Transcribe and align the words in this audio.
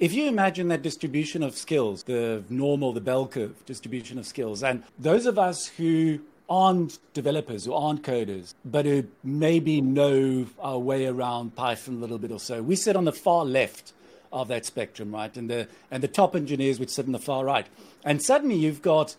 if 0.00 0.14
you 0.14 0.26
imagine 0.26 0.68
that 0.68 0.80
distribution 0.80 1.42
of 1.42 1.54
skills, 1.56 2.04
the 2.04 2.42
normal, 2.48 2.94
the 2.94 3.02
bell 3.02 3.26
curve 3.26 3.54
distribution 3.66 4.18
of 4.18 4.26
skills, 4.26 4.62
and 4.62 4.82
those 4.98 5.26
of 5.26 5.38
us 5.38 5.66
who 5.66 6.20
aren't 6.48 6.98
developers, 7.12 7.66
who 7.66 7.74
aren't 7.74 8.02
coders, 8.02 8.54
but 8.64 8.86
who 8.86 9.04
maybe 9.22 9.80
know 9.82 10.46
our 10.58 10.78
way 10.78 11.06
around 11.06 11.54
Python 11.54 11.96
a 11.96 11.98
little 11.98 12.18
bit 12.18 12.32
or 12.32 12.40
so, 12.40 12.62
we 12.62 12.74
sit 12.74 12.96
on 12.96 13.04
the 13.04 13.12
far 13.12 13.44
left 13.44 13.92
of 14.32 14.48
that 14.48 14.64
spectrum, 14.64 15.12
right? 15.12 15.36
And 15.36 15.50
the, 15.50 15.68
and 15.90 16.02
the 16.02 16.08
top 16.08 16.34
engineers 16.34 16.78
would 16.80 16.90
sit 16.90 17.04
on 17.04 17.12
the 17.12 17.18
far 17.18 17.44
right. 17.44 17.66
And 18.02 18.22
suddenly 18.22 18.56
you've 18.56 18.82
got 18.82 19.16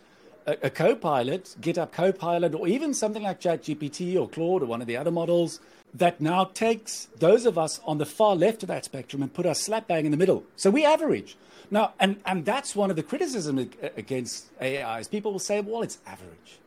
a, 0.47 0.57
a 0.63 0.69
co-pilot, 0.69 1.55
GitHub 1.61 1.91
Copilot, 1.91 2.55
or 2.55 2.67
even 2.67 2.93
something 2.93 3.23
like 3.23 3.39
ChatGPT 3.39 4.19
or 4.19 4.27
Claude 4.27 4.63
or 4.63 4.65
one 4.65 4.81
of 4.81 4.87
the 4.87 4.97
other 4.97 5.11
models 5.11 5.59
that 5.93 6.21
now 6.21 6.45
takes 6.45 7.07
those 7.17 7.45
of 7.45 7.57
us 7.57 7.79
on 7.85 7.97
the 7.97 8.05
far 8.05 8.35
left 8.35 8.63
of 8.63 8.67
that 8.67 8.85
spectrum 8.85 9.21
and 9.21 9.33
put 9.33 9.45
us 9.45 9.61
slap 9.61 9.87
bang 9.87 10.05
in 10.05 10.11
the 10.11 10.17
middle. 10.17 10.43
So 10.55 10.69
we 10.69 10.85
average. 10.85 11.37
Now, 11.69 11.93
and, 11.99 12.19
and 12.25 12.45
that's 12.45 12.75
one 12.75 12.89
of 12.89 12.95
the 12.95 13.03
criticisms 13.03 13.73
against 13.95 14.47
AI 14.59 14.99
is 14.99 15.07
people 15.07 15.31
will 15.31 15.39
say, 15.39 15.61
well, 15.61 15.81
it's 15.81 15.99
average. 16.05 16.59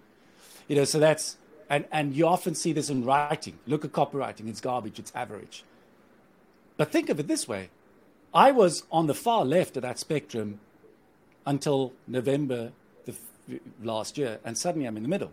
You 0.68 0.76
know, 0.76 0.84
so 0.84 0.98
that's, 0.98 1.36
and, 1.68 1.84
and 1.92 2.14
you 2.14 2.26
often 2.26 2.54
see 2.54 2.72
this 2.72 2.90
in 2.90 3.04
writing. 3.04 3.58
Look 3.66 3.84
at 3.84 3.92
copywriting, 3.92 4.48
it's 4.48 4.60
garbage, 4.60 4.98
it's 4.98 5.12
average. 5.14 5.64
But 6.76 6.90
think 6.90 7.08
of 7.08 7.20
it 7.20 7.28
this 7.28 7.46
way 7.46 7.70
I 8.32 8.50
was 8.50 8.84
on 8.90 9.06
the 9.06 9.14
far 9.14 9.44
left 9.44 9.76
of 9.76 9.82
that 9.82 9.98
spectrum 9.98 10.58
until 11.46 11.92
November 12.06 12.72
the, 13.04 13.14
last 13.82 14.18
year, 14.18 14.40
and 14.44 14.56
suddenly 14.56 14.86
I'm 14.86 14.96
in 14.96 15.02
the 15.02 15.08
middle. 15.08 15.32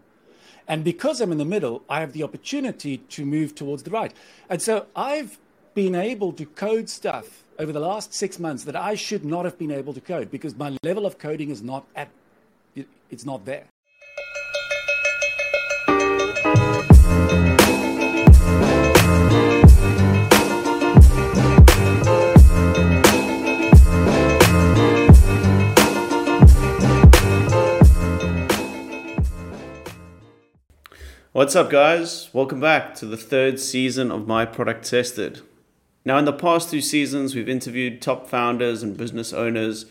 And 0.68 0.84
because 0.84 1.22
I'm 1.22 1.32
in 1.32 1.38
the 1.38 1.46
middle, 1.46 1.84
I 1.90 2.00
have 2.00 2.14
the 2.14 2.24
opportunity 2.24 2.98
to 2.98 3.26
move 3.26 3.56
towards 3.56 3.84
the 3.84 3.92
right. 3.92 4.14
And 4.50 4.62
so 4.62 4.88
I've 4.96 5.38
been 5.74 5.96
able 5.96 6.34
to 6.34 6.46
code 6.46 6.90
stuff 6.90 7.44
over 7.58 7.72
the 7.72 7.80
last 7.80 8.14
six 8.14 8.40
months 8.40 8.64
that 8.66 8.76
I 8.76 8.96
should 8.96 9.24
not 9.24 9.46
have 9.46 9.58
been 9.58 9.72
able 9.72 9.94
to 9.94 10.02
code 10.02 10.32
because 10.32 10.56
my 10.56 10.78
level 10.84 11.06
of 11.06 11.18
coding 11.18 11.50
is 11.50 11.62
not 11.62 11.86
at, 11.96 12.10
it's 13.10 13.26
not 13.26 13.46
there. 13.46 13.66
What's 31.34 31.56
up, 31.56 31.70
guys? 31.70 32.30
Welcome 32.34 32.60
back 32.60 32.94
to 32.96 33.06
the 33.06 33.16
third 33.16 33.58
season 33.58 34.12
of 34.12 34.28
My 34.28 34.44
Product 34.44 34.84
Tested. 34.84 35.40
Now, 36.04 36.18
in 36.18 36.26
the 36.26 36.34
past 36.34 36.70
two 36.70 36.82
seasons, 36.82 37.36
we've 37.36 37.48
interviewed 37.48 38.02
top 38.02 38.28
founders 38.28 38.84
and 38.84 38.98
business 38.98 39.32
owners. 39.32 39.86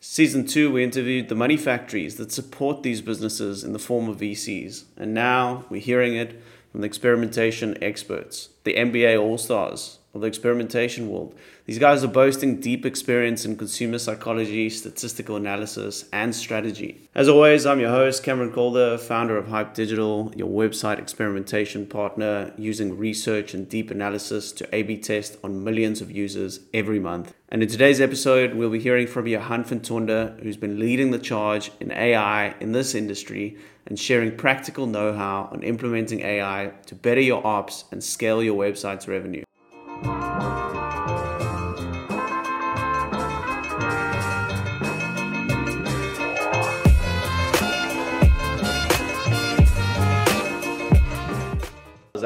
Season 0.00 0.46
two, 0.46 0.70
we 0.70 0.84
interviewed 0.84 1.30
the 1.30 1.34
money 1.34 1.56
factories 1.56 2.16
that 2.16 2.30
support 2.30 2.82
these 2.82 3.00
businesses 3.00 3.64
in 3.64 3.72
the 3.72 3.78
form 3.78 4.06
of 4.06 4.18
VCs. 4.18 4.84
And 4.98 5.14
now 5.14 5.64
we're 5.70 5.80
hearing 5.80 6.14
it 6.14 6.42
from 6.70 6.82
the 6.82 6.86
experimentation 6.86 7.82
experts, 7.82 8.50
the 8.64 8.74
NBA 8.74 9.18
All 9.18 9.38
Stars, 9.38 10.00
of 10.16 10.22
the 10.22 10.26
experimentation 10.26 11.08
world. 11.08 11.34
These 11.66 11.78
guys 11.78 12.02
are 12.02 12.08
boasting 12.08 12.60
deep 12.60 12.84
experience 12.84 13.44
in 13.44 13.56
consumer 13.56 13.98
psychology, 13.98 14.68
statistical 14.70 15.36
analysis, 15.36 16.08
and 16.12 16.34
strategy. 16.34 17.08
As 17.14 17.28
always, 17.28 17.66
I'm 17.66 17.80
your 17.80 17.90
host, 17.90 18.22
Cameron 18.22 18.52
Calder, 18.52 18.98
founder 18.98 19.36
of 19.36 19.48
Hype 19.48 19.74
Digital, 19.74 20.32
your 20.36 20.48
website 20.48 20.98
experimentation 20.98 21.86
partner, 21.86 22.52
using 22.56 22.98
research 22.98 23.54
and 23.54 23.68
deep 23.68 23.90
analysis 23.90 24.52
to 24.52 24.74
A 24.74 24.82
B 24.82 24.96
test 24.96 25.38
on 25.44 25.62
millions 25.62 26.00
of 26.00 26.10
users 26.10 26.60
every 26.74 26.98
month. 26.98 27.34
And 27.48 27.62
in 27.62 27.68
today's 27.68 28.00
episode, 28.00 28.54
we'll 28.54 28.70
be 28.70 28.80
hearing 28.80 29.06
from 29.06 29.28
Johann 29.28 29.62
van 29.62 29.80
Tonder, 29.80 30.40
who's 30.42 30.56
been 30.56 30.80
leading 30.80 31.12
the 31.12 31.18
charge 31.18 31.70
in 31.78 31.92
AI 31.92 32.54
in 32.60 32.72
this 32.72 32.94
industry 32.94 33.56
and 33.86 33.98
sharing 33.98 34.36
practical 34.36 34.86
know 34.86 35.12
how 35.12 35.48
on 35.52 35.62
implementing 35.62 36.20
AI 36.20 36.72
to 36.86 36.94
better 36.94 37.20
your 37.20 37.46
ops 37.46 37.84
and 37.92 38.02
scale 38.02 38.42
your 38.42 38.56
website's 38.56 39.06
revenue. 39.06 39.44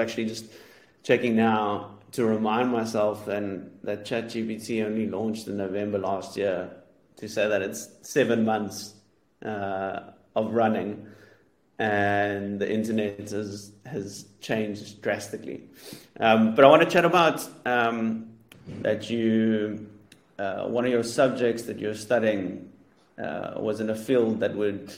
Actually 0.01 0.27
just 0.27 0.47
checking 1.03 1.37
now 1.37 1.91
to 2.13 2.25
remind 2.25 2.71
myself 2.71 3.25
then 3.25 3.71
that 3.85 4.05
ChatGPT 4.05 4.85
only 4.85 5.07
launched 5.07 5.47
in 5.47 5.57
November 5.57 5.99
last 5.99 6.37
year 6.37 6.71
to 7.17 7.29
say 7.29 7.49
that 7.49 7.63
it's 7.63 7.89
seven 8.03 8.45
months 8.45 8.95
uh, 9.45 10.01
of 10.35 10.55
running 10.55 11.07
and 11.79 12.61
the 12.61 12.71
internet 12.71 13.31
has, 13.31 13.73
has 13.87 14.27
changed 14.41 15.01
drastically. 15.01 15.63
Um, 16.19 16.55
but 16.55 16.65
I 16.65 16.69
want 16.69 16.83
to 16.83 16.91
chat 16.91 17.07
about 17.07 17.47
um, 17.65 18.29
that 18.83 19.09
you, 19.09 19.89
uh, 20.39 20.67
one 20.67 20.85
of 20.85 20.91
your 20.91 21.03
subjects 21.03 21.63
that 21.63 21.79
you're 21.79 21.95
studying 21.95 22.71
uh, 23.19 23.55
was 23.57 23.81
in 23.81 23.89
a 23.89 23.97
field 23.97 24.41
that 24.41 24.55
would 24.55 24.93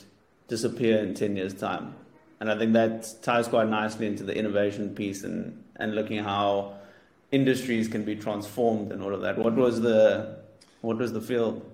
disappear 0.49 0.99
in 0.99 1.13
10 1.13 1.37
years' 1.37 1.53
time. 1.53 1.95
And 2.43 2.51
I 2.51 2.57
think 2.57 2.73
that 2.73 3.09
ties 3.21 3.47
quite 3.47 3.69
nicely 3.69 4.05
into 4.05 4.25
the 4.25 4.37
innovation 4.37 4.93
piece 4.93 5.23
and, 5.23 5.63
and 5.77 5.95
looking 5.95 6.21
how 6.21 6.73
industries 7.31 7.87
can 7.87 8.03
be 8.03 8.17
transformed 8.17 8.91
and 8.91 9.01
all 9.01 9.13
of 9.13 9.21
that. 9.21 9.37
What 9.37 9.53
was 9.53 9.79
the, 9.79 10.39
what 10.81 10.97
was 10.97 11.13
the 11.13 11.21
field? 11.21 11.65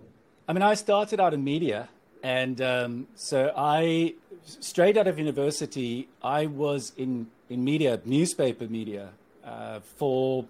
I 0.47 0.53
mean, 0.53 0.61
I 0.61 0.75
started 0.75 1.19
out 1.19 1.33
in 1.33 1.43
media. 1.43 1.89
And 2.21 2.61
um, 2.61 3.07
so 3.15 3.51
I 3.57 4.13
straight 4.45 4.95
out 4.95 5.07
of 5.07 5.17
university, 5.17 6.07
I 6.21 6.45
was 6.45 6.93
in, 6.95 7.31
in 7.49 7.63
media, 7.63 7.99
newspaper 8.05 8.67
media, 8.67 9.09
uh, 9.43 9.79
for 9.79 10.45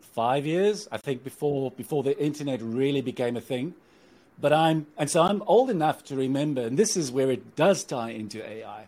five 0.00 0.44
years, 0.44 0.88
I 0.90 0.96
think, 0.96 1.22
before 1.22 1.70
before 1.70 2.02
the 2.02 2.20
internet 2.20 2.60
really 2.60 3.00
became 3.00 3.36
a 3.36 3.40
thing. 3.40 3.74
But 4.40 4.52
I'm 4.52 4.88
and 4.98 5.08
so 5.08 5.22
I'm 5.22 5.44
old 5.46 5.70
enough 5.70 6.02
to 6.06 6.16
remember, 6.16 6.62
and 6.62 6.76
this 6.76 6.96
is 6.96 7.12
where 7.12 7.30
it 7.30 7.54
does 7.54 7.84
tie 7.84 8.10
into 8.10 8.44
AI. 8.44 8.86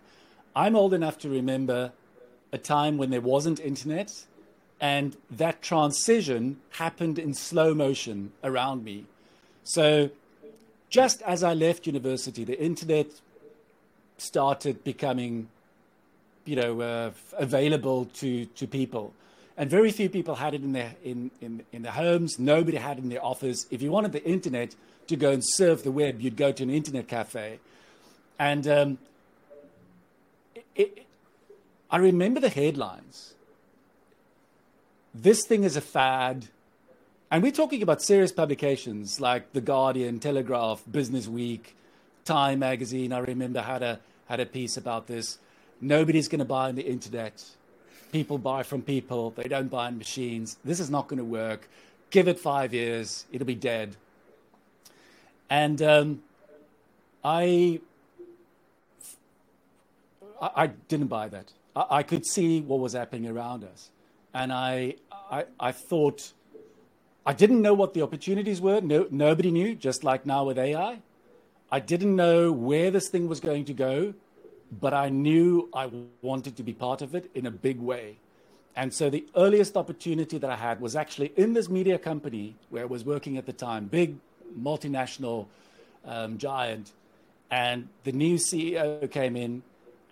I'm 0.56 0.74
old 0.74 0.94
enough 0.94 1.18
to 1.18 1.28
remember 1.28 1.92
a 2.50 2.56
time 2.56 2.96
when 2.96 3.10
there 3.10 3.20
wasn't 3.20 3.60
internet, 3.60 4.24
and 4.80 5.14
that 5.30 5.60
transition 5.60 6.60
happened 6.70 7.18
in 7.18 7.34
slow 7.34 7.74
motion 7.74 8.32
around 8.42 8.82
me. 8.82 9.04
So 9.64 10.10
just 10.88 11.20
as 11.22 11.42
I 11.42 11.52
left 11.52 11.86
university, 11.86 12.42
the 12.42 12.58
internet 12.58 13.08
started 14.16 14.82
becoming, 14.82 15.48
you 16.46 16.56
know, 16.56 16.80
uh, 16.80 17.10
available 17.36 18.06
to, 18.14 18.46
to 18.46 18.66
people. 18.66 19.12
And 19.58 19.68
very 19.68 19.90
few 19.90 20.08
people 20.08 20.36
had 20.36 20.54
it 20.54 20.62
in 20.62 20.72
their, 20.72 20.94
in, 21.04 21.30
in, 21.42 21.64
in 21.72 21.82
their 21.82 21.92
homes. 21.92 22.38
Nobody 22.38 22.78
had 22.78 22.96
it 22.98 23.02
in 23.02 23.10
their 23.10 23.24
office. 23.24 23.66
If 23.70 23.82
you 23.82 23.90
wanted 23.90 24.12
the 24.12 24.24
internet 24.24 24.74
to 25.08 25.16
go 25.16 25.32
and 25.32 25.42
surf 25.44 25.82
the 25.82 25.90
web, 25.90 26.20
you'd 26.20 26.36
go 26.36 26.50
to 26.52 26.62
an 26.62 26.70
internet 26.70 27.08
cafe. 27.08 27.58
And 28.38 28.66
um, 28.66 28.98
it, 30.76 31.06
I 31.90 31.96
remember 31.98 32.40
the 32.40 32.48
headlines. 32.48 33.34
This 35.14 35.46
thing 35.46 35.64
is 35.64 35.76
a 35.76 35.80
fad. 35.80 36.46
And 37.30 37.42
we're 37.42 37.52
talking 37.52 37.82
about 37.82 38.02
serious 38.02 38.32
publications 38.32 39.20
like 39.20 39.52
The 39.52 39.60
Guardian, 39.60 40.20
Telegraph, 40.20 40.82
Business 40.90 41.26
Week, 41.26 41.74
Time 42.24 42.58
magazine, 42.58 43.12
I 43.12 43.18
remember, 43.18 43.62
had 43.62 43.82
a, 43.82 44.00
had 44.26 44.40
a 44.40 44.46
piece 44.46 44.76
about 44.76 45.06
this. 45.06 45.38
Nobody's 45.80 46.28
going 46.28 46.40
to 46.40 46.44
buy 46.44 46.68
on 46.68 46.74
the 46.74 46.82
internet. 46.82 47.44
People 48.12 48.38
buy 48.38 48.62
from 48.62 48.82
people, 48.82 49.30
they 49.30 49.44
don't 49.44 49.68
buy 49.68 49.86
on 49.86 49.98
machines. 49.98 50.56
This 50.64 50.80
is 50.80 50.90
not 50.90 51.08
going 51.08 51.18
to 51.18 51.24
work. 51.24 51.68
Give 52.10 52.28
it 52.28 52.38
five 52.38 52.72
years, 52.72 53.26
it'll 53.32 53.46
be 53.46 53.54
dead. 53.54 53.96
And 55.50 55.80
um, 55.82 56.22
I, 57.24 57.80
I, 60.40 60.50
I, 60.56 60.66
didn't 60.66 61.08
buy 61.08 61.28
that. 61.28 61.52
I, 61.74 61.86
I, 61.90 62.02
could 62.02 62.26
see 62.26 62.60
what 62.60 62.80
was 62.80 62.92
happening 62.92 63.28
around 63.28 63.64
us. 63.64 63.90
And 64.34 64.52
I, 64.52 64.96
I, 65.30 65.44
I 65.58 65.72
thought, 65.72 66.32
I 67.24 67.32
didn't 67.32 67.62
know 67.62 67.74
what 67.74 67.94
the 67.94 68.02
opportunities 68.02 68.60
were. 68.60 68.80
No, 68.80 69.06
nobody 69.10 69.50
knew, 69.50 69.74
just 69.74 70.04
like 70.04 70.26
now 70.26 70.44
with 70.44 70.58
AI. 70.58 71.00
I 71.70 71.80
didn't 71.80 72.14
know 72.14 72.52
where 72.52 72.90
this 72.90 73.08
thing 73.08 73.28
was 73.28 73.40
going 73.40 73.64
to 73.64 73.74
go, 73.74 74.14
but 74.80 74.94
I 74.94 75.08
knew 75.08 75.68
I 75.74 75.90
wanted 76.22 76.56
to 76.56 76.62
be 76.62 76.72
part 76.72 77.02
of 77.02 77.14
it 77.14 77.30
in 77.34 77.46
a 77.46 77.50
big 77.50 77.80
way. 77.80 78.18
And 78.76 78.92
so 78.92 79.08
the 79.08 79.26
earliest 79.34 79.76
opportunity 79.76 80.38
that 80.38 80.50
I 80.50 80.56
had 80.56 80.80
was 80.80 80.94
actually 80.94 81.32
in 81.36 81.54
this 81.54 81.68
media 81.68 81.98
company 81.98 82.56
where 82.68 82.82
I 82.82 82.86
was 82.86 83.04
working 83.04 83.38
at 83.38 83.46
the 83.46 83.52
time, 83.52 83.86
big 83.86 84.16
multinational 84.58 85.46
um, 86.04 86.36
giant. 86.36 86.92
And 87.50 87.88
the 88.04 88.12
new 88.12 88.36
CEO 88.36 89.10
came 89.10 89.34
in 89.36 89.62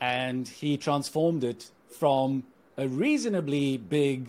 and 0.05 0.47
he 0.47 0.77
transformed 0.77 1.43
it 1.43 1.71
from 1.99 2.45
a 2.77 2.87
reasonably 2.87 3.79
big 3.79 4.29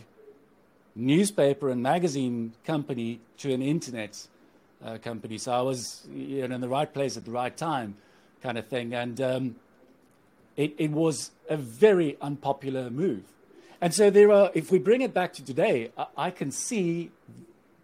newspaper 0.95 1.69
and 1.69 1.83
magazine 1.83 2.53
company 2.65 3.19
to 3.37 3.53
an 3.53 3.61
internet 3.61 4.25
uh, 4.85 4.97
company. 4.99 5.37
So 5.37 5.51
I 5.51 5.61
was 5.61 6.07
you 6.13 6.47
know, 6.47 6.55
in 6.55 6.61
the 6.61 6.69
right 6.69 6.91
place 6.91 7.17
at 7.17 7.25
the 7.25 7.31
right 7.31 7.55
time, 7.55 7.95
kind 8.41 8.57
of 8.57 8.67
thing. 8.67 8.93
And 8.93 9.19
um, 9.19 9.55
it, 10.55 10.73
it 10.77 10.91
was 10.91 11.31
a 11.49 11.57
very 11.57 12.15
unpopular 12.21 12.89
move. 12.89 13.23
And 13.81 13.93
so 13.93 14.09
there 14.09 14.31
are, 14.31 14.51
if 14.53 14.71
we 14.71 14.79
bring 14.79 15.01
it 15.01 15.13
back 15.13 15.33
to 15.33 15.43
today, 15.43 15.91
I, 15.97 16.05
I 16.27 16.31
can 16.31 16.51
see 16.51 17.11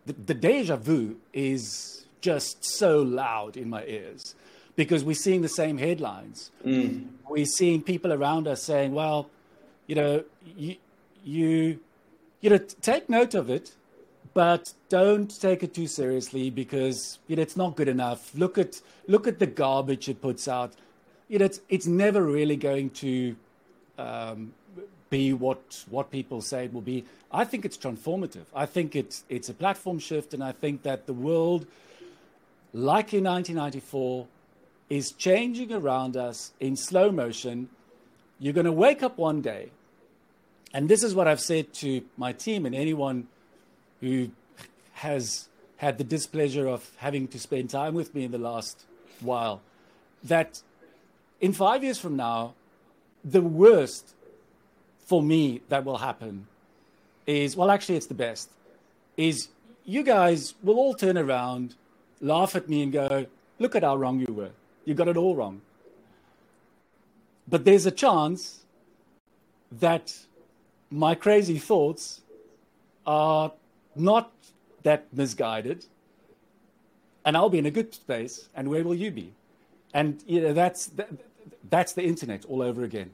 the, 0.05 0.13
the 0.13 0.33
deja 0.33 0.77
vu 0.77 1.17
is 1.33 2.05
just 2.21 2.63
so 2.63 3.01
loud 3.01 3.57
in 3.57 3.69
my 3.69 3.83
ears 3.83 4.33
because 4.75 5.03
we're 5.03 5.13
seeing 5.13 5.41
the 5.41 5.49
same 5.49 5.77
headlines. 5.77 6.51
Mm. 6.65 7.07
We're 7.31 7.45
seeing 7.45 7.81
people 7.81 8.11
around 8.11 8.47
us 8.47 8.61
saying, 8.61 8.93
well, 8.93 9.29
you 9.87 9.95
know, 9.95 10.23
you, 10.57 10.75
you, 11.23 11.79
you 12.41 12.49
know, 12.49 12.57
take 12.57 13.09
note 13.09 13.33
of 13.33 13.49
it, 13.49 13.71
but 14.33 14.73
don't 14.89 15.39
take 15.39 15.63
it 15.63 15.73
too 15.73 15.87
seriously 15.87 16.49
because 16.49 17.19
you 17.27 17.35
know 17.35 17.41
it's 17.41 17.57
not 17.57 17.75
good 17.75 17.87
enough. 17.87 18.33
Look 18.35 18.57
at 18.57 18.81
look 19.07 19.27
at 19.27 19.39
the 19.39 19.45
garbage 19.47 20.07
it 20.09 20.21
puts 20.21 20.47
out. 20.47 20.73
You 21.27 21.39
know, 21.39 21.45
it's 21.45 21.61
it's 21.69 21.87
never 21.87 22.21
really 22.23 22.55
going 22.55 22.89
to 23.05 23.35
um, 23.97 24.53
be 25.09 25.33
what 25.33 25.85
what 25.89 26.11
people 26.11 26.41
say 26.41 26.65
it 26.65 26.73
will 26.73 26.81
be. 26.81 27.05
I 27.31 27.43
think 27.45 27.65
it's 27.65 27.77
transformative. 27.77 28.45
I 28.55 28.65
think 28.65 28.95
it's 28.95 29.23
it's 29.29 29.49
a 29.49 29.53
platform 29.53 29.99
shift, 29.99 30.33
and 30.33 30.43
I 30.43 30.51
think 30.51 30.83
that 30.83 31.07
the 31.07 31.13
world, 31.13 31.65
like 32.73 33.13
in 33.13 33.23
1994, 33.23 34.27
is 34.91 35.13
changing 35.13 35.71
around 35.71 36.17
us 36.17 36.51
in 36.59 36.75
slow 36.75 37.09
motion. 37.13 37.69
You're 38.39 38.51
going 38.51 38.65
to 38.65 38.73
wake 38.73 39.01
up 39.01 39.17
one 39.17 39.39
day, 39.39 39.71
and 40.73 40.89
this 40.89 41.01
is 41.01 41.15
what 41.15 41.29
I've 41.29 41.39
said 41.39 41.73
to 41.75 42.01
my 42.17 42.33
team 42.33 42.65
and 42.65 42.75
anyone 42.75 43.29
who 44.01 44.31
has 44.95 45.47
had 45.77 45.97
the 45.97 46.03
displeasure 46.03 46.67
of 46.67 46.91
having 46.97 47.29
to 47.29 47.39
spend 47.39 47.69
time 47.69 47.93
with 47.93 48.13
me 48.13 48.25
in 48.25 48.31
the 48.31 48.37
last 48.37 48.83
while, 49.21 49.61
that 50.25 50.61
in 51.39 51.53
five 51.53 51.85
years 51.85 51.97
from 51.97 52.17
now, 52.17 52.53
the 53.23 53.41
worst 53.41 54.13
for 55.05 55.23
me 55.23 55.61
that 55.69 55.85
will 55.85 55.99
happen 55.99 56.47
is 57.25 57.55
well, 57.55 57.71
actually, 57.71 57.95
it's 57.95 58.07
the 58.07 58.13
best. 58.13 58.49
Is 59.15 59.47
you 59.85 60.03
guys 60.03 60.53
will 60.61 60.75
all 60.75 60.95
turn 60.95 61.17
around, 61.17 61.75
laugh 62.19 62.57
at 62.57 62.67
me, 62.67 62.83
and 62.83 62.91
go, 62.91 63.27
Look 63.57 63.75
at 63.75 63.83
how 63.83 63.95
wrong 63.95 64.19
you 64.19 64.33
were. 64.33 64.49
You 64.85 64.93
got 64.93 65.07
it 65.07 65.17
all 65.17 65.35
wrong. 65.35 65.61
But 67.47 67.65
there's 67.65 67.85
a 67.85 67.91
chance 67.91 68.61
that 69.71 70.13
my 70.89 71.15
crazy 71.15 71.57
thoughts 71.57 72.21
are 73.05 73.51
not 73.95 74.31
that 74.83 75.05
misguided, 75.13 75.85
and 77.25 77.37
I'll 77.37 77.49
be 77.49 77.59
in 77.59 77.65
a 77.65 77.71
good 77.71 77.93
space, 77.93 78.49
and 78.55 78.69
where 78.69 78.83
will 78.83 78.95
you 78.95 79.11
be? 79.11 79.33
And 79.93 80.23
you 80.25 80.41
know, 80.41 80.53
that's, 80.53 80.87
that, 80.87 81.09
that's 81.69 81.93
the 81.93 82.03
internet 82.03 82.45
all 82.45 82.61
over 82.61 82.83
again. 82.83 83.11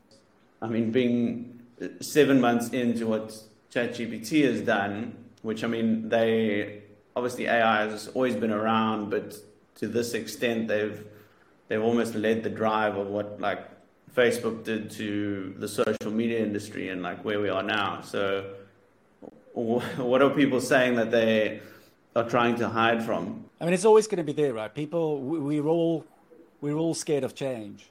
I 0.62 0.68
mean, 0.68 0.92
being 0.92 1.60
seven 2.00 2.42
months 2.42 2.70
into 2.70 3.08
what 3.08 3.36
ChatGPT 3.74 4.44
has 4.46 4.62
done, 4.62 5.16
which 5.42 5.64
I 5.64 5.68
mean, 5.68 6.10
they 6.10 6.82
obviously 7.16 7.48
AI 7.48 7.82
has 7.84 8.08
always 8.10 8.36
been 8.36 8.52
around, 8.52 9.10
but 9.10 9.36
to 9.76 9.88
this 9.88 10.14
extent, 10.14 10.68
they've 10.68 11.06
they've 11.68 11.82
almost 11.82 12.16
led 12.16 12.44
the 12.44 12.50
drive 12.50 12.96
of 12.98 13.08
what 13.08 13.40
like 13.40 13.68
Facebook 14.16 14.64
did 14.64 14.90
to 14.92 15.54
the 15.60 15.68
social 15.68 16.12
media 16.12 16.40
industry 16.40 16.90
and 16.90 17.02
like 17.02 17.24
where 17.24 17.40
we 17.40 17.50
are 17.50 17.64
now. 17.64 18.02
So 18.02 18.54
what 19.54 20.22
are 20.22 20.30
people 20.30 20.62
saying 20.62 20.96
that 20.96 21.12
they 21.12 21.62
are 22.16 22.28
trying 22.28 22.56
to 22.56 22.70
hide 22.70 23.04
from? 23.04 23.46
I 23.60 23.66
mean, 23.66 23.74
it's 23.74 23.86
always 23.86 24.08
going 24.08 24.18
to 24.18 24.24
be 24.24 24.34
there, 24.34 24.54
right? 24.54 24.74
People, 24.74 25.20
we're 25.20 25.68
all 25.68 26.06
we're 26.62 26.78
all 26.78 26.96
scared 26.96 27.24
of 27.24 27.36
change, 27.36 27.90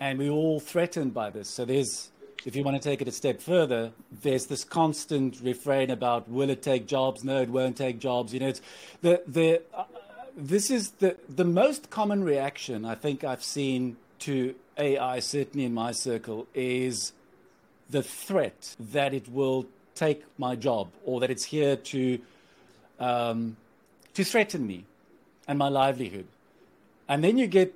and 0.00 0.18
we're 0.18 0.30
all 0.30 0.58
threatened 0.60 1.14
by 1.14 1.30
this. 1.30 1.48
So 1.48 1.64
there's, 1.64 2.10
if 2.44 2.56
you 2.56 2.64
want 2.64 2.80
to 2.80 2.88
take 2.88 3.00
it 3.00 3.08
a 3.08 3.12
step 3.12 3.40
further, 3.40 3.92
there's 4.22 4.46
this 4.46 4.64
constant 4.64 5.40
refrain 5.40 5.90
about 5.90 6.28
will 6.28 6.50
it 6.50 6.62
take 6.62 6.86
jobs? 6.86 7.22
No, 7.24 7.40
it 7.40 7.48
won't 7.48 7.76
take 7.76 7.98
jobs. 7.98 8.34
You 8.34 8.40
know, 8.40 8.48
it's 8.48 8.60
the 9.02 9.22
the. 9.26 9.62
This 10.40 10.70
is 10.70 10.90
the 11.00 11.16
the 11.28 11.44
most 11.44 11.90
common 11.90 12.22
reaction 12.22 12.84
I 12.84 12.94
think 12.94 13.24
I've 13.24 13.42
seen 13.42 13.96
to 14.20 14.54
AI, 14.76 15.18
certainly 15.18 15.66
in 15.66 15.74
my 15.74 15.90
circle, 15.90 16.46
is 16.54 17.12
the 17.90 18.04
threat 18.04 18.76
that 18.78 19.12
it 19.12 19.28
will 19.28 19.66
take 19.96 20.22
my 20.38 20.54
job 20.54 20.90
or 21.04 21.18
that 21.18 21.30
it's 21.32 21.42
here 21.42 21.74
to, 21.74 22.20
um, 23.00 23.56
to 24.14 24.22
threaten 24.22 24.64
me 24.64 24.84
and 25.48 25.58
my 25.58 25.68
livelihood. 25.68 26.28
And 27.08 27.24
then 27.24 27.36
you 27.36 27.48
get, 27.48 27.74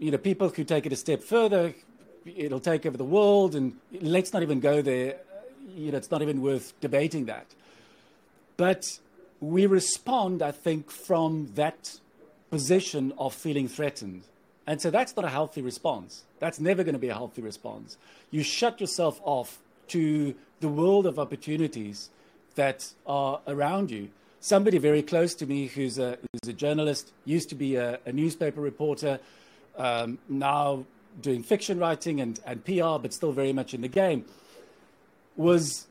you 0.00 0.10
know, 0.10 0.18
people 0.18 0.48
who 0.48 0.64
take 0.64 0.86
it 0.86 0.92
a 0.92 0.96
step 0.96 1.22
further. 1.22 1.72
It'll 2.26 2.58
take 2.58 2.84
over 2.84 2.96
the 2.96 3.04
world, 3.04 3.54
and 3.54 3.76
let's 3.92 4.32
not 4.32 4.42
even 4.42 4.58
go 4.58 4.82
there. 4.82 5.18
You 5.76 5.92
know, 5.92 5.98
it's 5.98 6.10
not 6.10 6.20
even 6.20 6.42
worth 6.42 6.72
debating 6.80 7.26
that. 7.26 7.46
But 8.56 8.98
we 9.40 9.66
respond, 9.66 10.42
I 10.42 10.52
think, 10.52 10.90
from 10.90 11.52
that 11.54 11.98
position 12.50 13.12
of 13.18 13.34
feeling 13.34 13.68
threatened. 13.68 14.22
And 14.66 14.80
so 14.80 14.90
that's 14.90 15.16
not 15.16 15.24
a 15.24 15.28
healthy 15.28 15.62
response. 15.62 16.24
That's 16.38 16.60
never 16.60 16.84
going 16.84 16.94
to 16.94 16.98
be 16.98 17.08
a 17.08 17.14
healthy 17.14 17.42
response. 17.42 17.96
You 18.30 18.42
shut 18.42 18.80
yourself 18.80 19.20
off 19.24 19.58
to 19.88 20.34
the 20.60 20.68
world 20.68 21.06
of 21.06 21.18
opportunities 21.18 22.10
that 22.54 22.92
are 23.06 23.40
around 23.46 23.90
you. 23.90 24.10
Somebody 24.40 24.78
very 24.78 25.02
close 25.02 25.34
to 25.34 25.46
me 25.46 25.66
who's 25.66 25.98
a, 25.98 26.18
who's 26.32 26.48
a 26.48 26.52
journalist, 26.52 27.12
used 27.24 27.48
to 27.50 27.54
be 27.54 27.76
a, 27.76 27.98
a 28.06 28.12
newspaper 28.12 28.60
reporter, 28.60 29.20
um, 29.76 30.18
now 30.28 30.84
doing 31.20 31.42
fiction 31.42 31.78
writing 31.78 32.20
and, 32.20 32.40
and 32.46 32.64
PR, 32.64 32.98
but 33.00 33.12
still 33.12 33.32
very 33.32 33.52
much 33.52 33.74
in 33.74 33.80
the 33.80 33.88
game, 33.88 34.24
was 35.36 35.86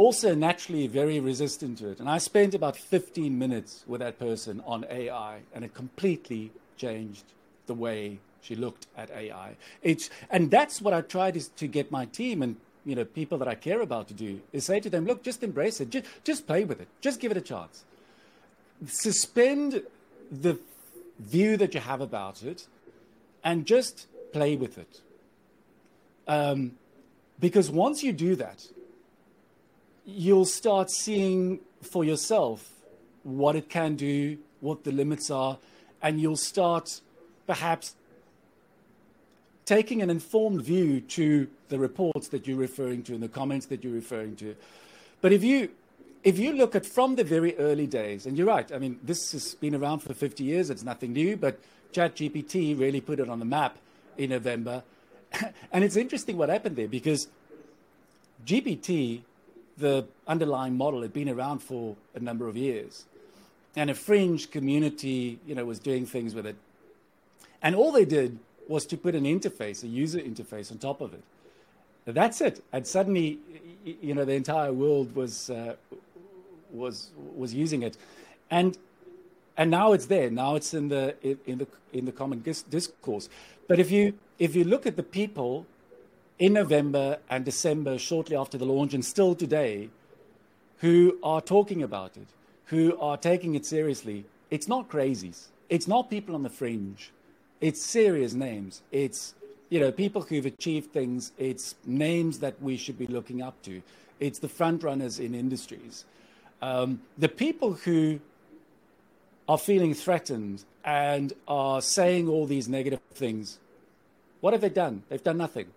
also 0.00 0.34
naturally 0.34 0.86
very 0.86 1.20
resistant 1.20 1.76
to 1.76 1.90
it. 1.90 2.00
And 2.00 2.08
I 2.08 2.16
spent 2.16 2.54
about 2.54 2.74
15 2.74 3.38
minutes 3.38 3.84
with 3.86 4.00
that 4.00 4.18
person 4.18 4.62
on 4.64 4.86
AI, 4.88 5.40
and 5.54 5.62
it 5.62 5.74
completely 5.74 6.52
changed 6.78 7.24
the 7.66 7.74
way 7.74 8.18
she 8.40 8.56
looked 8.56 8.86
at 8.96 9.10
AI. 9.10 9.56
It's, 9.82 10.08
and 10.30 10.50
that's 10.50 10.80
what 10.80 10.94
I 10.94 11.02
tried 11.02 11.36
is 11.36 11.48
to 11.48 11.66
get 11.66 11.90
my 11.90 12.06
team 12.06 12.40
and 12.40 12.56
you 12.86 12.94
know, 12.96 13.04
people 13.04 13.36
that 13.36 13.46
I 13.46 13.54
care 13.54 13.82
about 13.82 14.08
to 14.08 14.14
do 14.14 14.40
is 14.54 14.64
say 14.64 14.80
to 14.80 14.88
them, 14.88 15.04
look, 15.04 15.22
just 15.22 15.42
embrace 15.42 15.82
it. 15.82 15.90
Just, 15.90 16.06
just 16.24 16.46
play 16.46 16.64
with 16.64 16.80
it. 16.80 16.88
Just 17.02 17.20
give 17.20 17.30
it 17.30 17.36
a 17.36 17.42
chance. 17.42 17.84
Suspend 18.86 19.82
the 20.32 20.58
view 21.18 21.58
that 21.58 21.74
you 21.74 21.80
have 21.80 22.00
about 22.00 22.42
it 22.42 22.66
and 23.44 23.66
just 23.66 24.06
play 24.32 24.56
with 24.56 24.78
it. 24.78 25.02
Um, 26.26 26.72
because 27.38 27.70
once 27.70 28.02
you 28.02 28.14
do 28.14 28.34
that, 28.36 28.64
you'll 30.16 30.44
start 30.44 30.90
seeing 30.90 31.60
for 31.82 32.04
yourself 32.04 32.70
what 33.22 33.56
it 33.56 33.68
can 33.68 33.96
do, 33.96 34.38
what 34.60 34.84
the 34.84 34.92
limits 34.92 35.30
are, 35.30 35.58
and 36.02 36.20
you'll 36.20 36.36
start 36.36 37.00
perhaps 37.46 37.94
taking 39.64 40.02
an 40.02 40.10
informed 40.10 40.62
view 40.62 41.00
to 41.00 41.48
the 41.68 41.78
reports 41.78 42.28
that 42.28 42.46
you're 42.46 42.58
referring 42.58 43.02
to 43.04 43.14
and 43.14 43.22
the 43.22 43.28
comments 43.28 43.66
that 43.66 43.84
you're 43.84 43.92
referring 43.92 44.36
to. 44.36 44.56
But 45.20 45.32
if 45.32 45.44
you 45.44 45.70
if 46.22 46.38
you 46.38 46.52
look 46.52 46.74
at 46.74 46.84
from 46.84 47.16
the 47.16 47.24
very 47.24 47.56
early 47.56 47.86
days, 47.86 48.26
and 48.26 48.36
you're 48.36 48.46
right, 48.46 48.70
I 48.72 48.78
mean, 48.78 49.00
this 49.02 49.32
has 49.32 49.54
been 49.54 49.74
around 49.74 50.00
for 50.00 50.12
50 50.12 50.44
years, 50.44 50.68
it's 50.68 50.82
nothing 50.82 51.14
new, 51.14 51.34
but 51.34 51.58
ChatGPT 51.94 52.78
really 52.78 53.00
put 53.00 53.20
it 53.20 53.28
on 53.30 53.38
the 53.38 53.46
map 53.46 53.78
in 54.18 54.30
November. 54.30 54.82
and 55.72 55.82
it's 55.82 55.96
interesting 55.96 56.36
what 56.36 56.50
happened 56.50 56.76
there 56.76 56.88
because 56.88 57.28
GPT, 58.44 59.22
the 59.80 60.06
underlying 60.26 60.76
model, 60.76 61.02
had 61.02 61.12
been 61.12 61.28
around 61.28 61.60
for 61.60 61.96
a 62.14 62.20
number 62.20 62.48
of 62.48 62.56
years. 62.56 63.04
And 63.76 63.90
a 63.90 63.94
fringe 63.94 64.50
community, 64.50 65.38
you 65.46 65.54
know, 65.54 65.64
was 65.64 65.78
doing 65.78 66.06
things 66.06 66.34
with 66.34 66.46
it. 66.46 66.56
And 67.62 67.74
all 67.74 67.92
they 67.92 68.04
did 68.04 68.38
was 68.68 68.86
to 68.86 68.96
put 68.96 69.14
an 69.14 69.24
interface, 69.24 69.82
a 69.82 69.88
user 69.88 70.18
interface 70.18 70.70
on 70.70 70.78
top 70.78 71.00
of 71.00 71.12
it. 71.14 71.22
That's 72.06 72.40
it. 72.40 72.64
And 72.72 72.86
suddenly, 72.86 73.38
you 73.84 74.14
know, 74.14 74.24
the 74.24 74.32
entire 74.32 74.72
world 74.72 75.14
was 75.14 75.50
uh, 75.50 75.76
was 76.72 77.10
was 77.36 77.52
using 77.54 77.82
it, 77.82 77.96
and 78.50 78.76
and 79.56 79.70
now 79.70 79.92
it's 79.92 80.06
there. 80.06 80.30
Now 80.30 80.54
it's 80.54 80.72
in 80.74 80.88
the 80.88 81.14
in 81.46 81.58
the 81.58 81.66
in 81.92 82.04
the 82.06 82.12
common 82.12 82.40
discourse. 82.40 83.28
But 83.68 83.78
if 83.78 83.90
you 83.90 84.14
if 84.38 84.56
you 84.56 84.64
look 84.64 84.86
at 84.86 84.96
the 84.96 85.02
people 85.02 85.66
in 86.40 86.54
November 86.54 87.18
and 87.28 87.44
December, 87.44 87.98
shortly 87.98 88.34
after 88.34 88.58
the 88.58 88.64
launch, 88.64 88.94
and 88.94 89.04
still 89.04 89.34
today, 89.34 89.90
who 90.78 91.18
are 91.22 91.42
talking 91.42 91.82
about 91.82 92.16
it, 92.16 92.26
who 92.66 92.98
are 92.98 93.18
taking 93.18 93.54
it 93.54 93.66
seriously, 93.66 94.24
it's 94.50 94.66
not 94.66 94.88
crazies. 94.88 95.48
It's 95.68 95.86
not 95.86 96.10
people 96.10 96.34
on 96.34 96.42
the 96.42 96.50
fringe. 96.50 97.12
It's 97.60 97.82
serious 97.82 98.32
names. 98.32 98.82
It's 98.90 99.34
you 99.68 99.78
know, 99.78 99.92
people 99.92 100.22
who've 100.22 100.46
achieved 100.46 100.92
things, 100.92 101.30
it's 101.38 101.76
names 101.86 102.40
that 102.40 102.60
we 102.60 102.76
should 102.76 102.98
be 102.98 103.06
looking 103.06 103.40
up 103.40 103.62
to. 103.62 103.82
It's 104.18 104.40
the 104.40 104.48
front 104.48 104.82
runners 104.82 105.20
in 105.20 105.34
industries. 105.34 106.04
Um, 106.60 107.02
the 107.16 107.28
people 107.28 107.74
who 107.74 108.18
are 109.48 109.58
feeling 109.58 109.94
threatened 109.94 110.64
and 110.84 111.32
are 111.46 111.80
saying 111.80 112.28
all 112.28 112.46
these 112.46 112.68
negative 112.68 113.00
things, 113.14 113.58
what 114.40 114.54
have 114.54 114.60
they 114.60 114.70
done? 114.70 115.04
They've 115.08 115.22
done 115.22 115.38
nothing. 115.38 115.68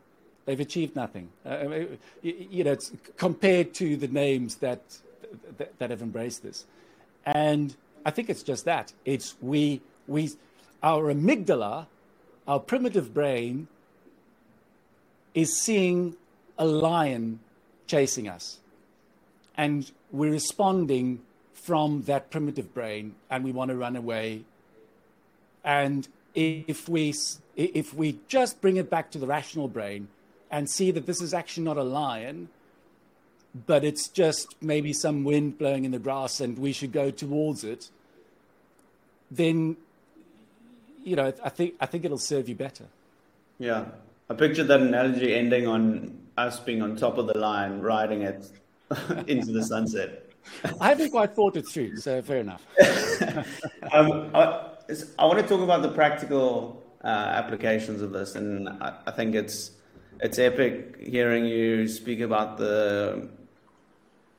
They've 0.45 0.59
achieved 0.59 0.95
nothing. 0.95 1.29
Uh, 1.45 1.85
you 2.21 2.63
know, 2.63 2.77
compared 3.17 3.73
to 3.75 3.95
the 3.95 4.07
names 4.07 4.55
that, 4.55 4.81
that, 5.57 5.77
that 5.79 5.89
have 5.89 6.01
embraced 6.01 6.43
this, 6.43 6.65
and 7.25 7.75
I 8.05 8.11
think 8.11 8.29
it's 8.29 8.43
just 8.43 8.65
that. 8.65 8.91
It's 9.05 9.35
we 9.41 9.81
we 10.07 10.31
our 10.81 11.13
amygdala, 11.13 11.87
our 12.47 12.59
primitive 12.59 13.13
brain, 13.13 13.67
is 15.33 15.57
seeing 15.57 16.17
a 16.57 16.65
lion 16.65 17.39
chasing 17.87 18.27
us, 18.27 18.59
and 19.55 19.89
we're 20.11 20.31
responding 20.31 21.21
from 21.53 22.01
that 22.03 22.31
primitive 22.31 22.73
brain, 22.73 23.15
and 23.29 23.45
we 23.45 23.53
want 23.53 23.69
to 23.69 23.77
run 23.77 23.95
away. 23.95 24.43
And 25.63 26.05
if 26.35 26.89
we 26.89 27.13
if 27.55 27.93
we 27.93 28.19
just 28.27 28.59
bring 28.59 28.75
it 28.75 28.89
back 28.89 29.09
to 29.11 29.17
the 29.17 29.27
rational 29.27 29.69
brain 29.69 30.09
and 30.53 30.69
see 30.69 30.91
that 30.91 31.07
this 31.07 31.19
is 31.19 31.33
actually 31.33 31.63
not 31.63 31.77
a 31.77 31.83
lion, 31.83 32.47
but 33.65 33.83
it's 33.83 34.07
just 34.07 34.55
maybe 34.61 34.93
some 34.93 35.23
wind 35.23 35.57
blowing 35.57 35.83
in 35.83 35.89
the 35.89 35.97
grass 35.97 36.39
and 36.39 36.59
we 36.59 36.71
should 36.71 36.91
go 36.91 37.09
towards 37.09 37.63
it, 37.63 37.89
then 39.31 39.75
you 41.03 41.15
know 41.15 41.33
I 41.43 41.49
think 41.49 41.73
I 41.81 41.87
think 41.87 42.05
it'll 42.05 42.19
serve 42.19 42.47
you 42.47 42.53
better. 42.53 42.85
Yeah, 43.57 43.85
I 44.29 44.35
pictured 44.35 44.67
that 44.67 44.81
analogy 44.81 45.33
ending 45.33 45.67
on 45.67 46.19
us 46.37 46.59
being 46.59 46.83
on 46.83 46.97
top 46.97 47.17
of 47.17 47.25
the 47.25 47.37
lion, 47.37 47.81
riding 47.81 48.21
it 48.21 48.45
into 49.27 49.51
the 49.51 49.63
sunset. 49.63 50.29
I 50.79 50.89
haven't 50.89 51.09
quite 51.09 51.33
thought 51.33 51.57
it 51.57 51.67
through, 51.67 51.97
so 51.97 52.21
fair 52.21 52.41
enough. 52.41 52.63
um, 53.91 54.29
I, 54.35 54.69
I, 55.17 55.25
want 55.25 55.39
to 55.39 55.47
talk 55.47 55.61
about 55.61 55.81
the 55.81 55.89
practical 55.89 56.83
uh, 57.03 57.07
applications 57.07 58.01
of 58.01 58.11
this, 58.11 58.35
and 58.35 58.67
I, 58.69 58.93
I 59.07 59.11
think 59.11 59.35
it's 59.35 59.71
it's 60.23 60.39
epic 60.39 60.95
hearing 61.01 61.45
you 61.45 61.87
speak 61.87 62.21
about 62.21 62.57
the 62.57 63.27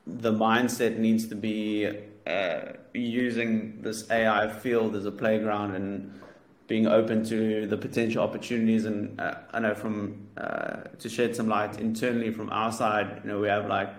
the 0.07 0.31
mindset 0.31 0.97
needs 0.97 1.27
to 1.27 1.35
be 1.35 1.87
uh, 2.27 2.59
using 2.93 3.81
this 3.81 4.09
AI 4.09 4.51
field 4.51 4.95
as 4.95 5.05
a 5.05 5.11
playground 5.11 5.75
and 5.75 6.19
being 6.67 6.87
open 6.87 7.23
to 7.25 7.67
the 7.67 7.77
potential 7.77 8.23
opportunities. 8.23 8.85
And 8.85 9.19
uh, 9.19 9.35
I 9.51 9.59
know 9.59 9.75
from 9.75 10.27
uh, 10.37 10.83
to 10.99 11.09
shed 11.09 11.35
some 11.35 11.47
light 11.47 11.79
internally 11.79 12.31
from 12.31 12.49
our 12.51 12.71
side, 12.71 13.21
you 13.23 13.29
know, 13.29 13.39
we 13.39 13.47
have 13.47 13.67
like 13.67 13.93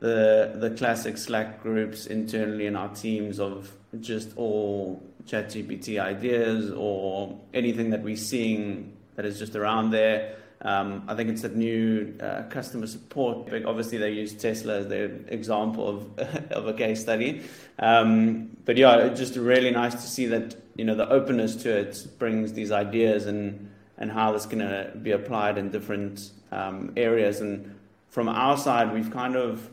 the 0.00 0.54
the 0.56 0.70
classic 0.70 1.16
Slack 1.16 1.62
groups 1.62 2.06
internally 2.06 2.66
in 2.66 2.74
our 2.74 2.92
teams 2.94 3.38
of 3.38 3.72
just 4.00 4.36
all 4.36 5.02
ChatGPT 5.24 6.00
ideas 6.00 6.72
or 6.72 7.38
anything 7.54 7.90
that 7.90 8.02
we're 8.02 8.16
seeing 8.16 8.96
that 9.14 9.24
is 9.24 9.38
just 9.38 9.54
around 9.54 9.90
there. 9.90 10.36
Um, 10.62 11.04
I 11.06 11.14
think 11.14 11.30
it's 11.30 11.44
a 11.44 11.48
new 11.48 12.14
uh, 12.20 12.42
customer 12.50 12.86
support. 12.86 13.52
Obviously, 13.64 13.98
they 13.98 14.10
use 14.10 14.34
Tesla 14.34 14.78
as 14.78 14.88
their 14.88 15.10
example 15.28 15.88
of, 15.88 16.18
of 16.50 16.66
a 16.66 16.72
case 16.72 17.00
study. 17.00 17.42
Um, 17.78 18.56
but 18.64 18.76
yeah, 18.76 18.96
it's 18.98 19.20
just 19.20 19.36
really 19.36 19.70
nice 19.70 19.94
to 19.94 20.00
see 20.00 20.26
that 20.26 20.56
you 20.74 20.84
know 20.84 20.94
the 20.94 21.08
openness 21.08 21.56
to 21.56 21.76
it 21.76 22.06
brings 22.18 22.52
these 22.52 22.72
ideas 22.72 23.26
and 23.26 23.70
and 23.98 24.10
how 24.10 24.32
this 24.32 24.46
can 24.46 24.62
uh, 24.62 24.90
be 25.02 25.12
applied 25.12 25.58
in 25.58 25.70
different 25.70 26.30
um, 26.52 26.92
areas. 26.96 27.40
And 27.40 27.76
from 28.10 28.28
our 28.28 28.56
side, 28.56 28.92
we've 28.92 29.10
kind 29.10 29.36
of 29.36 29.68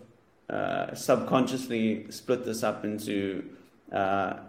uh, 0.50 0.94
subconsciously 0.94 2.12
split 2.12 2.46
this 2.46 2.64
up 2.64 2.84
into 2.84 3.44
uh, 3.92 3.96
uh, 3.96 4.40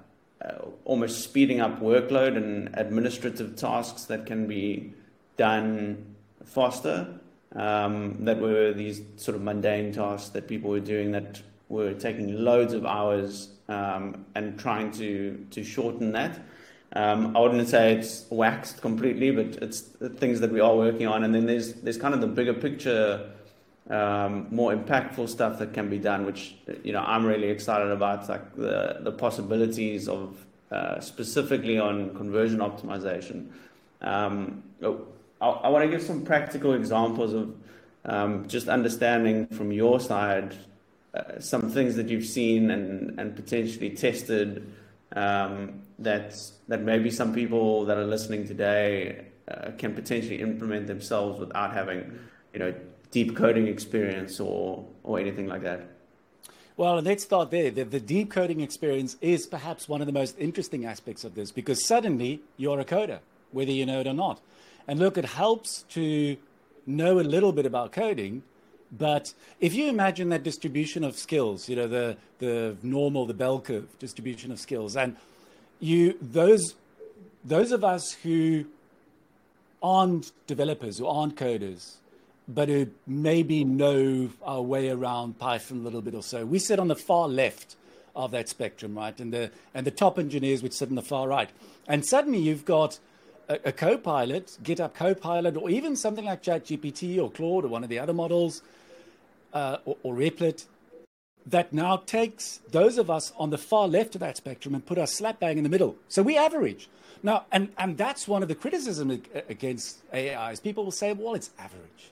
almost 0.85 1.23
speeding 1.23 1.61
up 1.61 1.81
workload 1.81 2.37
and 2.37 2.71
administrative 2.75 3.57
tasks 3.57 4.05
that 4.05 4.27
can 4.27 4.47
be 4.47 4.93
done 5.37 6.16
faster. 6.47 7.21
Um, 7.55 8.25
that 8.25 8.39
were 8.39 8.73
these 8.73 9.01
sort 9.17 9.35
of 9.35 9.43
mundane 9.43 9.93
tasks 9.93 10.31
that 10.31 10.47
people 10.47 10.69
were 10.69 10.81
doing 10.81 11.13
that 11.13 11.41
were 11.69 11.95
taking 11.95 12.45
loads 12.45 12.75
of 12.75 12.85
hours 12.85 13.49
um, 13.69 14.27
and 14.35 14.59
trying 14.59 14.91
to 14.93 15.47
to 15.51 15.65
shorten 15.65 16.13
that. 16.13 16.41
Um, 16.93 17.37
I 17.37 17.41
wouldn't 17.41 17.69
say 17.69 17.95
it's 17.95 18.27
waxed 18.31 18.81
completely, 18.81 19.31
but 19.31 19.63
it's 19.63 19.81
things 20.17 20.41
that 20.41 20.53
we 20.53 20.61
are 20.61 20.75
working 20.75 21.07
on. 21.07 21.25
And 21.25 21.35
then 21.35 21.47
there's 21.47 21.75
there's 21.75 21.99
kind 21.99 22.15
of 22.15 22.21
the 22.21 22.27
bigger 22.27 22.55
picture, 22.55 23.31
um, 23.91 24.47
more 24.51 24.75
impactful 24.75 25.29
stuff 25.29 25.59
that 25.59 25.75
can 25.75 25.91
be 25.91 25.99
done, 25.99 26.25
which 26.25 26.57
you 26.85 26.93
know 26.93 27.03
I'm 27.03 27.27
really 27.27 27.49
excited 27.49 27.91
about, 27.91 28.29
like 28.29 28.55
the 28.55 28.99
the 29.01 29.13
possibilities 29.13 30.09
of 30.09 30.47
uh, 30.71 31.01
specifically 31.01 31.79
on 31.79 32.15
conversion 32.15 32.61
optimization. 32.61 33.51
Um, 34.01 34.63
oh, 34.83 35.07
I, 35.41 35.49
I 35.49 35.69
want 35.69 35.85
to 35.85 35.91
give 35.91 36.03
some 36.03 36.25
practical 36.25 36.75
examples 36.75 37.33
of 37.33 37.55
um, 38.05 38.49
just 38.49 38.69
understanding 38.69 39.47
from 39.49 39.73
your 39.73 40.01
side 40.01 40.57
uh, 41.15 41.41
some 41.41 41.71
things 41.71 41.97
that 41.97 42.09
you've 42.09 42.27
seen 42.27 42.71
and, 42.71 43.19
and 43.19 43.35
potentially 43.35 43.91
tested 43.91 44.71
um, 45.13 45.83
that 45.99 46.37
that 46.69 46.83
maybe 46.83 47.11
some 47.11 47.33
people 47.33 47.87
that 47.87 47.97
are 47.97 48.05
listening 48.05 48.47
today 48.47 49.25
uh, 49.49 49.71
can 49.79 49.95
potentially 49.95 50.41
implement 50.41 50.87
themselves 50.87 51.41
without 51.41 51.73
having 51.73 52.19
you 52.53 52.59
know 52.59 52.75
deep 53.11 53.35
coding 53.35 53.67
experience 53.67 54.41
or 54.41 54.85
or 55.05 55.19
anything 55.19 55.47
like 55.47 55.63
that. 55.63 55.89
Well, 56.77 57.01
let's 57.01 57.23
start 57.23 57.51
there. 57.51 57.71
The, 57.71 57.85
the, 57.85 58.01
deep 58.01 58.31
coding 58.31 58.61
experience 58.61 59.17
is 59.23 59.47
perhaps 59.47 59.89
one 59.89 60.03
of 60.03 60.07
the 60.07 60.13
most 60.13 60.39
interesting 60.39 60.85
aspects 60.85 61.25
of 61.25 61.35
this 61.35 61.51
because 61.51 61.87
suddenly 61.87 62.43
you're 62.59 62.79
a 62.79 62.85
coder, 62.85 63.21
whether 63.51 63.71
you 63.71 63.87
know 63.87 64.01
it 64.01 64.07
or 64.07 64.13
not. 64.13 64.43
And 64.89 64.99
look, 65.01 65.19
it 65.19 65.25
helps 65.25 65.83
to 65.91 66.37
know 66.87 67.19
a 67.19 67.23
little 67.23 67.53
bit 67.53 67.67
about 67.67 67.93
coding, 67.93 68.43
but 68.93 69.33
if 69.61 69.75
you 69.75 69.89
imagine 69.89 70.29
that 70.29 70.43
distribution 70.43 71.03
of 71.03 71.17
skills, 71.17 71.69
you 71.69 71.77
know, 71.77 71.89
the, 71.89 72.17
the 72.39 72.77
normal, 72.83 73.27
the 73.27 73.35
bell 73.35 73.61
curve 73.61 73.99
distribution 73.99 74.53
of 74.53 74.61
skills, 74.61 74.97
and 74.97 75.17
you 75.81 76.17
those 76.21 76.75
those 77.45 77.71
of 77.71 77.85
us 77.85 78.13
who 78.23 78.65
aren't 79.83 80.33
developers, 80.47 80.99
who 80.99 81.07
aren't 81.07 81.37
coders, 81.37 81.95
but 82.49 82.69
who 82.69 82.89
maybe 83.07 83.65
know 83.65 84.31
our 84.43 84.63
way 84.63 84.89
around 84.89 85.39
Python 85.39 85.79
a 85.79 85.83
little 85.83 86.03
bit 86.03 86.15
or 86.15 86.23
so, 86.23 86.45
we 86.45 86.59
sit 86.59 86.79
on 86.79 86.89
the 86.89 86.97
far 86.97 87.29
left 87.29 87.77
of 88.15 88.31
that 88.31 88.49
spectrum, 88.49 88.97
right? 88.97 89.19
And 89.21 89.33
the 89.33 89.51
and 89.75 89.87
the 89.87 89.91
top 89.91 90.19
engineers 90.19 90.63
would 90.63 90.73
sit 90.73 90.89
on 90.89 90.95
the 90.95 91.03
far 91.03 91.29
right. 91.29 91.51
And 91.87 92.05
suddenly 92.05 92.39
you've 92.39 92.65
got 92.65 92.99
a, 93.49 93.59
a 93.67 93.73
Copilot, 93.73 94.59
GitHub 94.63 94.95
Copilot, 94.95 95.57
or 95.57 95.71
even 95.71 95.97
something 95.97 96.25
like 96.25 96.43
ChatGPT 96.43 97.23
or 97.23 97.31
Claude 97.31 97.65
or 97.65 97.69
one 97.69 97.83
of 97.83 97.91
the 97.91 97.99
other 97.99 98.13
models, 98.13 98.63
uh, 99.53 99.79
or, 99.85 99.97
or 100.03 100.15
Replit, 100.15 100.67
that 101.47 101.73
now 101.73 101.97
takes 101.97 102.61
those 102.71 102.99
of 102.99 103.09
us 103.09 103.33
on 103.37 103.51
the 103.51 103.59
far 103.59 103.87
left 103.87 104.15
of 104.17 104.21
that 104.21 104.37
spectrum 104.37 104.75
and 104.75 104.85
put 104.85 104.99
us 104.99 105.15
slap 105.15 105.39
bang 105.39 105.59
in 105.59 105.65
the 105.65 105.71
middle. 105.71 105.97
So 106.09 106.23
we 106.23 106.37
average. 106.37 106.89
Now, 107.23 107.47
and, 107.53 107.71
and 107.79 107.97
that's 107.97 108.29
one 108.29 108.43
of 108.43 108.49
the 108.49 108.55
criticisms 108.55 109.23
against 109.49 109.99
AI 110.13 110.53
is 110.53 110.61
People 110.61 110.85
will 110.85 110.91
say, 110.91 111.13
well, 111.13 111.35
it's 111.35 111.51
average. 111.59 112.11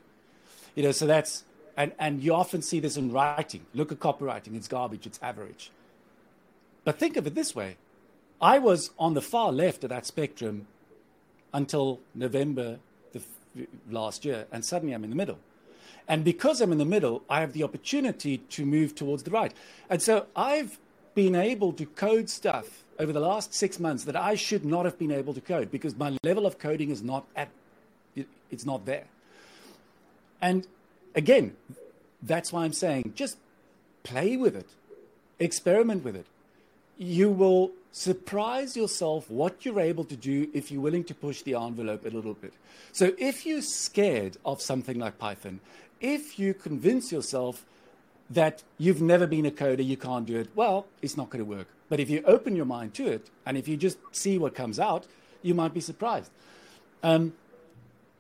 You 0.75 0.85
know, 0.85 0.93
so 0.93 1.07
that's, 1.07 1.45
and, 1.77 1.93
and 1.99 2.23
you 2.23 2.35
often 2.35 2.63
see 2.63 2.81
this 2.81 2.97
in 2.97 3.13
writing. 3.13 3.67
Look 3.75 3.93
at 3.93 3.99
copywriting, 3.99 4.55
it's 4.55 4.69
garbage, 4.69 5.07
it's 5.07 5.19
average. 5.21 5.71
But 6.85 6.99
think 6.99 7.17
of 7.17 7.27
it 7.27 7.35
this 7.35 7.55
way 7.55 7.77
I 8.41 8.59
was 8.59 8.91
on 8.99 9.15
the 9.15 9.23
far 9.23 9.53
left 9.53 9.85
of 9.85 9.91
that 9.91 10.07
spectrum 10.07 10.67
until 11.55 12.01
November 12.15 12.79
f- 13.15 13.23
last 13.91 14.27
year, 14.27 14.47
and 14.53 14.63
suddenly 14.65 14.95
I'm 14.95 15.05
in 15.05 15.11
the 15.11 15.17
middle. 15.17 15.39
And 16.07 16.23
because 16.23 16.61
I'm 16.61 16.73
in 16.73 16.79
the 16.79 16.85
middle, 16.85 17.23
I 17.31 17.41
have 17.41 17.55
the 17.55 17.63
opportunity 17.63 18.39
to 18.39 18.67
move 18.67 18.95
towards 18.95 19.23
the 19.23 19.31
right. 19.31 19.55
And 19.89 20.03
so 20.03 20.27
I've 20.37 20.79
been 21.15 21.35
able 21.35 21.73
to 21.73 21.87
code 21.87 22.29
stuff 22.29 22.85
over 22.99 23.13
the 23.13 23.21
last 23.21 23.55
six 23.55 23.81
months 23.81 24.05
that 24.05 24.17
I 24.17 24.35
should 24.35 24.65
not 24.65 24.85
have 24.85 24.99
been 24.99 25.11
able 25.11 25.33
to 25.33 25.41
code 25.41 25.71
because 25.71 25.97
my 25.97 26.17
level 26.23 26.45
of 26.45 26.59
coding 26.59 26.91
is 26.91 27.03
not 27.03 27.25
at, 27.35 27.49
it's 28.51 28.67
not 28.67 28.85
there. 28.85 29.05
And 30.43 30.67
again, 31.15 31.57
that's 32.23 32.53
why 32.53 32.65
I'm 32.65 32.73
saying 32.73 33.13
just 33.15 33.39
play 34.03 34.37
with 34.37 34.55
it, 34.55 34.69
experiment 35.39 36.05
with 36.05 36.17
it. 36.17 36.27
You 36.99 37.31
will 37.31 37.73
surprise 37.95 38.77
yourself 38.77 39.31
what 39.31 39.65
you're 39.65 39.79
able 39.79 40.03
to 40.03 40.17
do 40.17 40.49
if 40.53 40.73
you're 40.73 40.83
willing 40.83 41.05
to 41.05 41.15
push 41.15 41.43
the 41.43 41.55
envelope 41.55 42.05
a 42.05 42.09
little 42.09 42.35
bit. 42.35 42.53
So 42.91 43.13
if 43.19 43.47
you're 43.47 43.63
scared 43.63 44.37
of 44.45 44.61
something 44.61 44.99
like 44.99 45.17
Python, 45.17 45.61
if 46.01 46.37
you 46.37 46.55
convince 46.55 47.13
yourself 47.13 47.65
that 48.29 48.65
you've 48.79 49.01
never 49.01 49.29
been 49.29 49.47
a 49.47 49.51
coder, 49.53 49.87
you 49.87 49.97
can't 49.97 50.27
do 50.27 50.37
it, 50.37 50.49
well, 50.57 50.87
it's 51.03 51.17
not 51.17 51.31
going 51.31 51.45
to 51.45 51.49
work. 51.49 51.69
But 51.89 52.01
if 52.01 52.11
you 52.11 52.25
open 52.27 52.57
your 52.57 52.65
mind 52.65 52.95
to 52.95 53.07
it 53.07 53.31
and 53.47 53.57
if 53.57 53.69
you 53.69 53.77
just 53.77 53.99
see 54.11 54.39
what 54.39 54.57
comes 54.57 54.81
out, 54.81 55.07
you 55.43 55.55
might 55.55 55.73
be 55.73 55.81
surprised. 55.81 56.33
Um, 57.05 57.33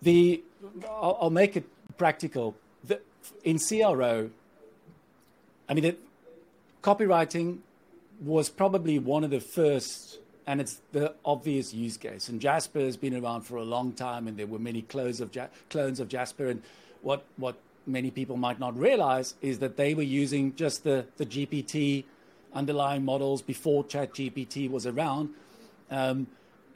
the, 0.02 0.40
I'll, 0.88 1.18
I'll, 1.22 1.30
make 1.30 1.56
it 1.56 1.64
practical. 1.98 2.54
The, 2.84 3.00
in 3.42 3.58
CRO, 3.58 4.30
I 5.68 5.74
mean, 5.74 5.82
the, 5.82 5.96
copywriting 6.80 7.58
was 8.21 8.49
probably 8.49 8.99
one 8.99 9.25
of 9.25 9.30
the 9.30 9.40
first, 9.40 10.18
and 10.47 10.61
it's 10.61 10.80
the 10.92 11.14
obvious 11.25 11.75
use 11.75 11.97
case. 11.97 12.28
And 12.28 12.40
Jasper 12.40 12.80
has 12.80 12.97
been 12.97 13.14
around 13.14 13.42
for 13.42 13.56
a 13.56 13.64
long 13.64 13.92
time, 13.92 14.28
and 14.28 14.37
there 14.37 14.47
were 14.47 14.59
many 14.59 14.83
clones 14.83 15.21
of, 15.21 15.35
ja- 15.35 15.49
clones 15.71 16.00
of 16.00 16.09
Jasper. 16.09 16.47
And 16.47 16.62
what, 17.02 17.25
what 17.37 17.56
many 17.87 18.11
people 18.11 18.37
might 18.37 18.59
not 18.59 18.76
realize 18.76 19.35
is 19.42 19.59
that 19.59 19.76
they 19.76 19.94
were 19.94 20.02
using 20.02 20.54
just 20.56 20.85
the, 20.85 21.06
the 21.16 21.26
GPT 21.26 22.04
underlying 22.52 23.04
models 23.04 23.42
before 23.42 23.85
ChatGPT 23.85 24.71
was 24.71 24.87
around. 24.87 25.30
Um, 25.90 26.28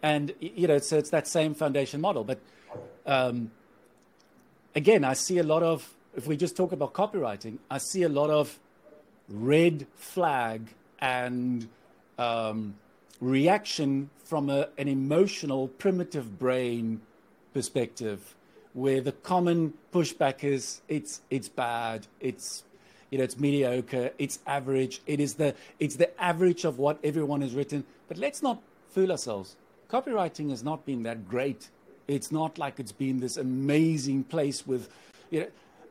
and, 0.03 0.35
you 0.41 0.67
know, 0.67 0.79
so 0.79 0.99
it's 0.99 1.11
that 1.11 1.27
same 1.27 1.55
foundation 1.55 2.01
model. 2.01 2.25
But 2.25 2.41
um, 3.07 3.51
again, 4.75 5.05
I 5.05 5.15
see 5.15 5.39
a 5.39 5.43
lot 5.43 5.63
of, 5.63 5.95
if 6.17 6.27
we 6.27 6.37
just 6.37 6.57
talk 6.57 6.73
about 6.73 6.93
copywriting, 6.93 7.59
I 7.71 7.79
see 7.79 8.03
a 8.03 8.09
lot 8.09 8.31
of 8.31 8.59
red 9.29 9.87
flag 9.95 10.69
and 11.01 11.69
um, 12.19 12.75
reaction 13.21 14.11
from 14.25 14.51
a, 14.51 14.69
an 14.77 14.89
emotional, 14.89 15.69
primitive 15.69 16.39
brain 16.39 17.01
perspective, 17.55 18.35
where 18.73 19.01
the 19.01 19.13
common 19.13 19.75
pushback 19.93 20.45
is 20.45 20.81
it's 20.89 21.21
it's 21.31 21.49
bad, 21.49 22.07
it's 22.21 22.65
you 23.11 23.19
know 23.19 23.25
it's 23.25 23.39
mediocre, 23.39 24.11
it's 24.19 24.39
average, 24.47 25.01
it 25.07 25.21
is 25.21 25.35
the 25.35 25.55
it's 25.79 25.97
the 25.97 26.21
average 26.21 26.65
of 26.65 26.79
what 26.79 26.99
everyone 27.03 27.41
has 27.41 27.55
written. 27.55 27.85
But 28.09 28.19
let's 28.19 28.43
not 28.43 28.63
fool 28.89 29.11
ourselves. 29.11 29.57
Copywriting 29.91 30.51
has 30.51 30.63
not 30.63 30.85
been 30.85 31.03
that 31.05 31.29
great. 31.29 31.69
It's 32.07 32.31
not 32.31 32.59
like 32.59 32.79
it's 32.79 32.93
been 32.93 33.21
this 33.21 33.37
amazing 33.37 34.25
place 34.25 34.67
with, 34.67 34.89
you 35.31 35.41
know, 35.41 35.47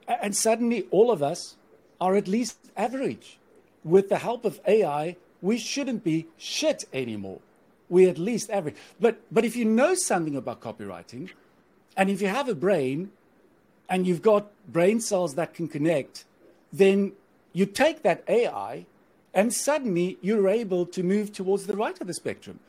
and 0.07 0.35
suddenly 0.35 0.87
all 0.91 1.11
of 1.11 1.21
us 1.21 1.55
are 1.99 2.15
at 2.15 2.27
least 2.27 2.57
average. 2.75 3.37
With 3.83 4.09
the 4.09 4.17
help 4.17 4.45
of 4.45 4.59
AI, 4.67 5.15
we 5.41 5.57
shouldn't 5.57 6.03
be 6.03 6.27
shit 6.37 6.85
anymore. 6.93 7.39
We're 7.89 8.09
at 8.09 8.17
least 8.17 8.49
average. 8.49 8.75
But, 8.99 9.21
but 9.31 9.45
if 9.45 9.55
you 9.55 9.65
know 9.65 9.95
something 9.95 10.35
about 10.35 10.61
copywriting, 10.61 11.29
and 11.95 12.09
if 12.09 12.21
you 12.21 12.27
have 12.27 12.49
a 12.49 12.55
brain 12.55 13.11
and 13.89 14.05
you've 14.05 14.21
got 14.21 14.47
brain 14.67 14.99
cells 14.99 15.35
that 15.35 15.53
can 15.53 15.67
connect, 15.67 16.25
then 16.71 17.13
you 17.53 17.65
take 17.65 18.03
that 18.03 18.23
AI 18.27 18.85
and 19.33 19.53
suddenly 19.53 20.17
you're 20.21 20.47
able 20.47 20.85
to 20.85 21.03
move 21.03 21.31
towards 21.31 21.67
the 21.67 21.75
right 21.75 21.99
of 22.01 22.07
the 22.07 22.13
spectrum. 22.13 22.59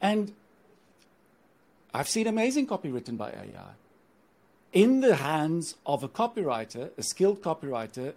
And 0.00 0.32
I've 1.94 2.08
seen 2.08 2.26
amazing 2.26 2.66
copy 2.66 2.90
written 2.90 3.16
by 3.16 3.30
AI. 3.30 3.72
In 4.72 5.00
the 5.00 5.16
hands 5.16 5.76
of 5.84 6.02
a 6.02 6.08
copywriter, 6.08 6.90
a 6.96 7.02
skilled 7.02 7.42
copywriter, 7.42 8.14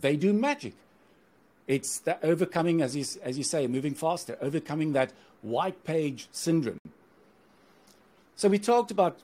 they 0.00 0.16
do 0.16 0.32
magic. 0.32 0.74
It's 1.66 1.98
that 2.00 2.20
overcoming, 2.22 2.80
as 2.80 2.96
you, 2.96 3.04
as 3.22 3.36
you 3.36 3.44
say, 3.44 3.66
moving 3.66 3.94
faster, 3.94 4.38
overcoming 4.40 4.92
that 4.94 5.12
white 5.42 5.84
page 5.84 6.28
syndrome. 6.32 6.80
So 8.36 8.48
we 8.48 8.58
talked 8.58 8.90
about 8.90 9.18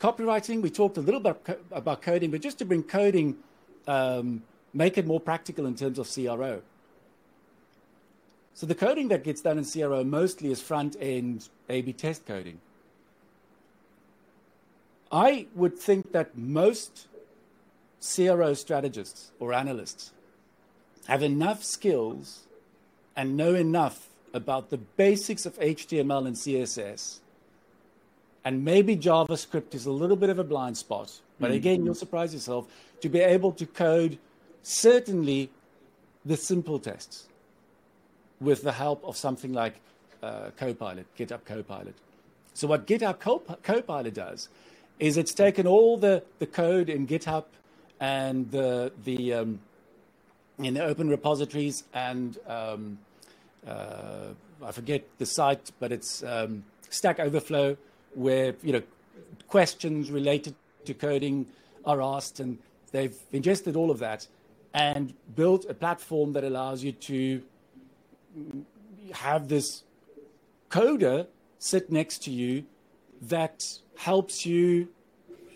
copywriting, 0.00 0.60
we 0.60 0.70
talked 0.70 0.98
a 0.98 1.00
little 1.00 1.20
bit 1.20 1.60
about 1.72 2.02
coding, 2.02 2.30
but 2.30 2.42
just 2.42 2.58
to 2.58 2.64
bring 2.64 2.82
coding, 2.82 3.36
um, 3.86 4.42
make 4.74 4.98
it 4.98 5.06
more 5.06 5.20
practical 5.20 5.66
in 5.66 5.74
terms 5.74 5.98
of 5.98 6.12
CRO. 6.12 6.60
So 8.54 8.66
the 8.66 8.74
coding 8.74 9.08
that 9.08 9.24
gets 9.24 9.40
done 9.40 9.58
in 9.58 9.64
CRO 9.64 10.04
mostly 10.04 10.50
is 10.50 10.60
front 10.60 10.96
end 11.00 11.48
A 11.68 11.82
B 11.82 11.92
test 11.92 12.26
coding. 12.26 12.60
I 15.10 15.46
would 15.54 15.78
think 15.78 16.12
that 16.12 16.36
most 16.36 17.06
CRO 18.04 18.54
strategists 18.54 19.30
or 19.38 19.52
analysts 19.52 20.12
have 21.06 21.22
enough 21.22 21.62
skills 21.62 22.44
and 23.16 23.36
know 23.36 23.54
enough 23.54 24.08
about 24.32 24.70
the 24.70 24.78
basics 24.78 25.46
of 25.46 25.58
HTML 25.58 26.26
and 26.26 26.36
CSS. 26.36 27.20
And 28.44 28.64
maybe 28.64 28.96
JavaScript 28.96 29.74
is 29.74 29.86
a 29.86 29.90
little 29.90 30.16
bit 30.16 30.28
of 30.28 30.38
a 30.38 30.44
blind 30.44 30.76
spot. 30.76 31.20
But 31.40 31.46
mm-hmm. 31.46 31.56
again, 31.56 31.84
you'll 31.84 31.94
surprise 31.94 32.34
yourself 32.34 32.66
to 33.00 33.08
be 33.08 33.20
able 33.20 33.52
to 33.52 33.66
code 33.66 34.18
certainly 34.62 35.50
the 36.24 36.36
simple 36.36 36.78
tests 36.78 37.28
with 38.40 38.62
the 38.62 38.72
help 38.72 39.02
of 39.04 39.16
something 39.16 39.52
like 39.52 39.74
uh, 40.22 40.50
Copilot, 40.56 41.06
GitHub 41.16 41.44
Copilot. 41.44 41.94
So, 42.54 42.66
what 42.66 42.86
GitHub 42.86 43.18
Copilot 43.62 44.14
does 44.14 44.48
is 44.98 45.16
it's 45.16 45.34
taken 45.34 45.66
all 45.66 45.96
the, 45.96 46.22
the 46.38 46.46
code 46.46 46.88
in 46.88 47.06
GitHub 47.06 47.44
and 48.00 48.50
the, 48.50 48.92
the 49.04 49.34
um, 49.34 49.60
in 50.58 50.74
the 50.74 50.84
open 50.84 51.08
repositories 51.08 51.84
and 51.92 52.38
um, 52.46 52.98
uh, 53.66 54.28
I 54.64 54.72
forget 54.72 55.04
the 55.18 55.26
site, 55.26 55.72
but 55.80 55.92
it's 55.92 56.22
um, 56.22 56.64
Stack 56.90 57.18
Overflow, 57.18 57.76
where 58.14 58.54
you 58.62 58.72
know 58.72 58.82
questions 59.48 60.10
related 60.10 60.54
to 60.84 60.94
coding 60.94 61.46
are 61.84 62.00
asked, 62.00 62.40
and 62.40 62.58
they've 62.92 63.16
ingested 63.32 63.76
all 63.76 63.90
of 63.90 63.98
that 63.98 64.26
and 64.74 65.14
built 65.36 65.64
a 65.68 65.74
platform 65.74 66.32
that 66.32 66.42
allows 66.42 66.82
you 66.82 66.90
to 66.90 67.42
have 69.12 69.48
this 69.48 69.84
coder 70.68 71.26
sit 71.60 71.90
next 71.90 72.24
to 72.24 72.30
you 72.30 72.64
that 73.22 73.62
helps 73.96 74.44
you, 74.44 74.88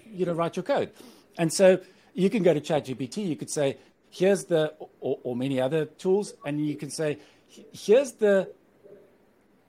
you 0.07 0.24
know, 0.24 0.33
write 0.33 0.55
your 0.55 0.62
code. 0.62 0.90
And 1.37 1.53
so 1.53 1.81
you 2.18 2.28
can 2.28 2.42
go 2.42 2.52
to 2.52 2.61
ChatGPT. 2.61 3.28
You 3.28 3.37
could 3.37 3.48
say, 3.48 3.76
here's 4.11 4.44
the, 4.44 4.74
or, 5.00 5.18
or 5.22 5.37
many 5.37 5.61
other 5.61 5.85
tools, 5.85 6.35
and 6.44 6.66
you 6.66 6.74
can 6.74 6.90
say, 6.90 7.18
here's 7.72 8.12
the 8.12 8.50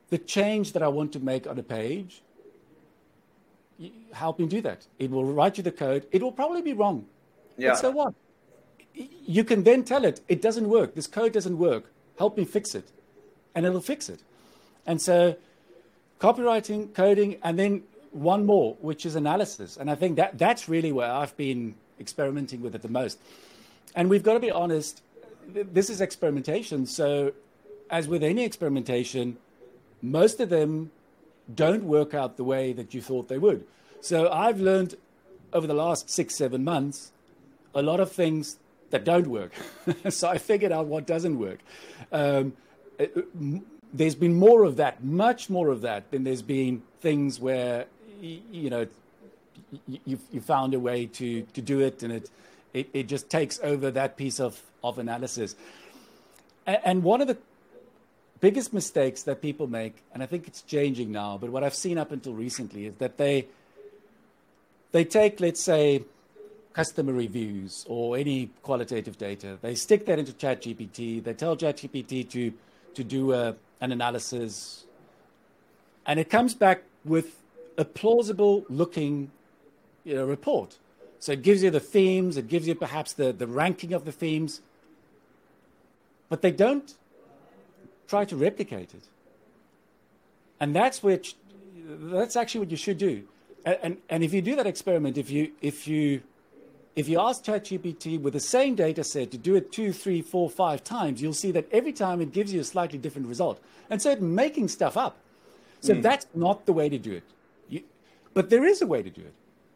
the 0.09 0.17
change 0.17 0.73
that 0.73 0.81
I 0.81 0.87
want 0.87 1.13
to 1.13 1.19
make 1.19 1.45
on 1.45 1.59
a 1.59 1.63
page. 1.63 2.23
Help 4.11 4.39
me 4.39 4.47
do 4.47 4.59
that. 4.61 4.87
It 4.97 5.11
will 5.11 5.23
write 5.23 5.57
you 5.57 5.63
the 5.63 5.71
code. 5.71 6.07
It 6.11 6.23
will 6.23 6.31
probably 6.31 6.63
be 6.63 6.73
wrong. 6.73 7.05
Yeah. 7.57 7.69
But 7.69 7.77
so 7.77 7.91
what? 7.91 8.13
You 8.95 9.43
can 9.43 9.61
then 9.63 9.83
tell 9.83 10.03
it, 10.03 10.21
it 10.27 10.41
doesn't 10.41 10.67
work. 10.67 10.95
This 10.95 11.05
code 11.05 11.31
doesn't 11.31 11.59
work. 11.59 11.91
Help 12.17 12.37
me 12.37 12.43
fix 12.43 12.73
it. 12.73 12.89
And 13.53 13.67
it'll 13.67 13.81
fix 13.81 14.09
it. 14.09 14.21
And 14.87 14.99
so 14.99 15.35
copywriting, 16.19 16.91
coding, 16.95 17.37
and 17.43 17.59
then 17.59 17.83
one 18.11 18.47
more, 18.47 18.75
which 18.81 19.05
is 19.05 19.15
analysis. 19.15 19.77
And 19.77 19.91
I 19.91 19.95
think 19.95 20.15
that 20.15 20.39
that's 20.39 20.67
really 20.67 20.91
where 20.91 21.11
I've 21.11 21.37
been 21.37 21.75
experimenting 21.99 22.61
with 22.61 22.75
it 22.75 22.81
the 22.81 22.89
most. 22.89 23.19
And 23.95 24.09
we've 24.09 24.23
got 24.23 24.33
to 24.33 24.39
be 24.39 24.51
honest, 24.51 25.01
this 25.47 25.89
is 25.89 26.01
experimentation. 26.01 26.85
So, 26.85 27.33
as 27.89 28.07
with 28.07 28.23
any 28.23 28.43
experimentation, 28.43 29.37
most 30.01 30.39
of 30.39 30.49
them 30.49 30.91
don't 31.53 31.83
work 31.83 32.13
out 32.13 32.37
the 32.37 32.43
way 32.43 32.71
that 32.73 32.93
you 32.93 33.01
thought 33.01 33.27
they 33.27 33.39
would. 33.39 33.65
So, 34.01 34.29
I've 34.31 34.59
learned 34.59 34.95
over 35.51 35.65
the 35.65 35.73
last 35.73 36.09
six, 36.09 36.35
seven 36.35 36.63
months 36.63 37.11
a 37.73 37.81
lot 37.81 37.99
of 37.99 38.11
things 38.11 38.57
that 38.91 39.03
don't 39.03 39.27
work. 39.27 39.53
so, 40.09 40.29
I 40.29 40.37
figured 40.37 40.71
out 40.71 40.85
what 40.85 41.07
doesn't 41.07 41.39
work. 41.39 41.59
Um, 42.11 42.53
it, 42.97 43.15
there's 43.91 44.15
been 44.15 44.35
more 44.35 44.63
of 44.63 44.75
that, 44.75 45.03
much 45.03 45.49
more 45.49 45.69
of 45.69 45.81
that 45.81 46.11
than 46.11 46.23
there's 46.23 46.43
been 46.43 46.83
things 47.01 47.39
where 47.39 47.87
you 48.21 48.69
know, 48.69 48.87
you, 49.87 50.19
you 50.31 50.41
found 50.41 50.73
a 50.73 50.79
way 50.79 51.05
to, 51.05 51.41
to 51.41 51.61
do 51.61 51.79
it 51.79 52.03
and 52.03 52.13
it, 52.13 52.29
it, 52.73 52.89
it 52.93 53.07
just 53.07 53.29
takes 53.29 53.59
over 53.63 53.91
that 53.91 54.17
piece 54.17 54.39
of, 54.39 54.61
of 54.83 54.99
analysis. 54.99 55.55
And, 56.65 56.79
and 56.83 57.03
one 57.03 57.21
of 57.21 57.27
the 57.27 57.37
biggest 58.39 58.73
mistakes 58.73 59.23
that 59.23 59.41
people 59.41 59.67
make, 59.67 59.95
and 60.13 60.23
I 60.23 60.25
think 60.25 60.47
it's 60.47 60.61
changing 60.61 61.11
now, 61.11 61.37
but 61.37 61.49
what 61.49 61.63
I've 61.63 61.75
seen 61.75 61.97
up 61.97 62.11
until 62.11 62.33
recently 62.33 62.87
is 62.87 62.95
that 62.95 63.17
they, 63.17 63.47
they 64.91 65.03
take, 65.03 65.39
let's 65.39 65.63
say, 65.63 66.03
customer 66.73 67.13
reviews 67.13 67.85
or 67.87 68.17
any 68.17 68.49
qualitative 68.61 69.17
data, 69.17 69.57
they 69.61 69.75
stick 69.75 70.05
that 70.05 70.19
into 70.19 70.31
ChatGPT, 70.31 71.23
they 71.23 71.33
tell 71.33 71.57
ChatGPT 71.57 72.29
to, 72.29 72.53
to 72.93 73.03
do 73.03 73.33
a, 73.33 73.55
an 73.81 73.91
analysis, 73.91 74.85
and 76.05 76.19
it 76.19 76.29
comes 76.29 76.53
back 76.53 76.83
with 77.03 77.41
a 77.77 77.85
plausible 77.85 78.65
looking 78.69 79.31
you 80.03 80.15
know, 80.15 80.25
report. 80.25 80.77
So 81.19 81.33
it 81.33 81.41
gives 81.41 81.63
you 81.63 81.69
the 81.69 81.79
themes, 81.79 82.37
it 82.37 82.47
gives 82.47 82.67
you 82.67 82.75
perhaps 82.75 83.13
the, 83.13 83.33
the 83.33 83.47
ranking 83.47 83.93
of 83.93 84.05
the 84.05 84.11
themes, 84.11 84.61
but 86.29 86.41
they 86.41 86.51
don't 86.51 86.93
try 88.07 88.25
to 88.25 88.35
replicate 88.35 88.93
it. 88.93 89.03
And 90.59 90.75
that's 90.75 91.03
which 91.03 91.35
that's 91.87 92.35
actually 92.35 92.59
what 92.59 92.71
you 92.71 92.77
should 92.77 92.97
do. 92.97 93.23
And, 93.65 93.77
and, 93.81 93.97
and 94.09 94.23
if 94.23 94.33
you 94.33 94.41
do 94.41 94.55
that 94.55 94.67
experiment, 94.67 95.17
if 95.17 95.29
you 95.29 95.51
if 95.61 95.87
you 95.87 96.21
if 96.95 97.07
you 97.07 97.19
ask 97.19 97.43
ChatGPT 97.43 98.19
with 98.19 98.33
the 98.33 98.39
same 98.39 98.75
data 98.75 99.03
set 99.03 99.31
to 99.31 99.37
do 99.37 99.55
it 99.55 99.71
two, 99.71 99.93
three, 99.93 100.21
four, 100.21 100.49
five 100.49 100.83
times, 100.83 101.21
you'll 101.21 101.33
see 101.33 101.51
that 101.51 101.67
every 101.71 101.93
time 101.93 102.19
it 102.19 102.33
gives 102.33 102.53
you 102.53 102.59
a 102.59 102.63
slightly 102.63 102.97
different 102.97 103.27
result. 103.27 103.61
And 103.89 104.01
so 104.01 104.11
it's 104.11 104.21
making 104.21 104.67
stuff 104.67 104.97
up. 104.97 105.17
So 105.81 105.93
mm. 105.93 106.01
that's 106.01 106.25
not 106.33 106.65
the 106.65 106.73
way 106.73 106.89
to 106.89 106.97
do 106.97 107.13
it. 107.13 107.83
But 108.33 108.49
there 108.49 108.65
is 108.65 108.81
a 108.81 108.87
way 108.87 109.01
to 109.01 109.09
do 109.09 109.21
it 109.21 109.33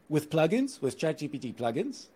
with 0.09 0.29
plugins, 0.29 0.81
with 0.81 0.97
ChatGPT 0.97 1.55
plugins, 1.55 2.07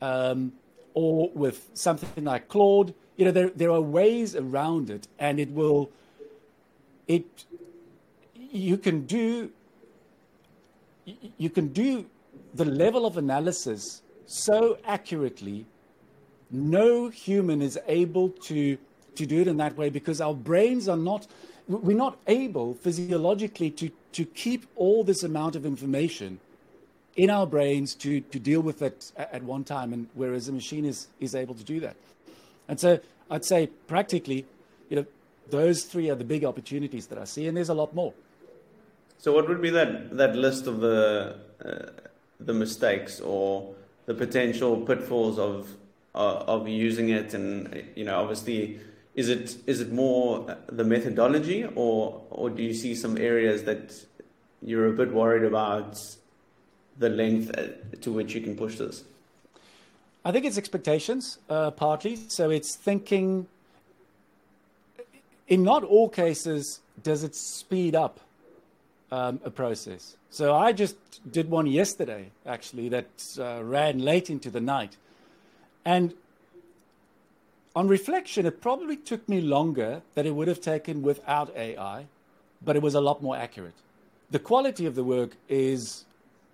um, 0.00 0.52
or 0.94 1.30
with 1.34 1.68
something 1.74 2.24
like 2.24 2.48
Claude. 2.48 2.94
you 3.16 3.24
know, 3.24 3.30
there, 3.30 3.50
there 3.50 3.70
are 3.70 3.80
ways 3.80 4.34
around 4.34 4.90
it, 4.90 5.08
and 5.18 5.38
it 5.38 5.50
will, 5.50 5.90
it, 7.06 7.44
you 8.34 8.76
can 8.76 9.06
do, 9.06 9.50
you 11.36 11.50
can 11.50 11.68
do 11.68 12.06
the 12.54 12.64
level 12.64 13.06
of 13.06 13.16
analysis 13.16 14.02
so 14.26 14.78
accurately, 14.84 15.66
no 16.50 17.08
human 17.08 17.62
is 17.62 17.78
able 17.86 18.30
to, 18.30 18.76
to 19.14 19.26
do 19.26 19.40
it 19.40 19.48
in 19.48 19.56
that 19.58 19.76
way 19.76 19.90
because 19.90 20.20
our 20.20 20.34
brains 20.34 20.88
are 20.88 20.96
not, 20.96 21.26
we're 21.66 21.96
not 21.96 22.18
able 22.26 22.74
physiologically 22.74 23.70
to, 23.70 23.90
to 24.12 24.24
keep 24.24 24.66
all 24.76 25.04
this 25.04 25.22
amount 25.22 25.56
of 25.56 25.64
information 25.66 26.40
in 27.18 27.30
our 27.30 27.46
brains 27.46 27.96
to, 27.96 28.20
to 28.20 28.38
deal 28.38 28.60
with 28.60 28.80
it 28.80 29.10
at 29.16 29.42
one 29.42 29.64
time, 29.64 29.92
and 29.92 30.06
whereas 30.14 30.48
a 30.48 30.52
machine 30.52 30.84
is, 30.84 31.08
is 31.18 31.34
able 31.34 31.54
to 31.56 31.64
do 31.64 31.80
that. 31.80 31.96
And 32.68 32.78
so 32.78 33.00
I'd 33.28 33.44
say 33.44 33.66
practically, 33.88 34.46
you 34.88 34.96
know, 34.96 35.06
those 35.50 35.82
three 35.82 36.08
are 36.10 36.14
the 36.14 36.24
big 36.24 36.44
opportunities 36.44 37.08
that 37.08 37.18
I 37.18 37.24
see, 37.24 37.48
and 37.48 37.56
there's 37.56 37.70
a 37.70 37.74
lot 37.74 37.92
more. 37.92 38.14
So, 39.18 39.32
what 39.32 39.48
would 39.48 39.60
be 39.60 39.70
that, 39.70 40.16
that 40.16 40.36
list 40.36 40.68
of 40.68 40.78
the 40.80 41.36
uh, 41.64 41.86
the 42.38 42.54
mistakes 42.54 43.18
or 43.18 43.74
the 44.06 44.14
potential 44.14 44.76
pitfalls 44.82 45.38
of 45.38 45.74
uh, 46.14 46.44
of 46.46 46.68
using 46.68 47.08
it? 47.08 47.34
And 47.34 47.82
you 47.96 48.04
know, 48.04 48.20
obviously, 48.20 48.78
is 49.16 49.28
it 49.28 49.56
is 49.66 49.80
it 49.80 49.90
more 49.90 50.56
the 50.68 50.84
methodology, 50.84 51.64
or 51.74 52.22
or 52.30 52.50
do 52.50 52.62
you 52.62 52.74
see 52.74 52.94
some 52.94 53.16
areas 53.16 53.64
that 53.64 53.92
you're 54.62 54.86
a 54.86 54.92
bit 54.92 55.12
worried 55.12 55.44
about 55.44 55.98
the 56.98 57.08
length 57.08 57.50
uh, 57.56 57.96
to 58.00 58.12
which 58.12 58.34
you 58.34 58.40
can 58.40 58.56
push 58.56 58.76
this? 58.76 59.04
I 60.24 60.32
think 60.32 60.44
it's 60.44 60.58
expectations, 60.58 61.38
uh, 61.48 61.70
partly. 61.70 62.16
So 62.16 62.50
it's 62.50 62.76
thinking. 62.76 63.46
In 65.46 65.62
not 65.62 65.82
all 65.84 66.10
cases 66.10 66.80
does 67.02 67.24
it 67.24 67.34
speed 67.34 67.94
up 67.94 68.20
um, 69.10 69.40
a 69.44 69.50
process. 69.50 70.16
So 70.30 70.54
I 70.54 70.72
just 70.72 70.96
did 71.32 71.48
one 71.48 71.66
yesterday, 71.66 72.30
actually, 72.44 72.90
that 72.90 73.08
uh, 73.38 73.62
ran 73.64 74.00
late 74.00 74.28
into 74.28 74.50
the 74.50 74.60
night, 74.60 74.96
and 75.84 76.12
on 77.74 77.88
reflection, 77.88 78.44
it 78.44 78.60
probably 78.60 78.96
took 78.96 79.28
me 79.28 79.40
longer 79.40 80.02
than 80.14 80.26
it 80.26 80.34
would 80.34 80.48
have 80.48 80.60
taken 80.60 81.00
without 81.00 81.56
AI, 81.56 82.06
but 82.62 82.76
it 82.76 82.82
was 82.82 82.94
a 82.94 83.00
lot 83.00 83.22
more 83.22 83.36
accurate. 83.36 83.74
The 84.30 84.38
quality 84.38 84.84
of 84.84 84.94
the 84.94 85.04
work 85.04 85.36
is 85.48 86.04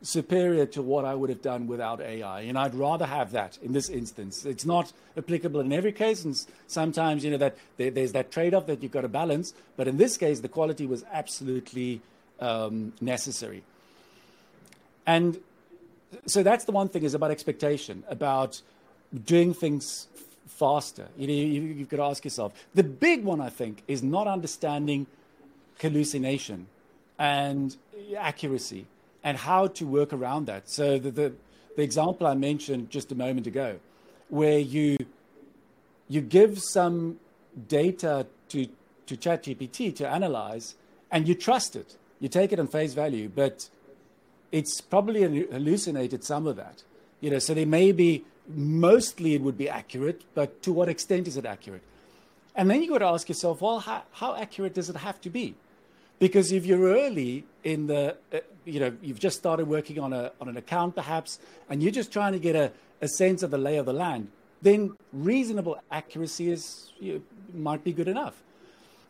superior 0.04 0.66
to 0.66 0.82
what 0.82 1.04
I 1.04 1.14
would 1.14 1.30
have 1.30 1.40
done 1.40 1.66
without 1.66 2.00
AI. 2.00 2.42
And 2.42 2.58
I'd 2.58 2.74
rather 2.74 3.06
have 3.06 3.32
that 3.32 3.58
in 3.62 3.72
this 3.72 3.88
instance. 3.88 4.44
It's 4.44 4.66
not 4.66 4.92
applicable 5.16 5.60
in 5.60 5.72
every 5.72 5.92
case, 5.92 6.24
and 6.24 6.38
sometimes 6.66 7.24
you 7.24 7.30
know 7.30 7.38
that 7.38 7.56
there, 7.78 7.90
there's 7.90 8.12
that 8.12 8.30
trade-off 8.30 8.66
that 8.66 8.82
you've 8.82 8.92
got 8.92 9.00
to 9.00 9.08
balance. 9.08 9.54
But 9.76 9.88
in 9.88 9.96
this 9.96 10.16
case, 10.16 10.40
the 10.40 10.48
quality 10.48 10.86
was 10.86 11.04
absolutely 11.10 12.02
um, 12.38 12.92
necessary. 13.00 13.62
And 15.06 15.40
so 16.26 16.42
that's 16.42 16.66
the 16.66 16.72
one 16.72 16.88
thing 16.88 17.02
is 17.02 17.14
about 17.14 17.30
expectation, 17.30 18.04
about 18.08 18.60
doing 19.24 19.54
things 19.54 20.06
faster. 20.46 21.08
You 21.16 21.26
know, 21.26 21.32
you, 21.32 21.62
you've 21.62 21.88
got 21.88 21.96
to 21.96 22.04
ask 22.04 22.24
yourself. 22.24 22.52
The 22.74 22.84
big 22.84 23.24
one, 23.24 23.40
I 23.40 23.48
think, 23.48 23.82
is 23.88 24.02
not 24.02 24.26
understanding 24.26 25.06
hallucination 25.80 26.66
and 27.18 27.76
accuracy 28.18 28.86
and 29.24 29.38
how 29.38 29.66
to 29.66 29.86
work 29.86 30.12
around 30.12 30.46
that. 30.46 30.70
So 30.70 30.98
the, 30.98 31.10
the, 31.10 31.32
the 31.76 31.82
example 31.82 32.26
I 32.26 32.34
mentioned 32.34 32.90
just 32.90 33.10
a 33.10 33.14
moment 33.14 33.46
ago, 33.46 33.80
where 34.28 34.58
you 34.58 34.96
you 36.08 36.20
give 36.20 36.60
some 36.60 37.18
data 37.68 38.26
to 38.50 38.68
to 39.06 39.16
ChatGPT 39.16 39.96
to 39.96 40.08
analyze, 40.08 40.76
and 41.10 41.26
you 41.26 41.34
trust 41.34 41.74
it. 41.74 41.96
You 42.20 42.28
take 42.28 42.52
it 42.52 42.60
on 42.60 42.68
face 42.68 42.94
value, 42.94 43.28
but 43.34 43.68
it's 44.52 44.80
probably 44.80 45.22
hallucinated 45.22 46.24
some 46.24 46.46
of 46.46 46.56
that. 46.56 46.82
You 47.20 47.30
know, 47.30 47.38
so 47.38 47.54
there 47.54 47.66
may 47.66 47.92
be 47.92 48.24
mostly 48.48 49.34
it 49.34 49.40
would 49.40 49.58
be 49.58 49.68
accurate, 49.68 50.22
but 50.34 50.62
to 50.62 50.72
what 50.72 50.88
extent 50.88 51.26
is 51.26 51.36
it 51.36 51.44
accurate? 51.44 51.82
And 52.54 52.70
then 52.70 52.82
you 52.82 52.88
got 52.88 52.98
to 52.98 53.06
ask 53.06 53.28
yourself, 53.28 53.60
well, 53.60 53.80
how, 53.80 54.04
how 54.12 54.36
accurate 54.36 54.74
does 54.74 54.88
it 54.88 54.96
have 54.96 55.20
to 55.22 55.30
be? 55.30 55.54
Because 56.18 56.52
if 56.52 56.64
you're 56.64 56.86
early 56.88 57.44
in 57.64 57.86
the, 57.86 58.16
uh, 58.32 58.38
you 58.64 58.78
know, 58.78 58.92
you've 59.02 59.18
just 59.18 59.36
started 59.36 59.66
working 59.66 59.98
on, 59.98 60.12
a, 60.12 60.30
on 60.40 60.48
an 60.48 60.56
account 60.56 60.94
perhaps, 60.94 61.38
and 61.68 61.82
you're 61.82 61.92
just 61.92 62.12
trying 62.12 62.32
to 62.32 62.38
get 62.38 62.54
a, 62.54 62.70
a 63.00 63.08
sense 63.08 63.42
of 63.42 63.50
the 63.50 63.58
lay 63.58 63.76
of 63.76 63.86
the 63.86 63.92
land, 63.92 64.30
then 64.62 64.96
reasonable 65.12 65.78
accuracy 65.90 66.50
is, 66.50 66.92
you 67.00 67.22
might 67.52 67.82
be 67.82 67.92
good 67.92 68.08
enough. 68.08 68.42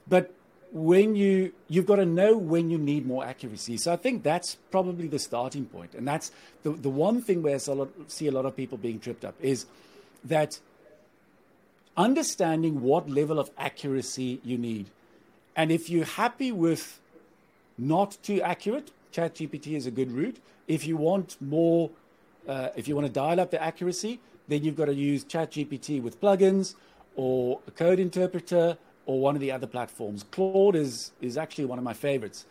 But 0.08 0.32
when 0.72 1.14
you, 1.14 1.52
you've 1.68 1.86
got 1.86 1.96
to 1.96 2.06
know 2.06 2.36
when 2.36 2.70
you 2.70 2.78
need 2.78 3.06
more 3.06 3.24
accuracy. 3.24 3.76
So 3.76 3.92
I 3.92 3.96
think 3.96 4.24
that's 4.24 4.56
probably 4.72 5.06
the 5.06 5.20
starting. 5.20 5.68
And 5.96 6.06
that's 6.06 6.32
the, 6.64 6.70
the 6.70 6.90
one 6.90 7.22
thing 7.22 7.42
where 7.42 7.54
I 7.54 7.86
see 8.08 8.26
a 8.26 8.32
lot 8.32 8.44
of 8.44 8.56
people 8.56 8.78
being 8.78 8.98
tripped 8.98 9.24
up 9.24 9.36
is 9.40 9.66
that 10.24 10.58
understanding 11.96 12.80
what 12.80 13.08
level 13.08 13.38
of 13.38 13.50
accuracy 13.56 14.40
you 14.42 14.58
need 14.58 14.90
and 15.56 15.70
if 15.70 15.88
you're 15.88 16.04
happy 16.04 16.50
with 16.50 16.98
not 17.78 18.16
too 18.22 18.40
accurate, 18.42 18.90
ChatGPT 19.12 19.76
is 19.76 19.86
a 19.86 19.90
good 19.90 20.10
route. 20.10 20.38
If 20.68 20.86
you 20.86 20.96
want 20.96 21.36
more, 21.40 21.90
uh, 22.48 22.70
if 22.76 22.88
you 22.88 22.94
want 22.94 23.06
to 23.06 23.12
dial 23.12 23.40
up 23.40 23.50
the 23.50 23.62
accuracy, 23.62 24.20
then 24.48 24.64
you've 24.64 24.76
got 24.76 24.86
to 24.86 24.94
use 24.94 25.24
ChatGPT 25.24 26.02
with 26.02 26.20
plugins 26.20 26.74
or 27.16 27.60
a 27.66 27.70
code 27.70 27.98
interpreter 27.98 28.76
or 29.06 29.20
one 29.20 29.34
of 29.34 29.40
the 29.40 29.52
other 29.52 29.66
platforms. 29.66 30.24
Claude 30.30 30.76
is, 30.76 31.12
is 31.20 31.36
actually 31.36 31.66
one 31.66 31.78
of 31.78 31.84
my 31.84 31.94
favorites 31.94 32.46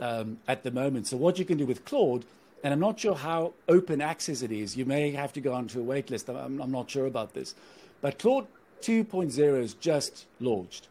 um, 0.00 0.38
at 0.48 0.62
the 0.62 0.70
moment. 0.70 1.06
So, 1.06 1.16
what 1.16 1.38
you 1.38 1.44
can 1.44 1.58
do 1.58 1.66
with 1.66 1.84
Claude, 1.84 2.24
and 2.64 2.72
I'm 2.72 2.80
not 2.80 2.98
sure 2.98 3.14
how 3.14 3.54
open 3.68 4.00
access 4.00 4.42
it 4.42 4.52
is, 4.52 4.76
you 4.76 4.84
may 4.84 5.12
have 5.12 5.32
to 5.34 5.40
go 5.40 5.52
onto 5.52 5.80
a 5.80 5.84
waitlist. 5.84 6.28
I'm, 6.28 6.60
I'm 6.60 6.70
not 6.70 6.90
sure 6.90 7.06
about 7.06 7.34
this. 7.34 7.54
But 8.00 8.18
Claude 8.18 8.46
2.0 8.82 9.62
is 9.62 9.74
just 9.74 10.26
launched 10.40 10.88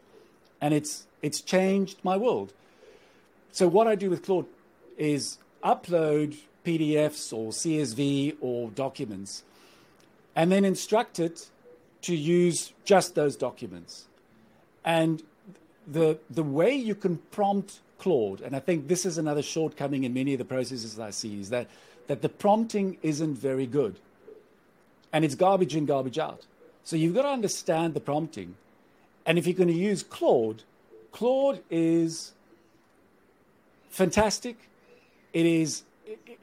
and 0.62 0.72
it's 0.72 1.06
it's 1.20 1.42
changed 1.42 1.98
my 2.02 2.16
world. 2.16 2.54
So 3.52 3.68
what 3.68 3.86
I 3.86 3.94
do 3.94 4.10
with 4.10 4.22
Claude 4.22 4.46
is 4.96 5.38
upload 5.62 6.38
PDFs 6.64 7.32
or 7.32 7.50
CSV 7.50 8.36
or 8.40 8.70
documents, 8.70 9.44
and 10.34 10.50
then 10.50 10.64
instruct 10.64 11.20
it 11.20 11.48
to 12.02 12.16
use 12.16 12.72
just 12.84 13.14
those 13.14 13.36
documents. 13.36 14.06
And 14.84 15.22
the 15.86 16.18
the 16.30 16.42
way 16.42 16.74
you 16.74 16.94
can 16.94 17.18
prompt 17.30 17.80
Claude, 17.98 18.40
and 18.40 18.56
I 18.56 18.60
think 18.60 18.88
this 18.88 19.06
is 19.06 19.18
another 19.18 19.42
shortcoming 19.42 20.04
in 20.04 20.12
many 20.12 20.32
of 20.34 20.38
the 20.38 20.44
processes 20.44 20.98
I 20.98 21.10
see, 21.10 21.40
is 21.40 21.50
that 21.50 21.68
that 22.08 22.22
the 22.22 22.28
prompting 22.28 22.98
isn't 23.02 23.34
very 23.34 23.66
good. 23.66 23.96
And 25.12 25.24
it's 25.24 25.34
garbage 25.34 25.76
in, 25.76 25.86
garbage 25.86 26.18
out. 26.18 26.46
So 26.84 26.96
you've 26.96 27.14
got 27.14 27.22
to 27.22 27.28
understand 27.28 27.94
the 27.94 28.00
prompting 28.00 28.56
and 29.24 29.38
if 29.38 29.46
you're 29.46 29.54
going 29.54 29.68
to 29.68 29.74
use 29.74 30.02
Claude, 30.02 30.62
Claude 31.12 31.60
is 31.70 32.32
fantastic. 33.92 34.56
It 35.32 35.46
is 35.46 35.84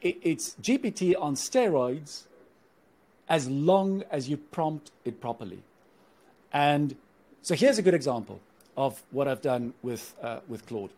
it, 0.00 0.16
it's 0.22 0.56
GPT 0.62 1.14
on 1.18 1.34
steroids 1.34 2.24
as 3.28 3.48
long 3.48 4.02
as 4.10 4.28
you 4.28 4.36
prompt 4.36 4.90
it 5.04 5.20
properly. 5.20 5.62
And 6.52 6.96
so 7.42 7.54
here's 7.54 7.78
a 7.78 7.82
good 7.82 7.94
example 7.94 8.40
of 8.76 9.02
what 9.10 9.28
I've 9.28 9.42
done 9.42 9.74
with 9.82 10.14
uh, 10.22 10.40
with 10.48 10.66
Claude. 10.66 10.90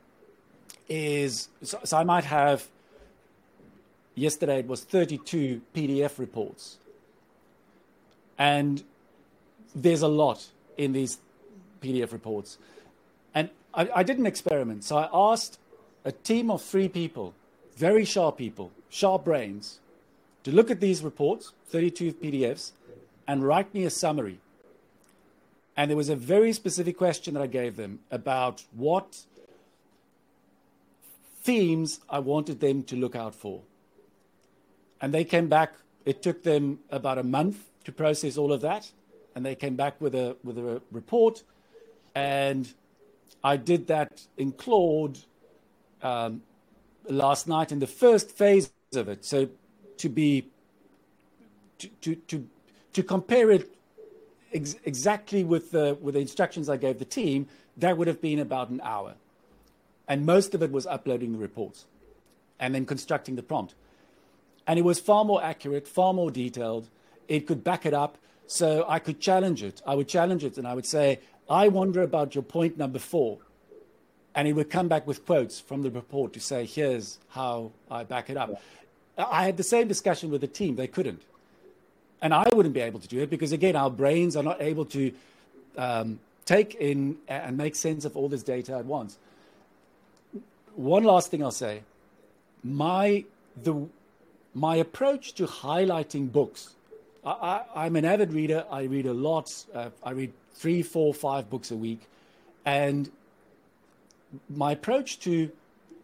Is 0.88 1.48
so, 1.62 1.78
so 1.84 1.96
I 1.96 2.04
might 2.04 2.24
have 2.24 2.68
yesterday 4.14 4.60
it 4.60 4.68
was 4.68 4.84
32 4.84 5.62
PDF 5.74 6.18
reports, 6.18 6.76
and 8.38 8.82
there's 9.74 10.02
a 10.02 10.08
lot 10.08 10.46
in 10.76 10.92
these 10.92 11.18
PDF 11.82 12.12
reports. 12.12 12.58
And 13.34 13.48
I, 13.74 13.88
I 13.96 14.02
did 14.02 14.18
an 14.18 14.26
experiment. 14.26 14.84
So 14.84 14.96
I 14.96 15.08
asked 15.12 15.58
a 16.04 16.12
team 16.12 16.50
of 16.50 16.62
three 16.62 16.88
people, 16.88 17.34
very 17.76 18.04
sharp 18.04 18.38
people, 18.38 18.72
sharp 18.88 19.24
brains, 19.24 19.80
to 20.44 20.50
look 20.50 20.70
at 20.70 20.80
these 20.80 21.02
reports, 21.02 21.52
32 21.68 22.14
PDFs, 22.14 22.72
and 23.26 23.44
write 23.44 23.72
me 23.72 23.84
a 23.84 23.90
summary. 23.90 24.40
And 25.76 25.90
there 25.90 25.96
was 25.96 26.08
a 26.08 26.16
very 26.16 26.52
specific 26.52 26.98
question 26.98 27.34
that 27.34 27.42
I 27.42 27.46
gave 27.46 27.76
them 27.76 28.00
about 28.10 28.64
what 28.72 29.22
themes 31.42 32.00
I 32.10 32.18
wanted 32.18 32.60
them 32.60 32.82
to 32.84 32.96
look 32.96 33.16
out 33.16 33.34
for. 33.34 33.62
And 35.00 35.14
they 35.14 35.24
came 35.24 35.48
back, 35.48 35.74
it 36.04 36.22
took 36.22 36.42
them 36.42 36.80
about 36.90 37.18
a 37.18 37.22
month 37.22 37.64
to 37.84 37.92
process 37.92 38.36
all 38.36 38.52
of 38.52 38.60
that. 38.60 38.90
And 39.34 39.46
they 39.46 39.54
came 39.54 39.76
back 39.76 40.00
with 40.00 40.14
a, 40.14 40.36
with 40.44 40.58
a 40.58 40.82
report 40.90 41.42
and 42.14 42.72
I 43.42 43.56
did 43.56 43.86
that 43.88 44.22
in 44.36 44.52
Claude 44.52 45.18
um, 46.02 46.42
last 47.08 47.48
night 47.48 47.72
in 47.72 47.78
the 47.78 47.86
first 47.86 48.30
phase 48.30 48.72
of 48.94 49.08
it. 49.08 49.24
So 49.24 49.48
to 49.98 50.08
be 50.08 50.46
to, 51.82 51.88
to, 51.88 52.14
to, 52.14 52.48
to 52.92 53.02
compare 53.02 53.50
it 53.50 53.68
ex- 54.52 54.76
exactly 54.84 55.42
with 55.44 55.72
the, 55.72 55.96
with 56.00 56.14
the 56.14 56.20
instructions 56.20 56.68
I 56.68 56.76
gave 56.76 56.98
the 56.98 57.04
team, 57.04 57.48
that 57.76 57.96
would 57.96 58.06
have 58.06 58.20
been 58.20 58.38
about 58.38 58.68
an 58.68 58.80
hour. 58.82 59.14
And 60.06 60.24
most 60.26 60.54
of 60.54 60.62
it 60.62 60.70
was 60.70 60.86
uploading 60.86 61.32
the 61.32 61.38
reports 61.38 61.86
and 62.60 62.74
then 62.74 62.86
constructing 62.86 63.34
the 63.34 63.42
prompt. 63.42 63.74
And 64.66 64.78
it 64.78 64.82
was 64.82 65.00
far 65.00 65.24
more 65.24 65.42
accurate, 65.42 65.88
far 65.88 66.14
more 66.14 66.30
detailed. 66.30 66.88
It 67.28 67.46
could 67.46 67.64
back 67.64 67.84
it 67.84 67.94
up. 67.94 68.18
So 68.46 68.84
I 68.86 68.98
could 68.98 69.18
challenge 69.18 69.62
it. 69.62 69.80
I 69.86 69.94
would 69.94 70.08
challenge 70.08 70.44
it 70.44 70.58
and 70.58 70.68
I 70.68 70.74
would 70.74 70.86
say, 70.86 71.20
I 71.48 71.68
wonder 71.68 72.02
about 72.02 72.34
your 72.34 72.44
point 72.44 72.76
number 72.78 72.98
four. 72.98 73.38
And 74.35 74.47
he 74.47 74.53
would 74.53 74.71
come 74.71 74.88
back 74.88 75.07
with 75.07 75.27
quotes 75.27 75.61
from 75.61 75.83
the 75.83 75.90
report 75.90 76.33
to 76.35 76.40
say, 76.40 76.64
here's 76.64 77.18
how 77.31 77.73
I 77.90 78.05
back 78.05 78.31
it 78.31 78.37
up. 78.37 78.62
I 79.18 79.45
had 79.45 79.57
the 79.57 79.62
same 79.62 79.88
discussion 79.88 80.31
with 80.31 80.40
the 80.40 80.47
team. 80.47 80.77
They 80.77 80.87
couldn't. 80.87 81.23
And 82.23 82.33
I 82.33 82.47
wouldn't 82.55 82.75
be 82.75 82.81
able 82.81 83.01
to 83.01 83.09
do 83.09 83.21
it 83.21 83.31
because, 83.31 83.53
again, 83.53 83.77
our 83.77 83.90
brains 83.90 84.37
are 84.37 84.42
not 84.42 84.62
able 84.62 84.85
to 84.87 85.12
um, 85.77 86.21
take 86.47 86.77
in 86.77 87.18
and 87.29 87.57
make 87.57 87.75
sense 87.75 88.05
of 88.05 88.16
all 88.16 88.29
this 88.29 88.42
data 88.42 88.75
at 88.75 88.85
once. 88.85 89.18
One 90.75 91.05
last 91.05 91.31
thing 91.31 91.42
I'll 91.42 91.51
say 91.51 91.83
my, 92.64 93.25
the, 93.62 93.87
my 94.55 94.77
approach 94.77 95.35
to 95.35 95.47
highlighting 95.47 96.31
books, 96.31 96.75
I, 97.25 97.62
am 97.75 97.97
an 97.97 98.05
avid 98.05 98.33
reader. 98.33 98.64
I 98.71 98.83
read 98.85 99.07
a 99.07 99.12
lot. 99.12 99.53
Uh, 99.75 99.90
I 100.03 100.11
read 100.11 100.33
three, 100.55 100.83
four, 100.83 101.12
five 101.14 101.51
books 101.51 101.71
a 101.71 101.77
week. 101.77 102.01
And 102.64 103.11
my 104.49 104.73
approach 104.73 105.18
to 105.21 105.51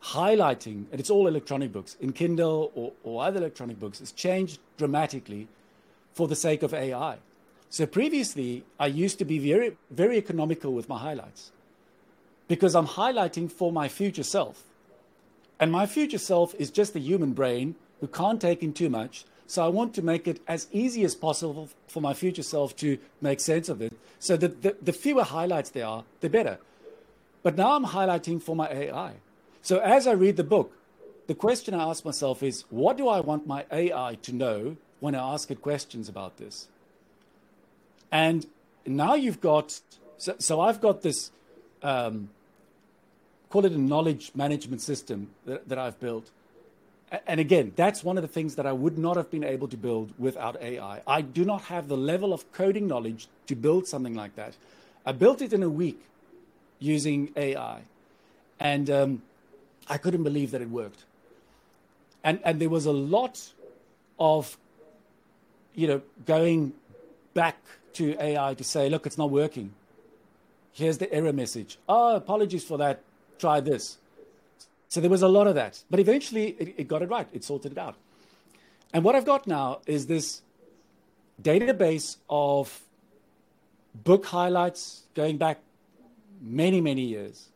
highlighting, 0.03 0.85
and 0.91 1.01
it's 1.01 1.11
all 1.11 1.27
electronic 1.27 1.73
books, 1.73 1.97
in 2.01 2.13
Kindle 2.13 2.71
or, 2.75 2.93
or 3.03 3.25
other 3.25 3.39
electronic 3.39 3.81
books, 3.81 3.99
has 3.99 4.13
changed 4.13 4.59
dramatically 4.77 5.49
for 6.13 6.29
the 6.29 6.37
sake 6.37 6.63
of 6.63 6.73
AI. 6.73 7.19
So 7.71 7.87
previously, 7.87 8.65
I 8.79 8.87
used 8.87 9.19
to 9.19 9.25
be 9.25 9.39
very, 9.39 9.77
very 9.91 10.17
economical 10.17 10.73
with 10.73 10.89
my 10.89 10.99
highlights 10.99 11.53
because 12.47 12.75
I'm 12.75 12.87
highlighting 12.87 13.53
for 13.53 13.71
my 13.71 13.89
future 13.89 14.23
self. 14.23 14.65
And 15.61 15.71
my 15.71 15.87
future 15.87 16.19
self 16.19 16.55
is 16.55 16.71
just 16.71 16.97
a 16.97 17.01
human 17.01 17.33
brain 17.35 17.75
who 18.01 18.07
can't 18.07 18.41
take 18.41 18.63
in 18.63 18.73
too 18.73 18.89
much. 18.89 19.25
So 19.47 19.65
I 19.65 19.69
want 19.69 19.95
to 19.95 20.03
make 20.03 20.27
it 20.27 20.41
as 20.47 20.69
easy 20.73 21.05
as 21.05 21.15
possible 21.15 21.69
for 21.87 22.01
my 22.01 22.15
future 22.15 22.43
self 22.43 22.75
to 22.77 22.99
make 23.21 23.41
sense 23.41 23.69
of 23.69 23.83
it. 23.83 23.93
So 24.19 24.37
that 24.37 24.63
the, 24.63 24.77
the 24.81 24.93
fewer 24.93 25.25
highlights 25.25 25.71
there 25.71 25.87
are, 25.87 26.05
the 26.21 26.31
better. 26.31 26.59
But 27.43 27.57
now 27.57 27.77
I'm 27.77 27.85
highlighting 27.85 28.43
for 28.43 28.57
my 28.57 28.69
AI. 28.69 29.15
So 29.63 29.79
as 29.79 30.07
I 30.07 30.13
read 30.13 30.37
the 30.37 30.45
book, 30.45 30.73
the 31.27 31.35
question 31.35 31.75
I 31.75 31.89
ask 31.91 32.05
myself 32.05 32.43
is 32.43 32.65
what 32.71 32.97
do 32.97 33.09
I 33.09 33.21
want 33.21 33.47
my 33.47 33.65
AI 33.71 34.19
to 34.23 34.33
know 34.33 34.77
when 35.01 35.15
I 35.15 35.35
ask 35.35 35.51
it 35.51 35.63
questions 35.63 36.09
about 36.09 36.39
this? 36.39 36.69
And 38.11 38.47
now 38.87 39.15
you've 39.15 39.41
got, 39.41 39.81
so, 40.17 40.35
so 40.39 40.61
I've 40.61 40.81
got 40.81 41.03
this, 41.03 41.31
um, 41.83 42.31
call 43.51 43.65
it 43.67 43.73
a 43.73 43.79
knowledge 43.79 44.33
management 44.35 44.81
system 44.81 45.29
that, 45.45 45.69
that 45.69 45.79
I've 45.79 46.01
built. 46.01 46.31
And 47.27 47.41
again, 47.41 47.73
that's 47.77 48.05
one 48.05 48.19
of 48.19 48.23
the 48.23 48.29
things 48.29 48.57
that 48.57 48.67
I 48.67 48.73
would 48.73 48.99
not 48.99 49.17
have 49.17 49.31
been 49.31 49.45
able 49.45 49.69
to 49.69 49.77
build 49.77 50.13
without 50.19 50.61
AI. 50.63 51.03
I 51.07 51.21
do 51.23 51.45
not 51.45 51.63
have 51.65 51.89
the 51.89 51.97
level 51.97 52.33
of 52.33 52.51
coding 52.53 52.87
knowledge 52.87 53.29
to 53.47 53.55
build 53.55 53.87
something 53.87 54.15
like 54.15 54.37
that. 54.37 54.57
I 55.07 55.13
built 55.13 55.41
it 55.41 55.53
in 55.53 55.63
a 55.63 55.71
week 55.71 56.01
using 56.79 57.33
AI. 57.37 57.81
And 58.61 58.91
um, 58.91 59.23
I 59.89 59.99
couldn't 59.99 60.23
believe 60.23 60.51
that 60.51 60.63
it 60.63 60.71
worked. 60.71 61.05
And, 62.25 62.41
and 62.45 62.61
there 62.61 62.69
was 62.69 62.87
a 62.87 62.93
lot 62.93 63.53
of, 64.19 64.57
you 65.75 65.87
know, 65.87 66.03
going 66.27 66.73
back 67.35 67.57
to 67.95 68.17
AI 68.21 68.55
to 68.55 68.65
say, 68.65 68.89
look, 68.89 69.07
it's 69.07 69.19
not 69.19 69.31
working. 69.31 69.73
Here's 70.73 70.99
the 70.99 71.13
error 71.13 71.33
message. 71.33 71.79
Oh, 71.89 72.17
apologies 72.17 72.65
for 72.65 72.79
that. 72.79 73.03
Try 73.39 73.61
this. 73.61 73.99
So 74.89 75.01
there 75.01 75.11
was 75.11 75.23
a 75.23 75.29
lot 75.29 75.47
of 75.47 75.55
that. 75.55 75.83
But 75.91 76.01
eventually 76.01 76.57
it, 76.59 76.75
it 76.77 76.89
got 76.89 77.03
it 77.03 77.09
right. 77.09 77.29
It 77.33 77.45
sorted 77.45 77.73
it 77.73 77.79
out. 77.79 77.95
And 78.93 79.05
what 79.05 79.15
I've 79.15 79.25
got 79.25 79.47
now 79.47 79.81
is 79.87 80.07
this 80.07 80.43
database 81.43 82.17
of 82.29 82.81
book 83.95 84.27
highlights 84.27 85.03
going 85.15 85.37
back 85.37 85.61
many, 86.41 86.81
many 86.81 87.03
years, 87.03 87.49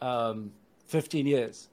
um, 0.00 0.52
15 0.86 1.26
years, 1.26 1.68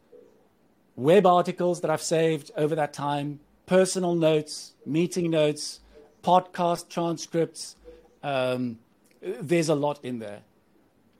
web 0.95 1.25
articles 1.25 1.81
that 1.81 1.89
I've 1.89 2.01
saved 2.01 2.51
over 2.55 2.75
that 2.75 2.93
time, 2.93 3.39
personal 3.65 4.15
notes, 4.15 4.73
meeting 4.85 5.29
notes, 5.31 5.79
podcast 6.23 6.89
transcripts, 6.89 7.75
um, 8.23 8.79
there's 9.21 9.69
a 9.69 9.75
lot 9.75 10.03
in 10.03 10.19
there. 10.19 10.41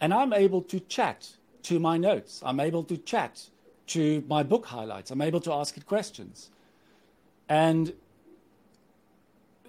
And 0.02 0.14
I'm 0.14 0.34
able 0.34 0.62
to 0.64 0.80
chat 0.80 1.30
to 1.64 1.80
my 1.80 1.98
notes. 1.98 2.42
I'm 2.46 2.60
able 2.60 2.84
to 2.86 2.98
chat 2.98 3.50
to 3.88 4.24
my 4.28 4.44
book 4.44 4.66
highlights. 4.66 5.12
I'm 5.12 5.22
able 5.22 5.40
to 5.42 5.54
ask 5.54 5.78
it 5.78 5.86
questions. 5.86 6.50
And 7.48 7.94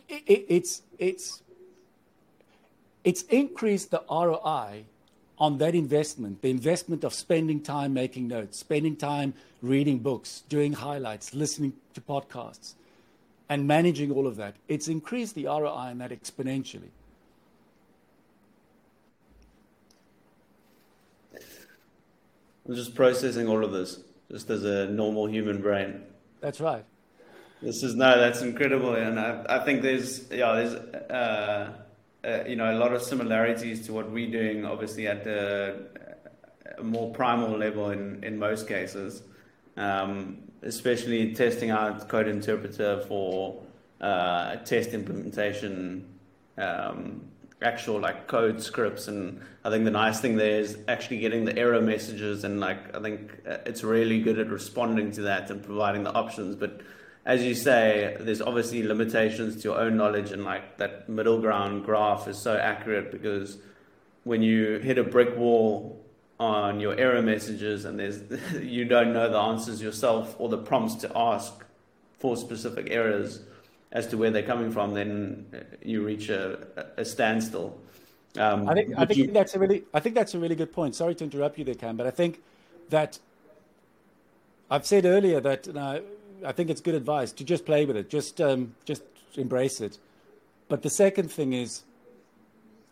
it, 0.08 0.22
it, 0.26 0.46
it's, 0.48 0.82
it's, 0.98 1.42
it's 3.04 3.22
increased 3.22 3.90
the 3.90 4.02
ROI 4.10 4.84
on 5.44 5.58
that 5.58 5.74
investment, 5.74 6.40
the 6.40 6.48
investment 6.48 7.04
of 7.04 7.12
spending 7.12 7.60
time 7.60 7.92
making 7.92 8.26
notes, 8.26 8.58
spending 8.58 8.96
time 8.96 9.34
reading 9.60 9.98
books, 9.98 10.42
doing 10.48 10.72
highlights, 10.72 11.34
listening 11.34 11.74
to 11.92 12.00
podcasts, 12.00 12.72
and 13.50 13.66
managing 13.66 14.10
all 14.10 14.26
of 14.26 14.36
that. 14.36 14.54
It's 14.68 14.88
increased 14.88 15.34
the 15.34 15.44
ROI 15.44 15.66
on 15.66 15.98
that 15.98 16.12
exponentially. 16.12 16.88
I'm 22.66 22.74
just 22.74 22.94
processing 22.94 23.46
all 23.46 23.62
of 23.62 23.70
this, 23.70 24.00
just 24.30 24.48
as 24.48 24.64
a 24.64 24.86
normal 24.86 25.26
human 25.26 25.60
brain. 25.60 26.00
That's 26.40 26.58
right. 26.58 26.86
This 27.60 27.82
is 27.82 27.94
no, 27.94 28.18
that's 28.18 28.40
incredible, 28.40 28.94
and 28.94 29.20
I, 29.20 29.44
I 29.46 29.58
think 29.62 29.82
there's 29.82 30.30
yeah, 30.30 30.54
there's 30.54 30.74
uh, 30.74 31.83
uh, 32.24 32.44
you 32.46 32.56
know 32.56 32.72
a 32.72 32.78
lot 32.78 32.92
of 32.92 33.02
similarities 33.02 33.86
to 33.86 33.92
what 33.92 34.10
we're 34.10 34.30
doing, 34.30 34.64
obviously 34.64 35.06
at 35.06 35.24
the 35.24 35.86
a 36.78 36.82
more 36.82 37.12
primal 37.12 37.56
level 37.56 37.90
in 37.90 38.22
in 38.24 38.38
most 38.38 38.66
cases, 38.66 39.22
um, 39.76 40.38
especially 40.62 41.34
testing 41.34 41.70
out 41.70 42.08
code 42.08 42.28
interpreter 42.28 43.04
for 43.08 43.62
uh, 44.00 44.56
test 44.56 44.90
implementation. 44.90 46.08
Um, 46.56 47.22
actual 47.62 47.98
like 47.98 48.26
code 48.26 48.62
scripts 48.62 49.08
and 49.08 49.40
i 49.64 49.70
think 49.70 49.84
the 49.84 49.90
nice 49.90 50.20
thing 50.20 50.36
there 50.36 50.60
is 50.60 50.76
actually 50.86 51.18
getting 51.18 51.44
the 51.44 51.56
error 51.56 51.80
messages 51.80 52.44
and 52.44 52.60
like 52.60 52.94
i 52.94 53.00
think 53.00 53.32
uh, 53.48 53.56
it's 53.64 53.82
really 53.82 54.20
good 54.20 54.38
at 54.38 54.48
responding 54.48 55.10
to 55.10 55.22
that 55.22 55.50
and 55.50 55.62
providing 55.62 56.02
the 56.02 56.12
options 56.12 56.54
but 56.54 56.82
as 57.26 57.42
you 57.42 57.54
say 57.54 58.16
there's 58.20 58.42
obviously 58.42 58.82
limitations 58.82 59.56
to 59.56 59.68
your 59.68 59.78
own 59.78 59.96
knowledge 59.96 60.32
and 60.32 60.44
like 60.44 60.76
that 60.76 61.08
middle 61.08 61.40
ground 61.40 61.84
graph 61.84 62.28
is 62.28 62.38
so 62.38 62.56
accurate 62.56 63.10
because 63.10 63.58
when 64.24 64.42
you 64.42 64.78
hit 64.78 64.98
a 64.98 65.04
brick 65.04 65.36
wall 65.36 66.04
on 66.40 66.80
your 66.80 66.98
error 66.98 67.22
messages 67.22 67.84
and 67.84 67.98
there's 67.98 68.20
you 68.62 68.84
don't 68.84 69.12
know 69.12 69.30
the 69.30 69.38
answers 69.38 69.80
yourself 69.80 70.34
or 70.38 70.48
the 70.48 70.58
prompts 70.58 70.94
to 70.96 71.10
ask 71.16 71.64
for 72.18 72.36
specific 72.36 72.88
errors 72.90 73.40
as 73.92 74.08
to 74.08 74.16
where 74.16 74.30
they're 74.30 74.42
coming 74.42 74.72
from, 74.72 74.92
then 74.92 75.46
you 75.82 76.04
reach 76.04 76.28
a, 76.28 76.66
a 76.96 77.04
standstill. 77.04 77.78
Um, 78.36 78.68
I 78.68 78.74
think 78.74 78.98
I 78.98 79.04
think 79.04 79.18
you... 79.18 79.26
that's 79.30 79.54
a 79.54 79.58
really 79.60 79.84
I 79.94 80.00
think 80.00 80.16
that's 80.16 80.34
a 80.34 80.38
really 80.38 80.56
good 80.56 80.72
point. 80.72 80.96
Sorry 80.96 81.14
to 81.14 81.24
interrupt 81.24 81.56
you 81.58 81.64
there, 81.64 81.76
Cam, 81.76 81.96
but 81.96 82.06
I 82.06 82.10
think 82.10 82.42
that 82.90 83.20
I've 84.68 84.84
said 84.84 85.04
earlier 85.04 85.40
that 85.40 85.68
uh, 85.68 86.00
I 86.44 86.52
think 86.52 86.70
it's 86.70 86.80
good 86.80 86.94
advice 86.94 87.32
to 87.32 87.44
just 87.44 87.64
play 87.64 87.84
with 87.84 87.96
it, 87.96 88.10
just 88.10 88.40
um, 88.40 88.74
just 88.84 89.02
embrace 89.36 89.80
it. 89.80 89.98
But 90.68 90.82
the 90.82 90.90
second 90.90 91.30
thing 91.30 91.52
is 91.52 91.82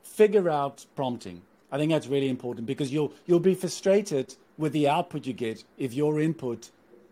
figure 0.03 0.49
out 0.49 0.87
prompting. 0.97 1.43
I 1.71 1.79
think 1.79 1.91
that's 1.91 2.07
really 2.07 2.29
important 2.29 2.67
because 2.67 2.93
you'll 2.93 3.13
you'll 3.27 3.41
be 3.41 3.55
frustrated 3.55 4.35
with 4.59 4.73
the 4.73 4.89
output 4.89 5.27
you 5.27 5.33
get 5.33 5.65
if 5.79 5.95
your 5.95 6.21
input 6.21 6.71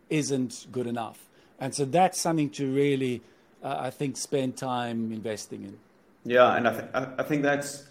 isn't 0.08 0.66
good 0.72 0.86
enough. 0.86 1.26
And 1.58 1.74
so 1.74 1.84
that's 1.84 2.20
something 2.20 2.50
to 2.50 2.72
really 2.72 3.22
uh, 3.62 3.76
I 3.78 3.90
think, 3.90 4.16
spend 4.16 4.56
time 4.56 5.12
investing 5.12 5.64
in. 5.64 5.78
Yeah, 6.24 6.54
and 6.54 6.68
I, 6.68 6.72
th- 6.72 7.08
I 7.18 7.22
think 7.22 7.42
that's. 7.42 7.84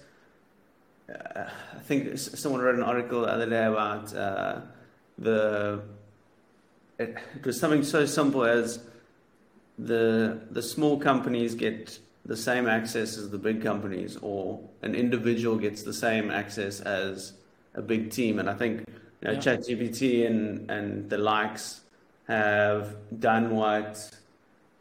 Uh, 1.09 1.45
I 1.75 1.79
think 1.79 2.17
someone 2.17 2.62
wrote 2.62 2.75
an 2.75 2.83
article 2.83 3.21
the 3.21 3.27
other 3.27 3.49
day 3.49 3.65
about 3.65 4.13
uh, 4.13 4.62
the. 5.17 5.81
It, 6.99 7.17
was 7.45 7.59
something 7.59 7.83
so 7.83 8.05
simple 8.05 8.43
as 8.43 8.79
the 9.77 10.41
the 10.51 10.62
small 10.62 10.99
companies 10.99 11.55
get 11.55 11.97
the 12.25 12.38
same 12.38 12.67
access 12.67 13.17
as 13.17 13.29
the 13.29 13.38
big 13.38 13.63
companies, 13.63 14.17
or 14.21 14.59
an 14.81 14.93
individual 14.93 15.57
gets 15.57 15.83
the 15.83 15.93
same 15.93 16.29
access 16.29 16.81
as 16.81 17.33
a 17.73 17.81
big 17.81 18.12
team. 18.12 18.39
And 18.39 18.49
I 18.49 18.53
think 18.53 18.83
you 19.21 19.27
know, 19.27 19.31
yeah. 19.31 19.39
ChatGPT 19.39 20.27
and 20.27 20.69
and 20.69 21.09
the 21.09 21.17
likes 21.17 21.81
have 22.27 22.95
done 23.19 23.55
what 23.55 24.12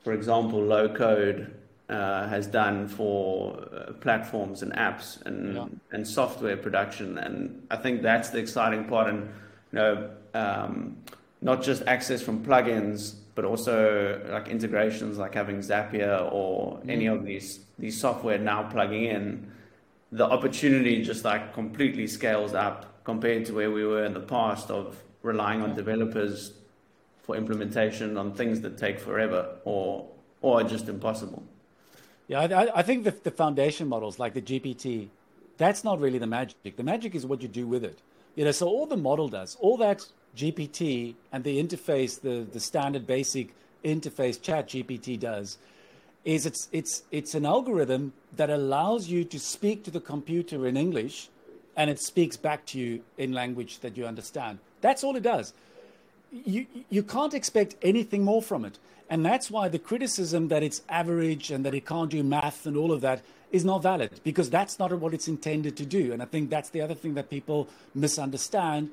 for 0.09 0.15
example, 0.15 0.63
low 0.63 0.89
code 0.89 1.55
uh, 1.91 2.27
has 2.29 2.47
done 2.47 2.89
for 2.89 3.61
uh, 3.61 3.93
platforms 3.95 4.63
and 4.63 4.73
apps 4.73 5.21
and 5.27 5.55
yeah. 5.55 5.67
and 5.93 6.09
software 6.09 6.57
production, 6.57 7.19
and 7.19 7.67
I 7.71 7.77
think 7.77 8.01
that's 8.01 8.31
the 8.31 8.39
exciting 8.39 8.85
part. 8.85 9.09
And 9.09 9.29
you 9.73 9.79
know, 9.79 10.11
um, 10.33 10.97
not 11.41 11.63
just 11.63 11.83
access 11.87 12.21
from 12.21 12.45
plugins, 12.45 13.15
but 13.35 13.45
also 13.45 14.21
like 14.31 14.49
integrations, 14.49 15.19
like 15.19 15.35
having 15.35 15.59
Zapier 15.59 16.29
or 16.33 16.79
mm. 16.79 16.91
any 16.91 17.07
of 17.07 17.25
these 17.25 17.61
these 17.79 18.01
software 18.01 18.39
now 18.39 18.65
plugging 18.65 19.05
in. 19.05 19.53
The 20.11 20.25
opportunity 20.25 21.03
just 21.03 21.25
like 21.25 21.55
completely 21.55 22.07
scales 22.07 22.55
up 22.55 23.05
compared 23.05 23.45
to 23.47 23.53
where 23.55 23.71
we 23.71 23.85
were 23.85 24.05
in 24.05 24.15
the 24.15 24.21
past 24.37 24.71
of 24.71 24.97
relying 25.23 25.63
on 25.63 25.75
developers 25.77 26.53
for 27.23 27.37
implementation 27.37 28.17
on 28.17 28.33
things 28.33 28.61
that 28.63 28.79
take 28.79 28.99
forever 28.99 29.57
or 29.65 30.09
or 30.41 30.61
are 30.61 30.65
just 30.65 30.89
impossible. 30.89 31.43
Yeah, 32.27 32.41
I, 32.41 32.79
I 32.81 32.83
think 32.83 33.05
the, 33.05 33.11
the 33.11 33.31
foundation 33.31 33.89
models 33.89 34.19
like 34.19 34.35
the 34.35 34.43
GPT, 34.43 35.09
that's 35.57 35.83
not 35.85 36.01
really 36.01 36.19
the 36.19 36.27
magic. 36.27 36.77
The 36.77 36.83
magic 36.83 37.15
is 37.15 37.25
what 37.25 37.43
you 37.43 37.49
do 37.49 37.67
with 37.67 37.85
it. 37.85 38.01
You 38.35 38.45
know, 38.45 38.53
so 38.53 38.67
all 38.69 38.87
the 38.87 38.97
model 38.97 39.29
does, 39.29 39.57
all 39.61 39.77
that 39.79 40.07
GPT 40.39 41.15
and 41.33 41.43
the 41.43 41.63
interface, 41.63 42.21
the, 42.21 42.47
the 42.51 42.61
standard 42.61 43.07
basic 43.07 43.55
interface 43.85 44.41
chat 44.41 44.69
GPT 44.69 45.19
does, 45.19 45.59
is 46.25 46.47
it's, 46.47 46.69
it's, 46.73 47.03
it's 47.11 47.35
an 47.35 47.45
algorithm 47.45 48.13
that 48.37 48.51
allows 48.51 49.09
you 49.09 49.25
to 49.25 49.39
speak 49.39 49.83
to 49.85 49.91
the 49.91 50.01
computer 50.01 50.67
in 50.67 50.77
English 50.77 51.29
and 51.77 51.91
it 51.91 52.01
speaks 52.01 52.37
back 52.37 52.67
to 52.67 52.79
you 52.79 53.03
in 53.17 53.33
language 53.33 53.81
that 53.81 53.97
you 53.97 54.07
understand. 54.07 54.59
That's 54.81 55.03
all 55.03 55.17
it 55.17 55.23
does. 55.23 55.53
You, 56.33 56.67
you 56.91 57.03
can't 57.03 57.35
expect 57.35 57.77
anything 57.83 58.25
more 58.25 58.43
from 58.43 58.65
it. 58.65 58.79
And 59.11 59.25
that's 59.25 59.51
why 59.51 59.69
the 59.69 59.79
criticism 59.79 60.49
that 60.49 60.63
it's 60.63 60.83
average 60.89 61.51
and 61.51 61.65
that 61.65 61.75
it 61.75 61.87
can't 61.87 62.11
do 62.11 62.23
math 62.23 62.67
and 62.67 62.77
all 62.77 62.93
of 62.93 63.01
that 63.01 63.23
is 63.51 63.65
not 63.65 63.83
valid 63.83 64.21
because 64.23 64.51
that's 64.51 64.79
not 64.79 64.93
what 64.93 65.15
it's 65.15 65.29
intended 65.29 65.77
to 65.79 65.87
do. 65.87 66.13
And 66.13 66.21
I 66.21 66.27
think 66.27 66.51
that's 66.51 66.71
the 66.71 66.83
other 66.83 66.95
thing 66.95 67.15
that 67.15 67.31
people 67.31 67.69
misunderstand 67.95 68.91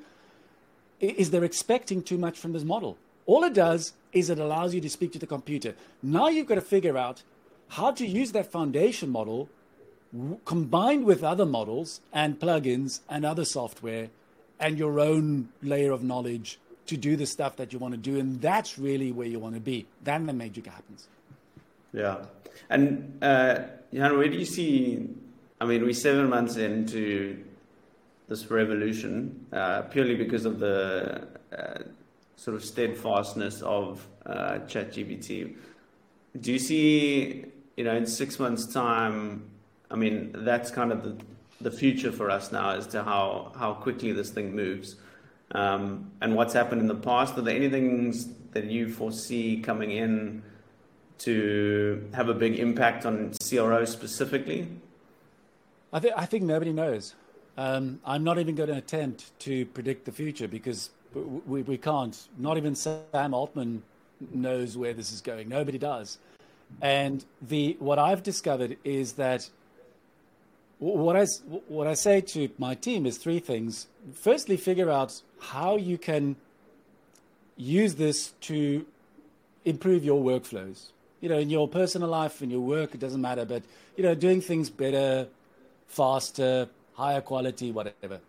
is 1.00 1.30
they're 1.30 1.44
expecting 1.44 2.02
too 2.02 2.18
much 2.18 2.38
from 2.38 2.52
this 2.52 2.64
model. 2.64 2.96
All 3.26 3.44
it 3.44 3.54
does 3.54 3.92
is 4.12 4.30
it 4.30 4.38
allows 4.38 4.74
you 4.74 4.80
to 4.80 4.88
speak 4.88 5.12
to 5.12 5.18
the 5.18 5.26
computer. 5.26 5.74
Now 6.02 6.28
you've 6.28 6.46
got 6.46 6.54
to 6.54 6.60
figure 6.60 6.96
out 6.96 7.22
how 7.68 7.90
to 7.92 8.06
use 8.06 8.32
that 8.32 8.50
foundation 8.50 9.10
model 9.10 9.48
combined 10.44 11.04
with 11.04 11.24
other 11.24 11.44
models 11.44 12.00
and 12.12 12.38
plugins 12.38 13.00
and 13.08 13.24
other 13.24 13.44
software 13.44 14.08
and 14.58 14.78
your 14.78 15.00
own 15.00 15.48
layer 15.62 15.92
of 15.92 16.02
knowledge 16.02 16.58
to 16.86 16.96
do 16.96 17.16
the 17.16 17.26
stuff 17.26 17.56
that 17.56 17.72
you 17.72 17.78
want 17.78 17.92
to 17.92 17.98
do. 17.98 18.18
And 18.18 18.40
that's 18.40 18.78
really 18.78 19.12
where 19.12 19.26
you 19.26 19.38
want 19.38 19.54
to 19.54 19.60
be. 19.60 19.86
Then 20.02 20.26
the 20.26 20.32
magic 20.32 20.66
happens. 20.66 21.08
Yeah. 21.92 22.18
And, 22.70 23.18
uh, 23.22 23.64
Jan, 23.92 24.16
where 24.16 24.28
do 24.28 24.38
you 24.38 24.44
see? 24.44 25.08
I 25.60 25.64
mean, 25.66 25.82
we're 25.82 25.92
seven 25.92 26.30
months 26.30 26.56
into 26.56 27.44
this 28.28 28.50
revolution 28.50 29.46
uh, 29.52 29.82
purely 29.82 30.16
because 30.16 30.44
of 30.44 30.58
the 30.58 31.28
uh, 31.56 31.78
sort 32.36 32.56
of 32.56 32.64
steadfastness 32.64 33.62
of 33.62 34.06
uh, 34.26 34.58
ChatGPT. 34.66 35.56
Do 36.40 36.52
you 36.52 36.58
see, 36.58 37.44
you 37.76 37.84
know, 37.84 37.96
in 37.96 38.06
six 38.06 38.38
months' 38.38 38.66
time? 38.66 39.48
I 39.90 39.96
mean, 39.96 40.32
that's 40.34 40.70
kind 40.70 40.92
of 40.92 41.02
the, 41.02 41.16
the 41.60 41.70
future 41.70 42.12
for 42.12 42.30
us 42.30 42.52
now 42.52 42.70
as 42.70 42.86
to 42.88 43.04
how, 43.04 43.52
how 43.56 43.74
quickly 43.74 44.12
this 44.12 44.30
thing 44.30 44.54
moves 44.54 44.96
um, 45.52 46.10
and 46.20 46.34
what's 46.34 46.52
happened 46.52 46.80
in 46.80 46.88
the 46.88 46.94
past. 46.94 47.38
Are 47.38 47.42
there 47.42 47.56
any 47.56 47.68
things 47.68 48.28
that 48.52 48.64
you 48.64 48.92
foresee 48.92 49.60
coming 49.60 49.92
in 49.92 50.42
to 51.18 52.08
have 52.12 52.28
a 52.28 52.34
big 52.34 52.58
impact 52.58 53.06
on 53.06 53.32
CRO 53.48 53.84
specifically? 53.84 54.68
I, 55.92 56.00
th- 56.00 56.14
I 56.16 56.26
think 56.26 56.44
nobody 56.44 56.72
knows. 56.72 57.14
Um, 57.56 58.00
I'm 58.04 58.22
not 58.22 58.38
even 58.38 58.54
going 58.54 58.68
to 58.68 58.76
attempt 58.76 59.38
to 59.40 59.64
predict 59.66 60.04
the 60.04 60.12
future 60.12 60.46
because 60.48 60.90
we, 61.14 61.62
we 61.62 61.78
can't. 61.78 62.16
Not 62.38 62.56
even 62.56 62.74
Sam 62.74 63.32
Altman 63.32 63.82
knows 64.32 64.76
where 64.76 64.92
this 64.92 65.12
is 65.12 65.20
going. 65.20 65.48
Nobody 65.48 65.78
does. 65.78 66.18
And 66.82 67.24
the 67.40 67.76
what 67.78 67.98
I've 67.98 68.22
discovered 68.22 68.76
is 68.84 69.12
that 69.12 69.48
what 70.78 71.16
I, 71.16 71.26
what 71.68 71.86
I 71.86 71.94
say 71.94 72.20
to 72.20 72.50
my 72.58 72.74
team 72.74 73.06
is 73.06 73.16
three 73.16 73.38
things. 73.38 73.86
Firstly, 74.12 74.56
figure 74.56 74.90
out 74.90 75.22
how 75.40 75.76
you 75.76 75.96
can 75.96 76.36
use 77.56 77.94
this 77.94 78.32
to 78.42 78.84
improve 79.64 80.04
your 80.04 80.22
workflows. 80.22 80.88
You 81.20 81.30
know, 81.30 81.38
in 81.38 81.48
your 81.48 81.66
personal 81.66 82.08
life, 82.08 82.42
in 82.42 82.50
your 82.50 82.60
work, 82.60 82.94
it 82.94 83.00
doesn't 83.00 83.20
matter, 83.20 83.46
but, 83.46 83.62
you 83.96 84.02
know, 84.02 84.14
doing 84.14 84.42
things 84.42 84.68
better, 84.68 85.28
faster, 85.88 86.68
higher 86.96 87.20
quality, 87.20 87.70
whatever. 87.70 88.20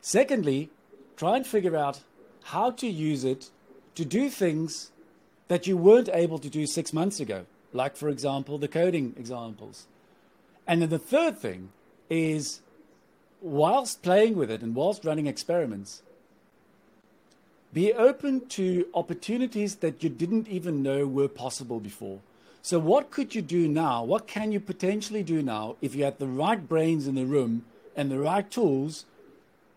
Secondly, 0.00 0.70
try 1.16 1.36
and 1.36 1.46
figure 1.46 1.76
out 1.76 2.00
how 2.44 2.70
to 2.70 2.86
use 2.86 3.24
it 3.24 3.50
to 3.94 4.04
do 4.04 4.28
things 4.28 4.90
that 5.48 5.66
you 5.66 5.76
weren't 5.76 6.08
able 6.12 6.38
to 6.38 6.48
do 6.48 6.66
six 6.66 6.92
months 6.92 7.20
ago, 7.20 7.46
like, 7.72 7.96
for 7.96 8.08
example, 8.08 8.58
the 8.58 8.68
coding 8.68 9.14
examples. 9.18 9.86
And 10.66 10.82
then 10.82 10.90
the 10.90 10.98
third 10.98 11.38
thing 11.38 11.70
is, 12.08 12.60
whilst 13.40 14.02
playing 14.02 14.36
with 14.36 14.50
it 14.50 14.62
and 14.62 14.74
whilst 14.74 15.04
running 15.04 15.26
experiments, 15.26 16.02
be 17.72 17.92
open 17.92 18.46
to 18.48 18.86
opportunities 18.94 19.76
that 19.76 20.02
you 20.02 20.08
didn't 20.08 20.48
even 20.48 20.82
know 20.82 21.06
were 21.06 21.28
possible 21.28 21.80
before. 21.80 22.20
So, 22.62 22.78
what 22.78 23.10
could 23.10 23.34
you 23.34 23.42
do 23.42 23.68
now? 23.68 24.04
What 24.04 24.26
can 24.26 24.52
you 24.52 24.60
potentially 24.60 25.22
do 25.22 25.42
now 25.42 25.76
if 25.80 25.94
you 25.94 26.04
had 26.04 26.18
the 26.18 26.26
right 26.26 26.68
brains 26.68 27.06
in 27.06 27.14
the 27.14 27.24
room 27.24 27.64
and 27.96 28.10
the 28.10 28.18
right 28.18 28.48
tools? 28.50 29.04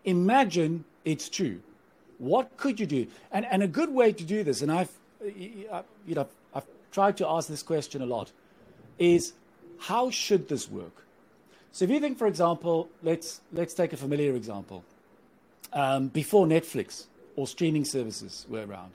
Imagine 0.04 0.84
it's 1.04 1.28
true. 1.28 1.60
What 2.18 2.56
could 2.56 2.80
you 2.80 2.86
do? 2.86 3.06
And, 3.30 3.46
and 3.46 3.62
a 3.62 3.68
good 3.68 3.90
way 3.90 4.12
to 4.12 4.24
do 4.24 4.44
this, 4.44 4.62
and 4.62 4.70
I've, 4.70 4.90
you 5.24 5.68
know, 6.08 6.28
I've 6.54 6.66
tried 6.90 7.16
to 7.18 7.28
ask 7.28 7.48
this 7.48 7.62
question 7.62 8.02
a 8.02 8.06
lot, 8.06 8.32
is 8.98 9.32
how 9.78 10.10
should 10.10 10.48
this 10.48 10.70
work? 10.70 11.06
So, 11.70 11.84
if 11.84 11.90
you 11.90 12.00
think, 12.00 12.18
for 12.18 12.26
example, 12.26 12.88
let's, 13.02 13.40
let's 13.52 13.74
take 13.74 13.92
a 13.92 13.96
familiar 13.96 14.34
example. 14.34 14.84
Um, 15.72 16.08
before 16.08 16.46
Netflix 16.46 17.06
or 17.34 17.46
streaming 17.46 17.86
services 17.86 18.44
were 18.50 18.66
around. 18.66 18.92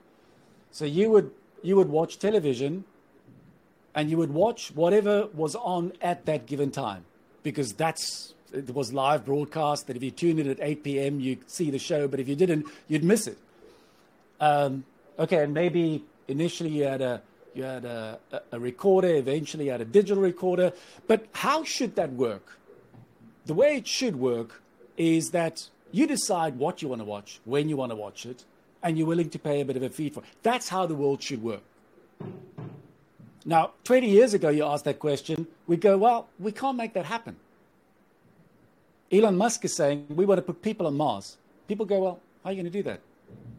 So, 0.72 0.86
you 0.86 1.10
would, 1.10 1.32
you 1.64 1.76
would 1.76 1.90
watch 1.90 2.20
television 2.20 2.84
and 3.98 4.12
you 4.12 4.18
would 4.18 4.32
watch 4.32 4.72
whatever 4.76 5.28
was 5.34 5.56
on 5.56 5.92
at 6.02 6.26
that 6.28 6.46
given 6.46 6.70
time 6.70 7.04
because 7.42 7.74
that's 7.74 8.36
it 8.54 8.74
was 8.74 8.94
live 8.94 9.26
broadcast 9.26 9.88
that 9.88 9.98
if 9.98 10.04
you 10.04 10.12
tuned 10.12 10.40
in 10.40 10.48
at 10.48 10.60
8 10.62 10.84
p.m 10.84 11.20
you'd 11.20 11.50
see 11.50 11.72
the 11.72 11.80
show 11.80 12.08
but 12.08 12.20
if 12.20 12.30
you 12.30 12.36
didn't 12.36 12.68
you'd 12.88 13.04
miss 13.04 13.26
it. 13.26 13.38
Um, 14.40 14.86
okay 15.18 15.44
and 15.44 15.54
maybe 15.54 16.04
initially 16.28 16.70
you 16.70 16.84
had 16.84 17.02
a 17.02 17.22
you 17.56 17.64
had 17.64 17.86
a, 17.86 18.20
a 18.52 18.60
recorder 18.60 19.16
eventually 19.16 19.66
you 19.66 19.72
had 19.72 19.82
a 19.82 19.86
digital 20.00 20.22
recorder 20.22 20.72
but 21.08 21.26
how 21.34 21.64
should 21.64 21.96
that 21.96 22.14
work? 22.14 22.60
The 23.48 23.56
way 23.56 23.78
it 23.78 23.88
should 23.88 24.18
work 24.18 24.62
is 24.96 25.32
that 25.32 25.70
you 25.92 26.06
decide 26.06 26.60
what 26.60 26.84
you 26.84 26.88
want 26.90 27.02
to 27.02 27.06
watch 27.06 27.40
when 27.46 27.68
you 27.68 27.78
want 27.78 27.92
to 27.92 27.96
watch 27.96 28.28
it 28.28 28.46
and 28.84 28.96
you're 28.96 29.08
willing 29.08 29.32
to 29.32 29.40
pay 29.40 29.60
a 29.62 29.66
bit 29.66 29.76
of 29.76 29.82
a 29.82 29.90
fee 29.90 30.12
for 30.12 30.20
it. 30.20 30.28
That's 30.44 30.70
how 30.70 30.86
the 30.86 30.94
world 30.94 31.24
should 31.24 31.42
work 31.42 31.64
now, 33.48 33.72
20 33.86 34.10
years 34.10 34.34
ago, 34.34 34.50
you 34.50 34.66
asked 34.66 34.84
that 34.84 35.00
question, 35.00 35.48
we 35.68 35.78
go, 35.78 35.98
well, 35.98 36.28
we 36.38 36.52
can't 36.52 36.76
make 36.76 36.94
that 36.96 37.06
happen. 37.06 37.38
Elon 39.10 39.38
Musk 39.38 39.64
is 39.64 39.74
saying, 39.74 40.06
we 40.10 40.26
want 40.26 40.38
to 40.38 40.42
put 40.42 40.62
people 40.62 40.86
on 40.86 40.98
Mars. 40.98 41.38
People 41.66 41.86
go, 41.86 42.00
well, 42.00 42.20
how 42.44 42.50
are 42.50 42.54
you 42.54 42.62
going 42.62 42.70
to 42.72 42.78
do 42.78 42.84
that? 42.84 43.00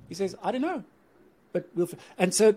He 0.07 0.14
says, 0.14 0.37
I 0.42 0.53
don't 0.53 0.61
know. 0.61 0.85
But 1.55 1.70
we'll. 1.74 1.88
And 2.18 2.35
so 2.35 2.55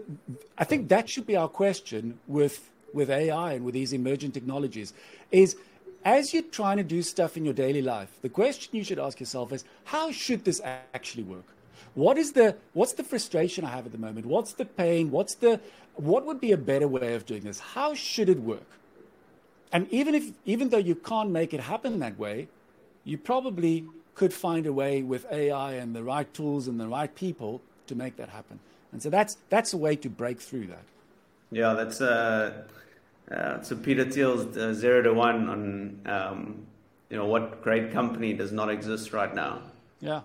I 0.58 0.66
think 0.66 0.90
that 0.90 1.10
should 1.10 1.26
be 1.26 1.38
our 1.38 1.48
question 1.48 2.20
with, 2.28 2.70
with 2.94 3.10
AI 3.10 3.54
and 3.54 3.64
with 3.64 3.76
these 3.76 3.94
emerging 3.94 4.34
technologies 4.34 4.94
is 5.32 5.56
as 6.04 6.34
you're 6.34 6.44
trying 6.44 6.78
to 6.78 6.84
do 6.84 7.02
stuff 7.02 7.38
in 7.38 7.46
your 7.46 7.54
daily 7.54 7.82
life, 7.82 8.10
the 8.22 8.30
question 8.30 8.76
you 8.76 8.84
should 8.84 9.00
ask 9.00 9.22
yourself 9.22 9.54
is, 9.54 9.64
how 9.86 10.12
should 10.12 10.44
this 10.44 10.60
actually 10.94 11.24
work? 11.24 11.46
What 11.94 12.18
is 12.18 12.34
the 12.34 12.56
what's 12.74 12.94
the 12.94 13.04
frustration 13.04 13.66
I 13.66 13.70
have 13.70 13.86
at 13.86 13.92
the 13.92 13.98
moment? 13.98 14.26
What's 14.26 14.54
the 14.54 14.66
pain? 14.66 15.12
What's 15.12 15.36
the 15.36 15.60
what 15.96 16.26
would 16.26 16.40
be 16.40 16.52
a 16.52 16.58
better 16.58 16.88
way 16.88 17.14
of 17.16 17.26
doing 17.26 17.44
this? 17.44 17.60
How 17.60 17.94
should 17.94 18.30
it 18.30 18.40
work? 18.40 18.68
And 19.72 19.88
even 19.90 20.16
if 20.16 20.32
even 20.46 20.70
though 20.70 20.78
you 20.78 20.96
can't 20.96 21.30
make 21.30 21.54
it 21.54 21.62
happen 21.62 22.00
that 22.00 22.18
way, 22.18 22.48
you 23.04 23.18
probably 23.18 23.86
could 24.16 24.34
find 24.34 24.66
a 24.66 24.74
way 24.74 25.02
with 25.02 25.26
AI 25.32 25.74
and 25.74 25.96
the 25.96 26.04
right 26.04 26.32
tools 26.34 26.68
and 26.68 26.80
the 26.80 26.88
right 26.88 27.14
people 27.16 27.62
to 27.88 27.96
make 27.96 28.18
that 28.18 28.30
happen. 28.30 28.60
And 28.92 29.02
so 29.02 29.10
that's 29.10 29.38
that's 29.50 29.74
a 29.74 29.78
way 29.78 29.96
to 29.96 30.10
break 30.10 30.42
through 30.42 30.68
that. 30.68 30.84
Yeah, 31.52 31.74
that's 31.74 32.02
uh, 32.02 32.64
uh 33.32 33.62
so 33.62 33.76
Peter 33.76 34.06
Thiel's 34.06 34.58
uh, 34.58 34.74
zero 34.74 35.02
to 35.04 35.14
one 35.14 35.50
on 35.50 36.02
um, 36.06 36.66
you 37.10 37.18
know 37.18 37.26
what 37.26 37.62
great 37.62 37.92
company 37.92 38.34
does 38.34 38.52
not 38.52 38.70
exist 38.70 39.14
right 39.14 39.34
now. 39.34 39.62
Yeah. 40.02 40.22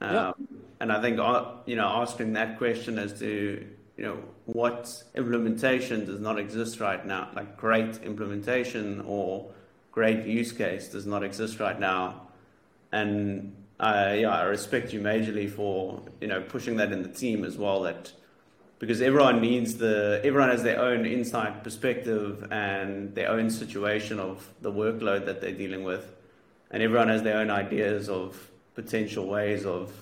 Um, 0.00 0.14
yeah. 0.14 0.32
And 0.80 0.90
I 0.90 1.00
think 1.00 1.20
uh, 1.20 1.44
you 1.66 1.76
know 1.76 1.86
asking 1.86 2.32
that 2.32 2.58
question 2.58 2.98
as 2.98 3.18
to 3.20 3.64
you 4.02 4.08
know, 4.08 4.18
what 4.46 5.04
implementation 5.14 6.04
does 6.04 6.18
not 6.18 6.36
exist 6.36 6.80
right 6.80 7.06
now, 7.06 7.28
like 7.36 7.56
great 7.56 7.98
implementation 8.02 9.00
or 9.06 9.48
great 9.92 10.26
use 10.26 10.50
case 10.50 10.88
does 10.88 11.06
not 11.06 11.22
exist 11.22 11.60
right 11.60 11.78
now. 11.78 12.22
And 12.90 13.54
uh, 13.78 14.16
yeah, 14.18 14.30
I 14.30 14.42
respect 14.42 14.92
you 14.92 15.00
majorly 15.00 15.48
for 15.48 16.02
you 16.20 16.26
know 16.26 16.40
pushing 16.42 16.76
that 16.76 16.90
in 16.90 17.02
the 17.04 17.08
team 17.08 17.44
as 17.44 17.56
well. 17.56 17.82
That 17.82 18.12
because 18.80 19.00
everyone 19.00 19.40
needs 19.40 19.76
the 19.76 20.20
everyone 20.24 20.50
has 20.50 20.64
their 20.64 20.80
own 20.80 21.06
insight 21.06 21.62
perspective 21.62 22.48
and 22.50 23.14
their 23.14 23.30
own 23.30 23.50
situation 23.50 24.18
of 24.18 24.48
the 24.62 24.72
workload 24.72 25.26
that 25.26 25.40
they're 25.40 25.52
dealing 25.52 25.84
with 25.84 26.12
and 26.72 26.82
everyone 26.82 27.08
has 27.08 27.22
their 27.22 27.38
own 27.38 27.50
ideas 27.50 28.08
of 28.08 28.50
potential 28.74 29.28
ways 29.28 29.64
of 29.64 29.92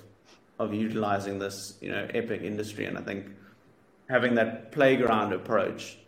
of 0.59 0.73
utilizing 0.73 1.39
this 1.39 1.75
you 1.83 1.91
know 1.91 2.09
epic 2.15 2.41
industry 2.41 2.87
and 2.87 2.97
i 2.97 3.03
think 3.03 3.27
having 4.11 4.35
that 4.35 4.73
playground 4.73 5.33
approach 5.33 5.99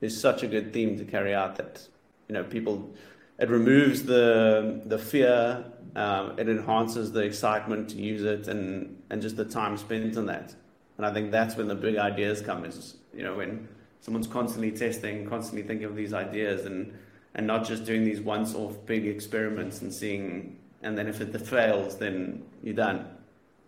is 0.00 0.18
such 0.18 0.42
a 0.42 0.48
good 0.48 0.72
theme 0.72 0.98
to 0.98 1.04
carry 1.04 1.34
out 1.34 1.56
that 1.56 1.86
you 2.28 2.34
know 2.34 2.44
people 2.44 2.90
it 3.38 3.48
removes 3.48 4.02
the 4.04 4.82
the 4.86 4.98
fear 4.98 5.64
um, 5.94 6.38
it 6.38 6.48
enhances 6.48 7.12
the 7.12 7.20
excitement 7.20 7.90
to 7.90 7.96
use 7.96 8.24
it 8.24 8.48
and 8.48 9.00
and 9.10 9.22
just 9.22 9.36
the 9.36 9.44
time 9.44 9.76
spent 9.76 10.16
on 10.16 10.26
that 10.26 10.54
and 11.02 11.06
I 11.06 11.12
think 11.12 11.30
that's 11.30 11.56
when 11.56 11.68
the 11.68 11.74
big 11.74 11.96
ideas 11.96 12.40
come 12.40 12.64
is, 12.64 12.96
you 13.14 13.22
know, 13.22 13.34
when 13.34 13.68
someone's 14.00 14.26
constantly 14.26 14.70
testing, 14.70 15.28
constantly 15.28 15.66
thinking 15.66 15.86
of 15.86 15.96
these 15.96 16.12
ideas 16.12 16.66
and, 16.66 16.96
and 17.34 17.46
not 17.46 17.64
just 17.64 17.84
doing 17.84 18.04
these 18.04 18.20
once 18.20 18.54
off 18.54 18.76
big 18.86 19.06
experiments 19.06 19.80
and 19.80 19.92
seeing, 19.92 20.58
and 20.82 20.96
then 20.96 21.08
if 21.08 21.20
it 21.20 21.36
fails, 21.40 21.98
then 21.98 22.44
you're 22.62 22.74
done 22.74 23.06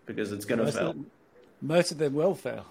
because 0.07 0.33
it's 0.33 0.45
going 0.45 0.65
to 0.65 0.71
fail. 0.71 0.95
Most 1.63 1.93
of 1.93 1.99
them 1.99 2.15
will 2.15 2.35
fail. 2.35 2.67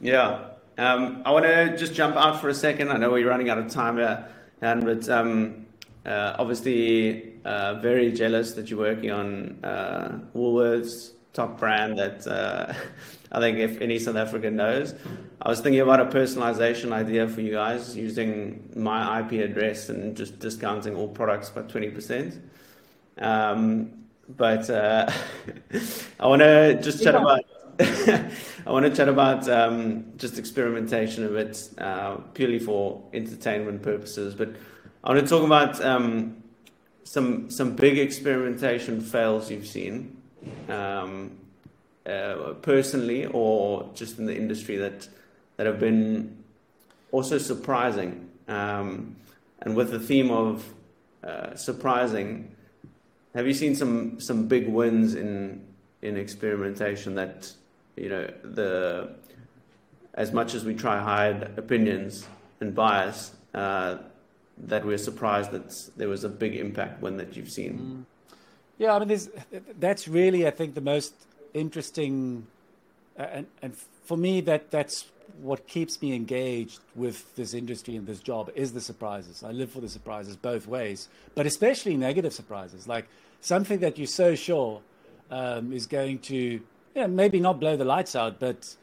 Yeah. 0.00 0.48
Um, 0.78 1.22
I 1.24 1.30
want 1.30 1.46
to 1.46 1.76
just 1.76 1.94
jump 1.94 2.16
out 2.16 2.40
for 2.40 2.48
a 2.48 2.54
second. 2.54 2.90
I 2.90 2.96
know 2.98 3.10
we're 3.10 3.28
running 3.28 3.48
out 3.48 3.58
of 3.58 3.70
time 3.70 3.96
here, 3.96 4.28
and 4.60 4.84
but 4.84 5.08
um, 5.08 5.66
uh, 6.04 6.36
obviously 6.38 7.34
uh, 7.44 7.74
very 7.74 8.12
jealous 8.12 8.52
that 8.52 8.68
you're 8.68 8.78
working 8.78 9.10
on 9.10 9.58
uh, 9.64 10.20
Woolworths 10.34 11.12
top 11.36 11.58
brand 11.58 11.98
that 11.98 12.26
uh, 12.26 12.72
I 13.32 13.40
think 13.40 13.58
if 13.58 13.80
any 13.80 13.98
South 13.98 14.16
African 14.16 14.56
knows. 14.56 14.94
I 15.42 15.48
was 15.48 15.60
thinking 15.60 15.80
about 15.80 16.00
a 16.00 16.06
personalization 16.06 16.92
idea 16.92 17.28
for 17.28 17.40
you 17.40 17.52
guys 17.52 17.96
using 17.96 18.72
my 18.74 19.20
IP 19.20 19.32
address 19.32 19.90
and 19.90 20.16
just 20.16 20.38
discounting 20.38 20.96
all 20.96 21.08
products 21.08 21.50
by 21.50 21.62
20%. 21.62 22.40
Um, 23.18 23.92
but 24.28 24.68
uh, 24.70 25.10
I 26.20 26.26
want 26.26 26.40
to 26.40 26.80
just 26.80 27.02
chat 27.02 27.14
about. 27.14 27.44
I 27.80 28.30
want 28.66 28.86
to 28.86 28.94
chat 28.94 29.08
about 29.08 29.48
um, 29.50 30.12
just 30.16 30.38
experimentation 30.38 31.24
a 31.24 31.28
bit, 31.28 31.68
uh, 31.76 32.16
purely 32.32 32.58
for 32.58 33.02
entertainment 33.12 33.82
purposes. 33.82 34.34
But 34.34 34.56
I 35.04 35.10
want 35.10 35.20
to 35.22 35.28
talk 35.28 35.44
about 35.44 35.84
um, 35.84 36.42
some 37.04 37.50
some 37.50 37.76
big 37.76 37.98
experimentation 37.98 39.02
fails 39.02 39.50
you've 39.50 39.66
seen, 39.66 40.16
um, 40.70 41.36
uh, 42.06 42.54
personally 42.62 43.26
or 43.26 43.90
just 43.94 44.18
in 44.18 44.24
the 44.24 44.36
industry 44.36 44.76
that 44.76 45.06
that 45.58 45.66
have 45.66 45.78
been 45.78 46.42
also 47.12 47.36
surprising. 47.36 48.30
Um, 48.48 49.16
and 49.60 49.76
with 49.76 49.90
the 49.90 50.00
theme 50.00 50.30
of 50.30 50.64
uh, 51.22 51.54
surprising, 51.56 52.54
have 53.34 53.46
you 53.46 53.54
seen 53.54 53.74
some 53.74 54.18
some 54.18 54.48
big 54.48 54.66
wins 54.66 55.14
in 55.14 55.66
in 56.00 56.16
experimentation 56.16 57.14
that 57.16 57.52
you 57.96 58.08
know 58.08 58.30
the 58.42 59.10
as 60.14 60.32
much 60.32 60.54
as 60.54 60.64
we 60.64 60.74
try 60.74 60.98
hide 60.98 61.58
opinions 61.58 62.26
and 62.60 62.74
bias, 62.74 63.32
uh, 63.54 63.98
that 64.56 64.84
we're 64.84 64.98
surprised 64.98 65.50
that 65.50 65.90
there 65.96 66.08
was 66.08 66.24
a 66.24 66.28
big 66.28 66.56
impact 66.56 67.02
when 67.02 67.18
that 67.18 67.36
you've 67.36 67.50
seen. 67.50 67.78
Mm. 67.78 68.04
Yeah, 68.78 68.94
I 68.94 69.04
mean, 69.04 69.18
that's 69.78 70.06
really, 70.06 70.46
I 70.46 70.50
think, 70.50 70.74
the 70.74 70.80
most 70.80 71.14
interesting, 71.54 72.46
uh, 73.18 73.22
and, 73.22 73.46
and 73.62 73.76
for 74.04 74.16
me, 74.16 74.40
that 74.42 74.70
that's 74.70 75.06
what 75.40 75.66
keeps 75.66 76.00
me 76.00 76.14
engaged 76.14 76.80
with 76.94 77.34
this 77.36 77.52
industry 77.52 77.96
and 77.96 78.06
this 78.06 78.20
job 78.20 78.50
is 78.54 78.72
the 78.72 78.80
surprises. 78.80 79.42
I 79.42 79.50
live 79.50 79.70
for 79.70 79.80
the 79.80 79.88
surprises 79.88 80.36
both 80.36 80.66
ways, 80.66 81.08
but 81.34 81.46
especially 81.46 81.96
negative 81.96 82.32
surprises, 82.32 82.88
like 82.88 83.06
something 83.40 83.80
that 83.80 83.98
you're 83.98 84.06
so 84.06 84.34
sure 84.34 84.80
um, 85.30 85.72
is 85.72 85.86
going 85.86 86.20
to, 86.20 86.60
know, 87.02 87.08
maybe 87.08 87.40
not 87.40 87.60
blow 87.60 87.76
the 87.76 87.84
lights 87.84 88.16
out, 88.16 88.40
but 88.40 88.74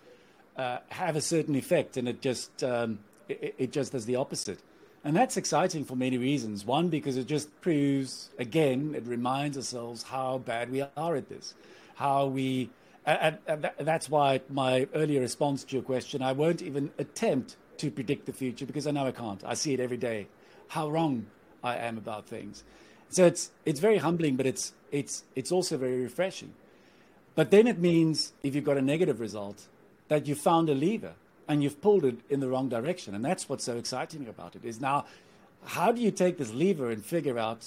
uh, 0.57 0.79
have 0.89 1.15
a 1.15 1.21
certain 1.21 1.55
effect, 1.55 1.97
and 1.97 2.07
it 2.07 2.21
just 2.21 2.63
um, 2.63 2.99
it, 3.27 3.55
it 3.57 3.71
just 3.71 3.91
does 3.91 4.05
the 4.05 4.15
opposite. 4.15 4.59
And 5.05 5.15
that's 5.17 5.35
exciting 5.35 5.83
for 5.83 5.95
many 5.95 6.17
reasons. 6.17 6.65
One, 6.65 6.87
because 6.87 7.17
it 7.17 7.27
just 7.27 7.49
proves, 7.59 8.29
again, 8.39 8.93
it 8.95 9.05
reminds 9.05 9.57
ourselves 9.57 10.03
how 10.03 10.37
bad 10.37 10.71
we 10.71 10.85
are 10.95 11.15
at 11.15 11.27
this. 11.27 11.55
How 11.95 12.27
we, 12.27 12.69
and, 13.05 13.37
and 13.45 13.69
that's 13.79 14.09
why 14.09 14.39
my 14.49 14.87
earlier 14.95 15.19
response 15.19 15.65
to 15.65 15.75
your 15.75 15.83
question, 15.83 16.21
I 16.21 16.31
won't 16.31 16.61
even 16.61 16.89
attempt 16.97 17.57
to 17.79 17.91
predict 17.91 18.27
the 18.27 18.33
future 18.33 18.65
because 18.65 18.87
I 18.87 18.91
know 18.91 19.05
I 19.05 19.11
can't. 19.11 19.43
I 19.43 19.55
see 19.55 19.73
it 19.73 19.81
every 19.81 19.97
day, 19.97 20.27
how 20.69 20.89
wrong 20.89 21.25
I 21.61 21.75
am 21.75 21.97
about 21.97 22.25
things. 22.27 22.63
So 23.09 23.25
it's, 23.25 23.51
it's 23.65 23.81
very 23.81 23.97
humbling, 23.97 24.37
but 24.37 24.45
it's, 24.45 24.71
it's, 24.89 25.25
it's 25.35 25.51
also 25.51 25.77
very 25.77 26.01
refreshing. 26.01 26.53
But 27.35 27.51
then 27.51 27.67
it 27.67 27.79
means 27.79 28.33
if 28.43 28.55
you've 28.55 28.63
got 28.63 28.77
a 28.77 28.81
negative 28.81 29.19
result, 29.19 29.67
that 30.07 30.27
you 30.27 30.35
found 30.35 30.69
a 30.69 30.75
lever 30.75 31.13
and 31.47 31.63
you've 31.63 31.81
pulled 31.81 32.05
it 32.05 32.17
in 32.29 32.39
the 32.39 32.47
wrong 32.47 32.69
direction. 32.69 33.15
And 33.15 33.23
that's 33.23 33.49
what's 33.49 33.63
so 33.63 33.77
exciting 33.77 34.27
about 34.27 34.55
it 34.55 34.63
is 34.63 34.79
now, 34.79 35.05
how 35.65 35.91
do 35.91 36.01
you 36.01 36.11
take 36.11 36.37
this 36.37 36.53
lever 36.53 36.91
and 36.91 37.03
figure 37.03 37.39
out 37.39 37.65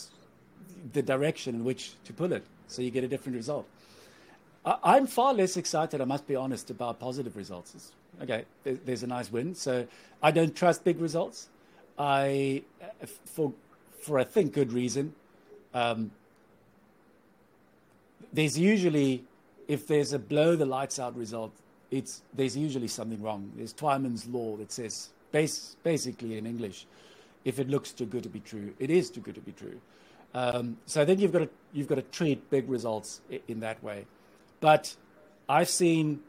the 0.93 1.03
direction 1.03 1.55
in 1.55 1.65
which 1.65 1.93
to 2.05 2.13
pull 2.13 2.33
it 2.33 2.45
so 2.69 2.83
you 2.83 2.91
get 2.91 3.05
a 3.05 3.09
different 3.09 3.37
result? 3.37 3.67
I, 4.65 4.97
am 4.97 5.07
far 5.07 5.33
less 5.33 5.57
excited, 5.57 6.01
I 6.01 6.05
must 6.05 6.27
be 6.27 6.35
honest, 6.35 6.71
about 6.71 6.99
positive 6.99 7.37
results. 7.37 7.93
Okay, 8.21 8.45
there's 8.65 9.03
a 9.03 9.07
nice 9.07 9.31
win. 9.31 9.55
So 9.55 9.87
I 10.23 10.31
don't 10.31 10.55
trust 10.55 10.83
big 10.83 11.01
results. 11.01 11.49
I, 11.99 12.63
for, 13.27 13.53
for 14.01 14.19
I 14.19 14.25
think 14.25 14.53
good 14.53 14.73
reason, 14.73 15.15
um, 15.73 16.11
there's 18.33 18.59
usually, 18.59 19.25
if 19.69 19.87
there's 19.87 20.13
a 20.13 20.19
blow 20.19 20.57
the 20.57 20.67
lights 20.67 20.99
out 20.99 21.17
result, 21.17 21.53
it's 21.91 22.23
there's 22.35 22.57
usually 22.57 22.89
something 22.89 23.23
wrong. 23.23 23.53
There's 23.57 23.73
Twyman's 23.73 24.27
law 24.27 24.57
that 24.57 24.73
says, 24.73 25.11
base, 25.33 25.77
basically 25.83 26.39
in 26.39 26.47
English, 26.47 26.87
if 27.45 27.59
it 27.59 27.69
looks 27.69 27.93
too 27.93 28.07
good 28.07 28.23
to 28.25 28.29
be 28.29 28.41
true, 28.41 28.75
it 28.79 28.91
is 28.91 29.11
too 29.11 29.21
good 29.21 29.35
to 29.37 29.41
be 29.41 29.53
true. 29.53 29.81
Um, 30.35 30.77
so 30.87 31.05
then 31.05 31.19
you've 31.19 31.33
got 31.33 31.39
to 31.41 31.49
you've 31.73 31.87
got 31.87 31.95
to 31.95 32.03
treat 32.03 32.51
big 32.51 32.69
results 32.69 33.21
in 33.49 33.61
that 33.61 33.83
way. 33.83 34.07
But 34.61 34.97
I've 35.49 35.71
seen 35.71 36.21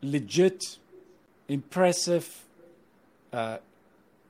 legit, 0.00 0.78
impressive 1.48 2.44
uh, 3.32 3.58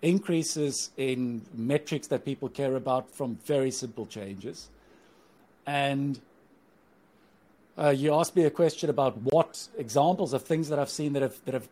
increases 0.01 0.91
in 0.97 1.43
metrics 1.55 2.09
that 2.09 2.25
people 2.25 2.49
care 2.49 2.75
about 2.75 3.11
from 3.11 3.39
very 3.45 3.71
simple 3.71 4.07
changes, 4.07 4.71
and 5.67 6.21
uh, 7.79 7.91
you 7.91 8.15
asked 8.15 8.37
me 8.37 8.45
a 8.45 8.51
question 8.51 8.91
about 8.91 9.17
what 9.19 9.69
examples 9.79 10.33
of 10.33 10.43
things 10.43 10.69
that 10.69 10.79
I've 10.79 10.91
seen 10.91 11.13
that 11.15 11.23
have 11.23 11.45
that 11.45 11.55
have 11.55 11.69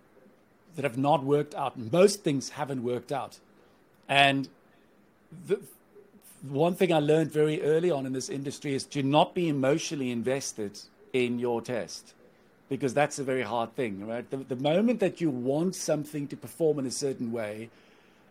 that 0.77 0.85
have 0.85 0.99
not 0.99 1.25
worked 1.25 1.55
out. 1.55 1.79
Most 1.79 2.23
things 2.23 2.51
haven't 2.51 2.83
worked 2.83 3.13
out, 3.13 3.39
and 4.09 4.49
the 5.47 5.61
one 6.43 6.75
thing 6.75 6.93
I 6.93 7.01
learned 7.01 7.31
very 7.31 7.63
early 7.63 7.91
on 7.91 8.07
in 8.07 8.13
this 8.13 8.31
industry 8.31 8.75
is 8.75 8.85
to 8.85 9.03
not 9.03 9.35
be 9.35 9.49
emotionally 9.49 10.11
invested 10.11 10.81
in 11.13 11.39
your 11.39 11.61
test, 11.61 12.15
because 12.69 12.95
that's 12.95 13.19
a 13.19 13.25
very 13.25 13.43
hard 13.43 13.77
thing, 13.77 14.07
right? 14.07 14.29
The, 14.31 14.39
the 14.39 14.57
moment 14.57 15.01
that 15.01 15.21
you 15.21 15.29
want 15.29 15.75
something 15.75 16.29
to 16.29 16.37
perform 16.37 16.79
in 16.79 16.87
a 16.87 16.91
certain 16.91 17.31
way, 17.31 17.69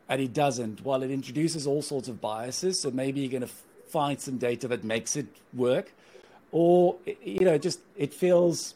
and 0.08 0.20
it 0.20 0.34
doesn't, 0.34 0.84
while 0.84 1.04
it 1.04 1.12
introduces 1.12 1.68
all 1.68 1.84
sorts 1.84 2.08
of 2.08 2.20
biases, 2.20 2.80
so 2.80 2.90
maybe 2.90 3.20
you're 3.20 3.30
going 3.30 3.44
to 3.44 3.54
find 3.90 4.20
some 4.20 4.38
data 4.38 4.68
that 4.68 4.84
makes 4.84 5.16
it 5.16 5.28
work 5.54 5.92
or 6.52 6.98
you 7.24 7.42
know, 7.42 7.58
just 7.58 7.80
it 7.96 8.14
feels 8.14 8.76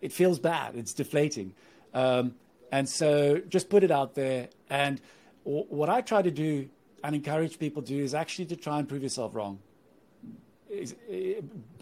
it 0.00 0.12
feels 0.12 0.38
bad. 0.38 0.76
It's 0.76 0.92
deflating, 0.92 1.54
um, 1.94 2.34
and 2.72 2.88
so 2.88 3.40
just 3.48 3.68
put 3.68 3.84
it 3.84 3.90
out 3.90 4.14
there. 4.14 4.48
And 4.68 5.00
what 5.44 5.88
I 5.88 6.00
try 6.00 6.22
to 6.22 6.30
do 6.30 6.68
and 7.02 7.14
encourage 7.14 7.58
people 7.58 7.82
to 7.82 7.88
do 7.88 8.02
is 8.02 8.14
actually 8.14 8.46
to 8.46 8.56
try 8.56 8.78
and 8.78 8.88
prove 8.88 9.02
yourself 9.02 9.34
wrong, 9.34 9.58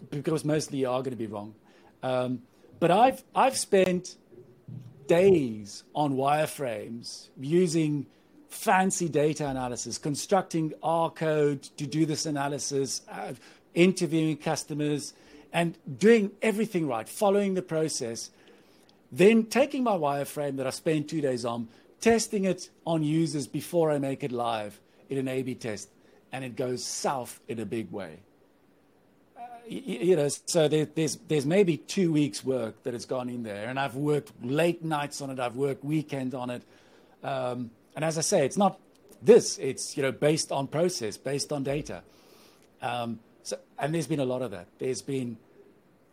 because 0.09 0.45
mostly 0.45 0.79
you 0.79 0.89
are 0.89 1.01
going 1.01 1.11
to 1.11 1.17
be 1.17 1.27
wrong. 1.27 1.53
Um, 2.03 2.41
but 2.79 2.91
I've 2.91 3.23
I've 3.35 3.57
spent 3.57 4.15
days 5.07 5.83
on 5.93 6.15
wireframes 6.15 7.29
using 7.39 8.05
fancy 8.47 9.09
data 9.09 9.47
analysis, 9.47 9.97
constructing 9.97 10.73
R 10.81 11.09
code 11.11 11.63
to 11.77 11.85
do 11.85 12.05
this 12.05 12.25
analysis, 12.25 13.01
uh, 13.09 13.33
interviewing 13.73 14.37
customers, 14.37 15.13
and 15.51 15.77
doing 15.97 16.31
everything 16.41 16.87
right, 16.87 17.09
following 17.09 17.55
the 17.55 17.61
process. 17.61 18.29
then 19.11 19.45
taking 19.45 19.83
my 19.83 19.93
wireframe 19.93 20.57
that 20.57 20.67
I 20.67 20.69
spent 20.69 21.09
two 21.09 21.21
days 21.21 21.45
on, 21.45 21.67
testing 22.01 22.45
it 22.45 22.69
on 22.85 23.03
users 23.03 23.47
before 23.47 23.91
I 23.91 23.97
make 23.97 24.23
it 24.23 24.31
live 24.31 24.79
in 25.09 25.17
an 25.17 25.27
A 25.27 25.41
B 25.41 25.55
test, 25.55 25.89
and 26.31 26.43
it 26.45 26.55
goes 26.55 26.83
south 26.83 27.39
in 27.47 27.59
a 27.59 27.65
big 27.65 27.91
way. 27.91 28.19
Uh, 29.37 29.41
you, 29.67 30.15
know, 30.15 30.27
so 30.27 30.67
there, 30.67 30.85
there's, 30.85 31.17
there's 31.27 31.45
maybe 31.45 31.77
two 31.77 32.11
weeks' 32.11 32.43
work 32.43 32.83
that 32.83 32.93
has 32.93 33.05
gone 33.05 33.29
in 33.29 33.43
there, 33.43 33.67
and 33.67 33.79
I've 33.79 33.95
worked 33.95 34.31
late 34.43 34.83
nights 34.83 35.21
on 35.21 35.29
it, 35.31 35.39
I've 35.39 35.55
worked 35.55 35.83
weekends 35.83 36.35
on 36.35 36.49
it. 36.51 36.63
Um, 37.23 37.71
and 37.95 38.05
as 38.05 38.17
I 38.17 38.21
say, 38.21 38.45
it's 38.45 38.57
not 38.57 38.79
this, 39.21 39.57
it's 39.57 39.97
you 39.97 40.03
know, 40.03 40.11
based 40.11 40.51
on 40.51 40.67
process, 40.67 41.17
based 41.17 41.51
on 41.51 41.63
data. 41.63 42.03
Um, 42.81 43.19
so, 43.49 43.57
and 43.79 43.95
there's 43.95 44.05
been 44.05 44.19
a 44.19 44.25
lot 44.25 44.43
of 44.43 44.51
that. 44.51 44.67
There's 44.77 45.01
been, 45.01 45.35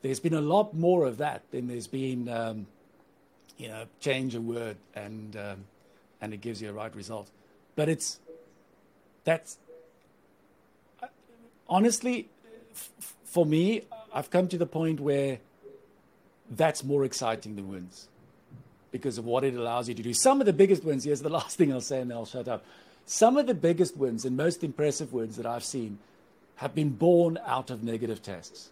there's 0.00 0.20
been 0.20 0.32
a 0.32 0.40
lot 0.40 0.72
more 0.72 1.04
of 1.04 1.18
that 1.18 1.42
than 1.50 1.68
there's 1.68 1.86
been, 1.86 2.30
um, 2.30 2.66
you 3.58 3.68
know, 3.68 3.84
change 4.00 4.34
a 4.34 4.40
word 4.40 4.78
and, 4.94 5.36
um, 5.36 5.64
and 6.22 6.32
it 6.32 6.40
gives 6.40 6.62
you 6.62 6.70
a 6.70 6.72
right 6.72 6.96
result. 6.96 7.28
But 7.74 7.90
it's, 7.90 8.20
that's, 9.24 9.58
honestly, 11.68 12.30
f- 12.72 13.14
for 13.24 13.44
me, 13.44 13.82
I've 14.14 14.30
come 14.30 14.48
to 14.48 14.56
the 14.56 14.64
point 14.64 14.98
where 14.98 15.40
that's 16.50 16.84
more 16.84 17.04
exciting 17.04 17.54
than 17.56 17.68
wins 17.68 18.08
because 18.92 19.18
of 19.18 19.26
what 19.26 19.44
it 19.44 19.54
allows 19.54 19.90
you 19.90 19.94
to 19.94 20.02
do. 20.02 20.14
Some 20.14 20.40
of 20.40 20.46
the 20.46 20.54
biggest 20.54 20.84
wins, 20.84 21.04
here's 21.04 21.20
the 21.20 21.28
last 21.38 21.58
thing 21.58 21.70
I'll 21.70 21.82
say 21.82 22.00
and 22.00 22.10
then 22.10 22.16
I'll 22.16 22.24
shut 22.24 22.48
up. 22.48 22.64
Some 23.04 23.36
of 23.36 23.46
the 23.46 23.54
biggest 23.54 23.94
wins 23.94 24.24
and 24.24 24.38
most 24.38 24.64
impressive 24.64 25.12
wins 25.12 25.36
that 25.36 25.44
I've 25.44 25.64
seen 25.64 25.98
have 26.56 26.74
been 26.74 26.90
born 26.90 27.38
out 27.46 27.70
of 27.70 27.82
negative 27.82 28.22
tests. 28.22 28.70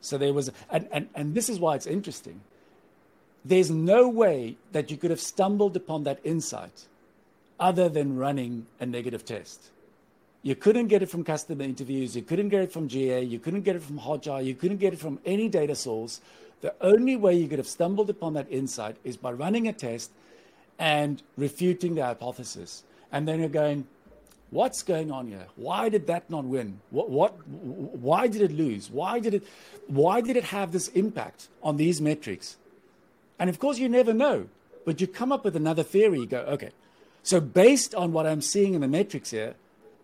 So 0.00 0.18
there 0.18 0.32
was, 0.32 0.50
and, 0.70 0.88
and, 0.92 1.08
and 1.14 1.34
this 1.34 1.48
is 1.48 1.58
why 1.58 1.74
it's 1.76 1.86
interesting. 1.86 2.40
There's 3.44 3.70
no 3.70 4.08
way 4.08 4.56
that 4.72 4.90
you 4.90 4.96
could 4.96 5.10
have 5.10 5.20
stumbled 5.20 5.76
upon 5.76 6.04
that 6.04 6.20
insight 6.24 6.86
other 7.58 7.88
than 7.88 8.16
running 8.16 8.66
a 8.80 8.86
negative 8.86 9.24
test. 9.24 9.70
You 10.42 10.54
couldn't 10.54 10.88
get 10.88 11.02
it 11.02 11.08
from 11.08 11.24
customer 11.24 11.64
interviews, 11.64 12.14
you 12.14 12.22
couldn't 12.22 12.50
get 12.50 12.62
it 12.62 12.72
from 12.72 12.88
GA, 12.88 13.22
you 13.22 13.38
couldn't 13.38 13.62
get 13.62 13.76
it 13.76 13.82
from 13.82 13.98
Hotjar, 13.98 14.44
you 14.44 14.54
couldn't 14.54 14.76
get 14.76 14.92
it 14.92 14.98
from 14.98 15.18
any 15.24 15.48
data 15.48 15.74
source. 15.74 16.20
The 16.60 16.74
only 16.80 17.16
way 17.16 17.34
you 17.34 17.48
could 17.48 17.58
have 17.58 17.66
stumbled 17.66 18.10
upon 18.10 18.34
that 18.34 18.50
insight 18.50 18.96
is 19.04 19.16
by 19.16 19.32
running 19.32 19.68
a 19.68 19.72
test 19.72 20.10
and 20.78 21.22
refuting 21.36 21.94
the 21.94 22.04
hypothesis. 22.04 22.84
And 23.10 23.26
then 23.26 23.40
you're 23.40 23.48
going, 23.48 23.86
what's 24.54 24.84
going 24.84 25.10
on 25.10 25.26
here? 25.26 25.46
Why 25.56 25.88
did 25.88 26.06
that 26.06 26.30
not 26.30 26.44
win? 26.44 26.80
What, 26.90 27.10
what, 27.10 27.46
why 27.48 28.28
did 28.28 28.40
it 28.40 28.52
lose? 28.52 28.88
Why 28.88 29.18
did 29.18 29.34
it, 29.34 29.42
why 29.88 30.20
did 30.20 30.36
it 30.36 30.44
have 30.44 30.70
this 30.70 30.88
impact 30.88 31.48
on 31.60 31.76
these 31.76 32.00
metrics? 32.00 32.56
And 33.36 33.50
of 33.50 33.58
course, 33.58 33.78
you 33.78 33.88
never 33.88 34.14
know, 34.14 34.46
but 34.84 35.00
you 35.00 35.08
come 35.08 35.32
up 35.32 35.44
with 35.44 35.56
another 35.56 35.82
theory. 35.82 36.20
You 36.20 36.26
go, 36.26 36.38
okay, 36.42 36.70
so 37.24 37.40
based 37.40 37.96
on 37.96 38.12
what 38.12 38.26
I'm 38.26 38.40
seeing 38.40 38.74
in 38.74 38.80
the 38.80 38.88
metrics 38.88 39.32
here, 39.32 39.56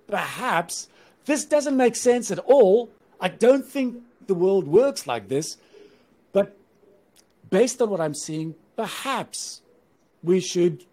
perhaps 0.09 0.89
this 1.27 1.45
doesn't 1.45 1.77
make 1.77 1.95
sense 1.95 2.33
at 2.33 2.41
all. 2.41 2.91
I 3.21 3.29
don't 3.29 3.65
think 3.65 4.03
the 4.27 4.35
world 4.35 4.67
works 4.67 5.07
like 5.07 5.29
this, 5.29 5.59
but 6.33 6.57
based 7.51 7.81
on 7.81 7.89
what 7.89 8.01
I'm 8.01 8.15
seeing, 8.15 8.57
perhaps 8.75 9.63
we 10.25 10.41
should 10.41 10.85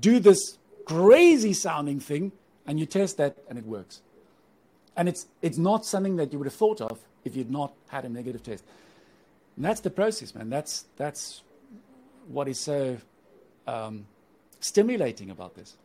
do 0.00 0.18
this 0.18 0.58
crazy 0.86 1.52
sounding 1.52 2.00
thing 2.00 2.32
and 2.70 2.78
you 2.78 2.86
test 2.86 3.16
that 3.16 3.36
and 3.48 3.58
it 3.58 3.66
works. 3.66 4.00
And 4.96 5.08
it's, 5.08 5.26
it's 5.42 5.58
not 5.58 5.84
something 5.84 6.14
that 6.16 6.32
you 6.32 6.38
would 6.38 6.46
have 6.46 6.54
thought 6.54 6.80
of 6.80 7.00
if 7.24 7.34
you'd 7.34 7.50
not 7.50 7.72
had 7.88 8.04
a 8.04 8.08
negative 8.08 8.44
test. 8.44 8.62
And 9.56 9.64
that's 9.64 9.80
the 9.80 9.90
process, 9.90 10.36
man. 10.36 10.50
That's, 10.50 10.84
that's 10.96 11.42
what 12.28 12.46
is 12.46 12.60
so 12.60 12.98
um, 13.66 14.06
stimulating 14.60 15.30
about 15.30 15.56
this. 15.56 15.76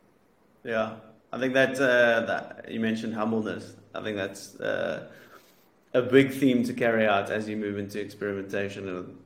Yeah, 0.64 0.98
I 1.34 1.40
think 1.40 1.56
that, 1.56 1.74
uh, 1.80 2.22
that 2.28 2.66
you 2.70 2.80
mentioned 2.80 3.16
humbleness. 3.16 3.76
I 3.96 4.04
think 4.04 4.16
that's 4.16 4.56
uh, 4.60 5.08
a 5.96 6.04
big 6.04 6.34
theme 6.34 6.64
to 6.66 6.74
carry 6.74 7.08
out 7.08 7.32
as 7.32 7.50
you 7.50 7.58
move 7.58 7.80
into 7.80 8.00
experimentation. 8.00 9.18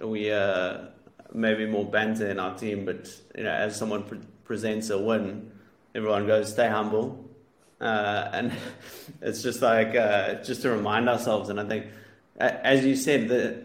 We 0.00 0.30
uh, 0.30 0.82
maybe 1.34 1.66
more 1.66 1.84
banter 1.84 2.30
in 2.30 2.38
our 2.38 2.56
team, 2.56 2.84
but 2.84 3.12
you 3.36 3.42
know, 3.42 3.50
as 3.50 3.74
someone 3.74 4.04
pre- 4.04 4.20
presents 4.44 4.90
a 4.90 4.98
win, 4.98 5.50
everyone 5.94 6.26
goes, 6.26 6.50
"Stay 6.52 6.68
humble," 6.68 7.28
uh, 7.80 8.30
and 8.32 8.52
it's 9.22 9.42
just 9.42 9.62
like 9.62 9.94
uh, 9.94 10.34
just 10.42 10.62
to 10.62 10.70
remind 10.70 11.08
ourselves. 11.08 11.48
And 11.48 11.60
I 11.60 11.64
think, 11.64 11.86
as 12.38 12.84
you 12.84 12.96
said, 12.96 13.28
the 13.28 13.64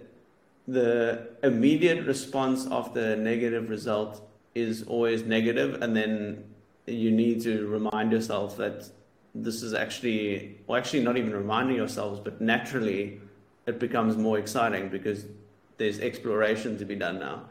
the 0.68 1.28
immediate 1.44 2.06
response 2.06 2.66
of 2.68 2.94
the 2.94 3.16
negative 3.16 3.70
result 3.70 4.28
is 4.56 4.84
always 4.84 5.24
negative, 5.24 5.82
and 5.82 5.96
then 5.96 6.44
you 6.88 7.12
need 7.12 7.42
to 7.42 7.68
remind 7.68 8.12
yourself 8.12 8.58
that 8.58 8.90
this 9.34 9.62
is 9.62 9.74
actually, 9.74 10.58
well, 10.66 10.78
actually 10.78 11.04
not 11.04 11.18
even 11.18 11.34
reminding 11.34 11.76
yourselves, 11.76 12.20
but 12.20 12.40
naturally 12.40 13.20
it 13.66 13.80
becomes 13.80 14.16
more 14.16 14.40
exciting 14.40 14.90
because 14.90 15.26
there's 15.78 16.00
exploration 16.00 16.78
to 16.78 16.86
be 16.86 16.96
done 16.96 17.20
now. 17.20 17.42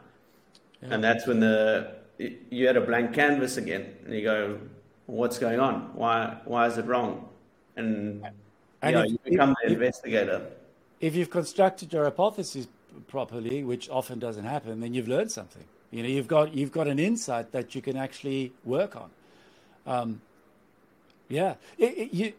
Yeah. 0.81 0.89
And 0.91 1.03
that's 1.03 1.27
when 1.27 1.39
the 1.39 1.95
you 2.17 2.67
had 2.67 2.77
a 2.77 2.81
blank 2.81 3.13
canvas 3.13 3.57
again, 3.57 3.93
and 4.05 4.13
you 4.13 4.23
go, 4.23 4.59
"What's 5.05 5.37
going 5.37 5.59
on? 5.59 5.91
Why 5.93 6.37
why 6.45 6.67
is 6.67 6.77
it 6.77 6.85
wrong?" 6.85 7.27
And, 7.75 8.25
and 8.81 8.95
yeah, 8.95 9.03
if, 9.03 9.11
you 9.11 9.19
become 9.25 9.55
if, 9.61 9.67
the 9.67 9.73
investigator. 9.73 10.45
If 11.01 11.15
you've 11.15 11.29
constructed 11.29 11.91
your 11.91 12.05
hypothesis 12.05 12.67
properly, 13.07 13.63
which 13.63 13.89
often 13.89 14.19
doesn't 14.19 14.45
happen, 14.45 14.79
then 14.79 14.93
you've 14.93 15.07
learned 15.07 15.31
something. 15.31 15.63
You 15.91 16.03
know, 16.03 16.09
you've 16.09 16.27
got 16.27 16.53
you've 16.53 16.71
got 16.71 16.87
an 16.87 16.99
insight 16.99 17.51
that 17.51 17.75
you 17.75 17.81
can 17.81 17.97
actually 17.97 18.53
work 18.63 18.95
on. 18.95 19.09
Um, 19.85 20.21
yeah, 21.29 21.55
it, 21.77 21.97
it, 21.97 22.13
you, 22.13 22.33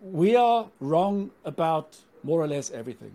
we 0.00 0.36
are 0.36 0.66
wrong 0.80 1.30
about 1.44 1.96
more 2.22 2.40
or 2.40 2.46
less 2.46 2.70
everything. 2.70 3.12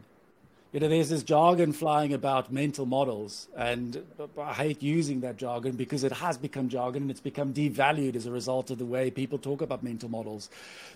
You 0.72 0.80
know, 0.80 0.88
there's 0.88 1.09
this 1.09 1.24
jargon 1.24 1.74
flying 1.74 2.13
about 2.13 2.53
mental 2.53 2.86
models, 2.86 3.47
and 3.57 4.05
I 4.39 4.53
hate 4.53 4.84
using 4.84 5.22
that 5.22 5.36
jargon 5.38 5.76
because 5.76 6.03
it 6.03 6.11
has 6.11 6.38
become 6.38 6.70
jargon 6.70 7.03
and 7.03 7.11
it's 7.11 7.20
become 7.20 7.55
devalued 7.55 8.15
as 8.15 8.28
a 8.28 8.32
result 8.32 8.70
of 8.70 8.78
the 8.78 8.86
way 8.86 9.09
people 9.09 9.39
talk 9.39 9.63
about 9.63 9.82
mental 9.82 10.09
models. 10.09 10.47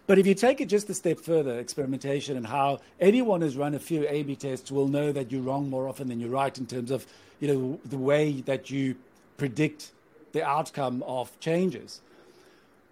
But 0.05 0.19
if 0.19 0.27
you 0.27 0.35
take 0.35 0.61
it 0.61 0.67
just 0.67 0.91
a 0.91 0.93
step 0.93 1.19
further, 1.19 1.57
experimentation 1.57 2.37
and 2.37 2.45
how 2.45 2.81
anyone 2.99 3.41
who's 3.41 3.57
run 3.57 3.73
a 3.73 3.79
few 3.79 4.07
A/B 4.07 4.35
tests 4.35 4.71
will 4.71 4.87
know 4.87 5.11
that 5.11 5.31
you're 5.31 5.41
wrong 5.41 5.71
more 5.71 5.87
often 5.87 6.07
than 6.07 6.19
you're 6.19 6.29
right 6.29 6.55
in 6.55 6.67
terms 6.67 6.91
of, 6.91 7.07
you 7.39 7.47
know, 7.47 7.79
the 7.83 7.97
way 7.97 8.41
that 8.41 8.69
you 8.69 8.95
predict 9.37 9.91
the 10.33 10.43
outcome 10.43 11.01
of 11.07 11.39
changes. 11.39 11.99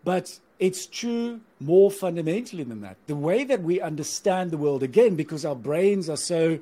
But 0.03 0.39
it's 0.57 0.87
true 0.87 1.41
more 1.59 1.91
fundamentally 1.91 2.63
than 2.63 2.81
that. 2.81 2.97
The 3.05 3.15
way 3.15 3.43
that 3.43 3.61
we 3.61 3.79
understand 3.79 4.49
the 4.49 4.57
world, 4.57 4.81
again, 4.81 5.15
because 5.15 5.45
our 5.45 5.55
brains 5.55 6.09
are 6.09 6.17
so 6.17 6.57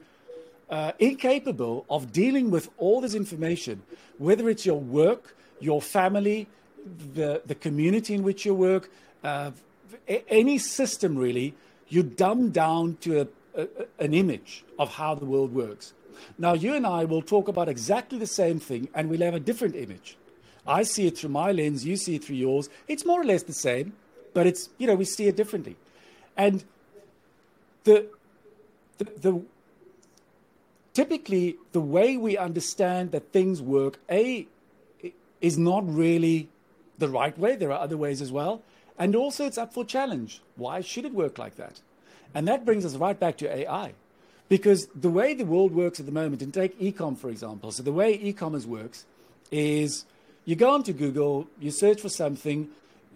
uh, 0.69 0.91
incapable 0.99 1.85
of 1.89 2.11
dealing 2.11 2.51
with 2.51 2.69
all 2.77 3.01
this 3.01 3.15
information, 3.15 3.81
whether 4.17 4.49
it's 4.49 4.65
your 4.65 4.79
work, 4.79 5.35
your 5.59 5.81
family, 5.81 6.47
the, 7.13 7.41
the 7.45 7.55
community 7.55 8.13
in 8.13 8.23
which 8.23 8.45
you 8.45 8.53
work, 8.53 8.89
uh, 9.23 9.51
any 10.27 10.57
system 10.57 11.17
really, 11.17 11.55
you 11.87 12.03
dumb 12.03 12.51
down 12.51 12.97
to 13.01 13.21
a, 13.21 13.27
a, 13.55 13.67
an 13.99 14.13
image 14.13 14.63
of 14.77 14.93
how 14.95 15.15
the 15.15 15.25
world 15.25 15.53
works. 15.53 15.93
Now, 16.37 16.53
you 16.53 16.75
and 16.75 16.85
I 16.85 17.05
will 17.05 17.21
talk 17.21 17.47
about 17.47 17.69
exactly 17.69 18.19
the 18.19 18.27
same 18.27 18.59
thing, 18.59 18.89
and 18.93 19.09
we'll 19.09 19.21
have 19.21 19.33
a 19.33 19.39
different 19.39 19.75
image. 19.75 20.17
I 20.67 20.83
see 20.83 21.07
it 21.07 21.17
through 21.17 21.31
my 21.31 21.51
lens, 21.51 21.85
you 21.85 21.95
see 21.95 22.15
it 22.15 22.23
through 22.23 22.35
yours. 22.35 22.69
It's 22.87 23.05
more 23.05 23.21
or 23.21 23.23
less 23.23 23.43
the 23.43 23.53
same, 23.53 23.93
but 24.33 24.45
it's, 24.45 24.69
you 24.77 24.85
know, 24.85 24.95
we 24.95 25.05
see 25.05 25.27
it 25.27 25.35
differently. 25.35 25.75
And 26.37 26.63
the, 27.85 28.05
the, 28.97 29.05
the 29.05 29.41
typically 30.93 31.57
the 31.71 31.81
way 31.81 32.17
we 32.17 32.37
understand 32.37 33.11
that 33.11 33.31
things 33.31 33.61
work, 33.61 33.99
A, 34.09 34.47
is 35.41 35.57
not 35.57 35.83
really 35.87 36.49
the 36.97 37.09
right 37.09 37.37
way. 37.37 37.55
There 37.55 37.71
are 37.71 37.79
other 37.79 37.97
ways 37.97 38.21
as 38.21 38.31
well. 38.31 38.61
And 38.97 39.15
also, 39.15 39.45
it's 39.45 39.57
up 39.57 39.73
for 39.73 39.85
challenge. 39.85 40.41
Why 40.57 40.81
should 40.81 41.05
it 41.05 41.13
work 41.13 41.37
like 41.37 41.55
that? 41.55 41.79
And 42.33 42.47
that 42.47 42.65
brings 42.65 42.85
us 42.85 42.95
right 42.95 43.17
back 43.17 43.37
to 43.37 43.49
AI. 43.49 43.93
Because 44.49 44.87
the 44.95 45.09
way 45.09 45.33
the 45.33 45.45
world 45.45 45.73
works 45.73 45.99
at 45.99 46.05
the 46.05 46.11
moment, 46.11 46.41
and 46.41 46.53
take 46.53 46.79
ecom 46.79 47.17
for 47.17 47.29
example, 47.29 47.71
so 47.71 47.83
the 47.83 47.91
way 47.91 48.13
e 48.13 48.33
commerce 48.33 48.65
works 48.65 49.05
is 49.51 50.05
you 50.43 50.55
go 50.55 50.71
onto 50.71 50.91
Google, 50.91 51.47
you 51.59 51.69
search 51.69 52.01
for 52.01 52.09
something, 52.09 52.67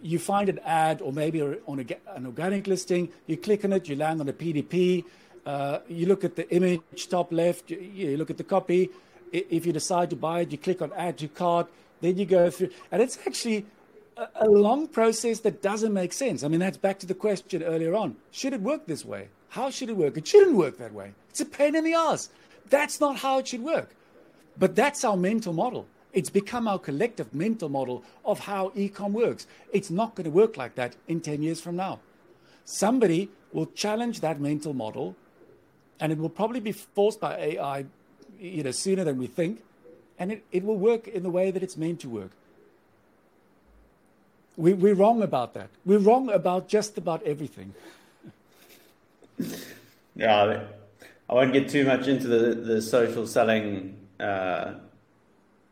you 0.04 0.20
find 0.20 0.48
an 0.48 0.60
ad 0.60 1.02
or 1.02 1.12
maybe 1.12 1.42
on 1.42 1.80
an 1.80 2.26
organic 2.26 2.68
listing, 2.68 3.10
you 3.26 3.36
click 3.36 3.66
on 3.66 3.74
it, 3.74 3.90
you 3.90 3.96
land 3.96 4.22
on 4.22 4.30
a 4.30 4.34
PDP, 4.34 5.06
uh, 5.46 5.80
you 5.88 6.06
look 6.06 6.24
at 6.24 6.36
the 6.36 6.50
image 6.50 7.10
top 7.10 7.32
left, 7.32 7.70
you, 7.70 7.80
you, 7.80 8.18
look 8.18 8.30
at 8.30 8.38
the 8.38 8.44
copy. 8.44 8.90
If 9.32 9.66
you 9.66 9.74
decide 9.74 10.10
to 10.12 10.16
buy 10.16 10.42
it, 10.42 10.52
you 10.52 10.58
click 10.58 10.82
on 10.82 10.92
add 10.96 11.18
to 11.18 11.28
cart, 11.28 11.68
then 12.02 12.18
you 12.18 12.26
go 12.26 12.50
through. 12.50 12.70
And 12.92 13.02
it's 13.02 13.18
actually 13.26 13.66
a, 14.16 14.28
a 14.42 14.48
long 14.48 14.88
process 14.88 15.40
that 15.42 15.62
doesn't 15.62 15.94
make 15.94 16.14
sense. 16.14 16.44
I 16.44 16.48
mean, 16.48 16.60
that's 16.60 16.78
back 16.78 17.00
to 17.00 17.06
the 17.06 17.16
question 17.16 17.64
earlier 17.64 17.96
on. 17.96 18.16
Should 18.32 18.54
it 18.54 18.62
work 18.62 18.86
this 18.86 19.04
way? 19.04 19.30
How 19.50 19.70
should 19.70 19.90
it 19.90 19.98
work? 19.98 20.18
It 20.18 20.28
shouldn't 20.28 20.56
work 20.56 20.78
that 20.78 20.94
way. 20.94 21.14
It's 21.30 21.42
a 21.42 21.46
pain 21.46 21.76
in 21.76 21.84
the 21.84 21.94
ass. 21.94 22.30
That's 22.70 23.00
not 23.00 23.18
how 23.18 23.40
it 23.40 23.48
should 23.48 23.64
work. 23.64 23.96
But 24.58 24.76
that's 24.76 25.04
our 25.04 25.18
mental 25.18 25.54
model. 25.54 25.88
It's 26.14 26.30
become 26.30 26.68
our 26.68 26.78
collective 26.78 27.34
mental 27.34 27.70
model 27.70 28.04
of 28.24 28.40
how 28.40 28.70
ecom 28.70 29.12
works. 29.12 29.48
It's 29.72 29.90
not 29.90 30.16
going 30.16 30.26
to 30.26 30.30
work 30.30 30.58
like 30.58 30.76
that 30.76 30.96
in 31.08 31.22
10 31.22 31.42
years 31.42 31.60
from 31.60 31.76
now. 31.76 32.00
Somebody 32.66 33.30
will 33.52 33.66
challenge 33.66 34.22
that 34.22 34.40
mental 34.40 34.74
model, 34.74 35.16
and 36.00 36.12
it 36.12 36.18
will 36.18 36.30
probably 36.30 36.60
be 36.60 36.72
forced 36.72 37.20
by 37.20 37.38
AI 37.38 37.86
you 38.40 38.64
know, 38.64 38.72
sooner 38.72 39.04
than 39.04 39.18
we 39.18 39.28
think, 39.28 39.64
and 40.20 40.32
it, 40.32 40.44
it 40.52 40.64
will 40.64 40.78
work 40.78 41.08
in 41.08 41.24
the 41.24 41.30
way 41.30 41.50
that 41.50 41.64
it's 41.64 41.78
meant 41.78 42.02
to 42.02 42.10
work. 42.10 42.32
We, 44.58 44.74
we're 44.74 44.96
wrong 44.96 45.24
about 45.24 45.54
that. 45.54 45.70
We're 45.86 46.00
wrong 46.00 46.30
about 46.30 46.68
just 46.68 46.98
about 46.98 47.24
everything. 47.24 47.74
yeah, 50.16 50.64
I 51.30 51.34
won't 51.34 51.54
get 51.54 51.70
too 51.70 51.86
much 51.86 52.08
into 52.08 52.28
the, 52.28 52.54
the 52.54 52.82
social 52.82 53.26
selling 53.26 53.98
uh, 54.20 54.74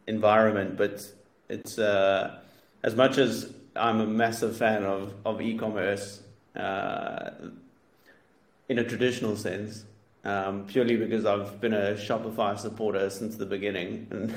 environment, 0.07 0.77
but 0.77 1.05
it's 1.49 1.77
uh, 1.77 2.39
as 2.83 2.95
much 2.95 3.17
as 3.17 3.53
I'm 3.75 3.99
a 3.99 4.07
massive 4.07 4.57
fan 4.57 4.83
of, 4.83 5.13
of 5.25 5.41
e-commerce 5.41 6.21
uh, 6.55 7.31
in 8.69 8.79
a 8.79 8.83
traditional 8.83 9.35
sense, 9.35 9.85
um, 10.23 10.65
purely 10.65 10.97
because 10.97 11.25
I've 11.25 11.59
been 11.59 11.73
a 11.73 11.93
Shopify 11.95 12.57
supporter 12.57 13.09
since 13.09 13.35
the 13.35 13.45
beginning, 13.45 14.07
and 14.11 14.35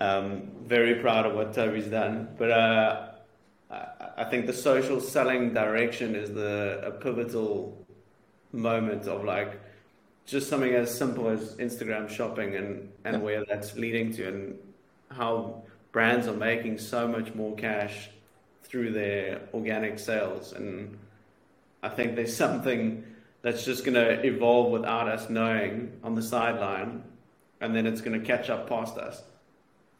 um, 0.00 0.50
very 0.62 0.96
proud 0.96 1.26
of 1.26 1.34
what 1.34 1.52
Tobi's 1.52 1.86
done. 1.86 2.28
But 2.38 2.50
uh, 2.50 3.08
I 4.16 4.24
think 4.24 4.46
the 4.46 4.52
social 4.52 5.00
selling 5.00 5.52
direction 5.52 6.14
is 6.14 6.32
the 6.32 6.80
a 6.84 6.90
pivotal 6.92 7.84
moment 8.52 9.06
of 9.06 9.24
like 9.24 9.60
just 10.24 10.48
something 10.48 10.72
as 10.72 10.96
simple 10.96 11.28
as 11.28 11.56
Instagram 11.56 12.08
shopping 12.08 12.56
and 12.56 12.90
and 13.04 13.22
where 13.22 13.44
that's 13.44 13.76
leading 13.76 14.12
to, 14.14 14.28
and 14.28 14.58
how 15.10 15.62
brands 15.92 16.26
are 16.26 16.34
making 16.34 16.78
so 16.78 17.06
much 17.06 17.34
more 17.34 17.54
cash 17.56 18.10
through 18.62 18.92
their 18.92 19.42
organic 19.54 19.98
sales. 19.98 20.52
And 20.52 20.96
I 21.82 21.88
think 21.88 22.16
there's 22.16 22.36
something 22.36 23.04
that's 23.46 23.64
just 23.64 23.84
going 23.84 23.94
to 23.94 24.26
evolve 24.26 24.72
without 24.72 25.06
us 25.06 25.30
knowing 25.30 25.92
on 26.02 26.16
the 26.16 26.22
sideline, 26.22 27.04
and 27.60 27.76
then 27.76 27.86
it's 27.86 28.00
going 28.00 28.20
to 28.20 28.26
catch 28.26 28.50
up 28.50 28.68
past 28.68 28.98
us. 28.98 29.22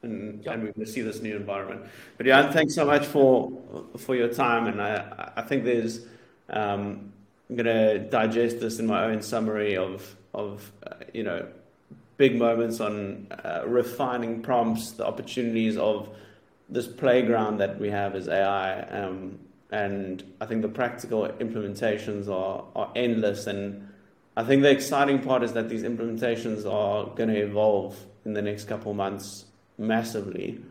And, 0.03 0.43
yep. 0.45 0.55
and 0.55 0.65
we're 0.65 0.73
going 0.73 0.85
to 0.85 0.93
see 0.93 1.01
this 1.01 1.23
new 1.23 1.37
environment. 1.37 1.83
But 2.17 2.27
yeah, 2.27 2.51
thanks 2.51 2.75
so 2.75 2.85
much 2.85 3.07
for 3.07 3.53
for 3.99 4.17
your 4.17 4.35
time. 4.35 4.67
And 4.67 4.83
I 4.83 5.31
I 5.37 5.43
think 5.43 5.63
there's 5.65 6.07
um, 6.51 7.13
I'm 7.49 7.55
going 7.55 7.67
to 7.67 8.01
digest 8.01 8.59
this 8.59 8.81
in 8.81 8.87
my 8.89 9.05
own 9.05 9.23
summary 9.23 9.77
of 9.77 10.17
of 10.35 10.73
uh, 10.85 10.95
you 11.15 11.23
know 11.23 11.47
big 12.17 12.37
moments 12.37 12.81
on 12.81 13.29
uh, 13.45 13.63
refining 13.65 14.43
prompts, 14.43 14.91
the 14.91 15.07
opportunities 15.07 15.77
of 15.77 16.09
this 16.69 16.89
playground 16.89 17.59
that 17.59 17.79
we 17.79 17.91
have 17.91 18.17
as 18.17 18.27
AI. 18.27 18.81
Um, 18.89 19.39
and 19.77 20.23
I 20.41 20.47
think 20.47 20.63
the 20.63 20.69
practical 20.69 21.29
implementations 21.29 22.29
are, 22.29 22.65
are 22.75 22.91
endless. 22.97 23.47
And 23.47 23.87
I 24.35 24.43
think 24.43 24.63
the 24.63 24.71
exciting 24.71 25.19
part 25.23 25.43
is 25.43 25.53
that 25.53 25.69
these 25.69 25.83
implementations 25.83 26.65
are 26.65 27.15
going 27.15 27.29
to 27.29 27.39
evolve 27.39 27.95
in 28.25 28.33
the 28.33 28.41
next 28.41 28.65
couple 28.69 28.93
of 28.93 28.97
months 28.97 29.45
massively. 29.77 30.65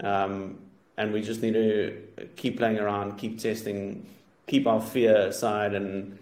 Um, 0.00 0.58
and 0.96 1.12
we 1.12 1.22
just 1.22 1.42
need 1.42 1.54
to 1.54 2.28
keep 2.36 2.58
playing 2.58 2.78
around, 2.78 3.18
keep 3.18 3.40
testing, 3.40 4.06
keep 4.46 4.68
our 4.68 4.80
fear 4.80 5.16
aside, 5.16 5.74
and 5.74 6.18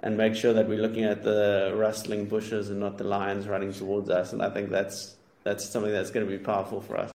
and 0.00 0.18
make 0.18 0.34
sure 0.34 0.52
that 0.52 0.68
we're 0.68 0.82
looking 0.82 1.04
at 1.04 1.22
the 1.22 1.72
rustling 1.76 2.26
bushes 2.26 2.68
and 2.68 2.78
not 2.80 2.98
the 2.98 3.04
lions 3.04 3.46
running 3.48 3.72
towards 3.72 4.10
us. 4.10 4.32
And 4.32 4.42
I 4.42 4.50
think 4.50 4.68
that's 4.68 5.14
that's 5.44 5.64
something 5.64 5.92
that's 5.92 6.10
going 6.10 6.26
to 6.26 6.38
be 6.38 6.42
powerful 6.42 6.80
for 6.80 6.98
us. 6.98 7.13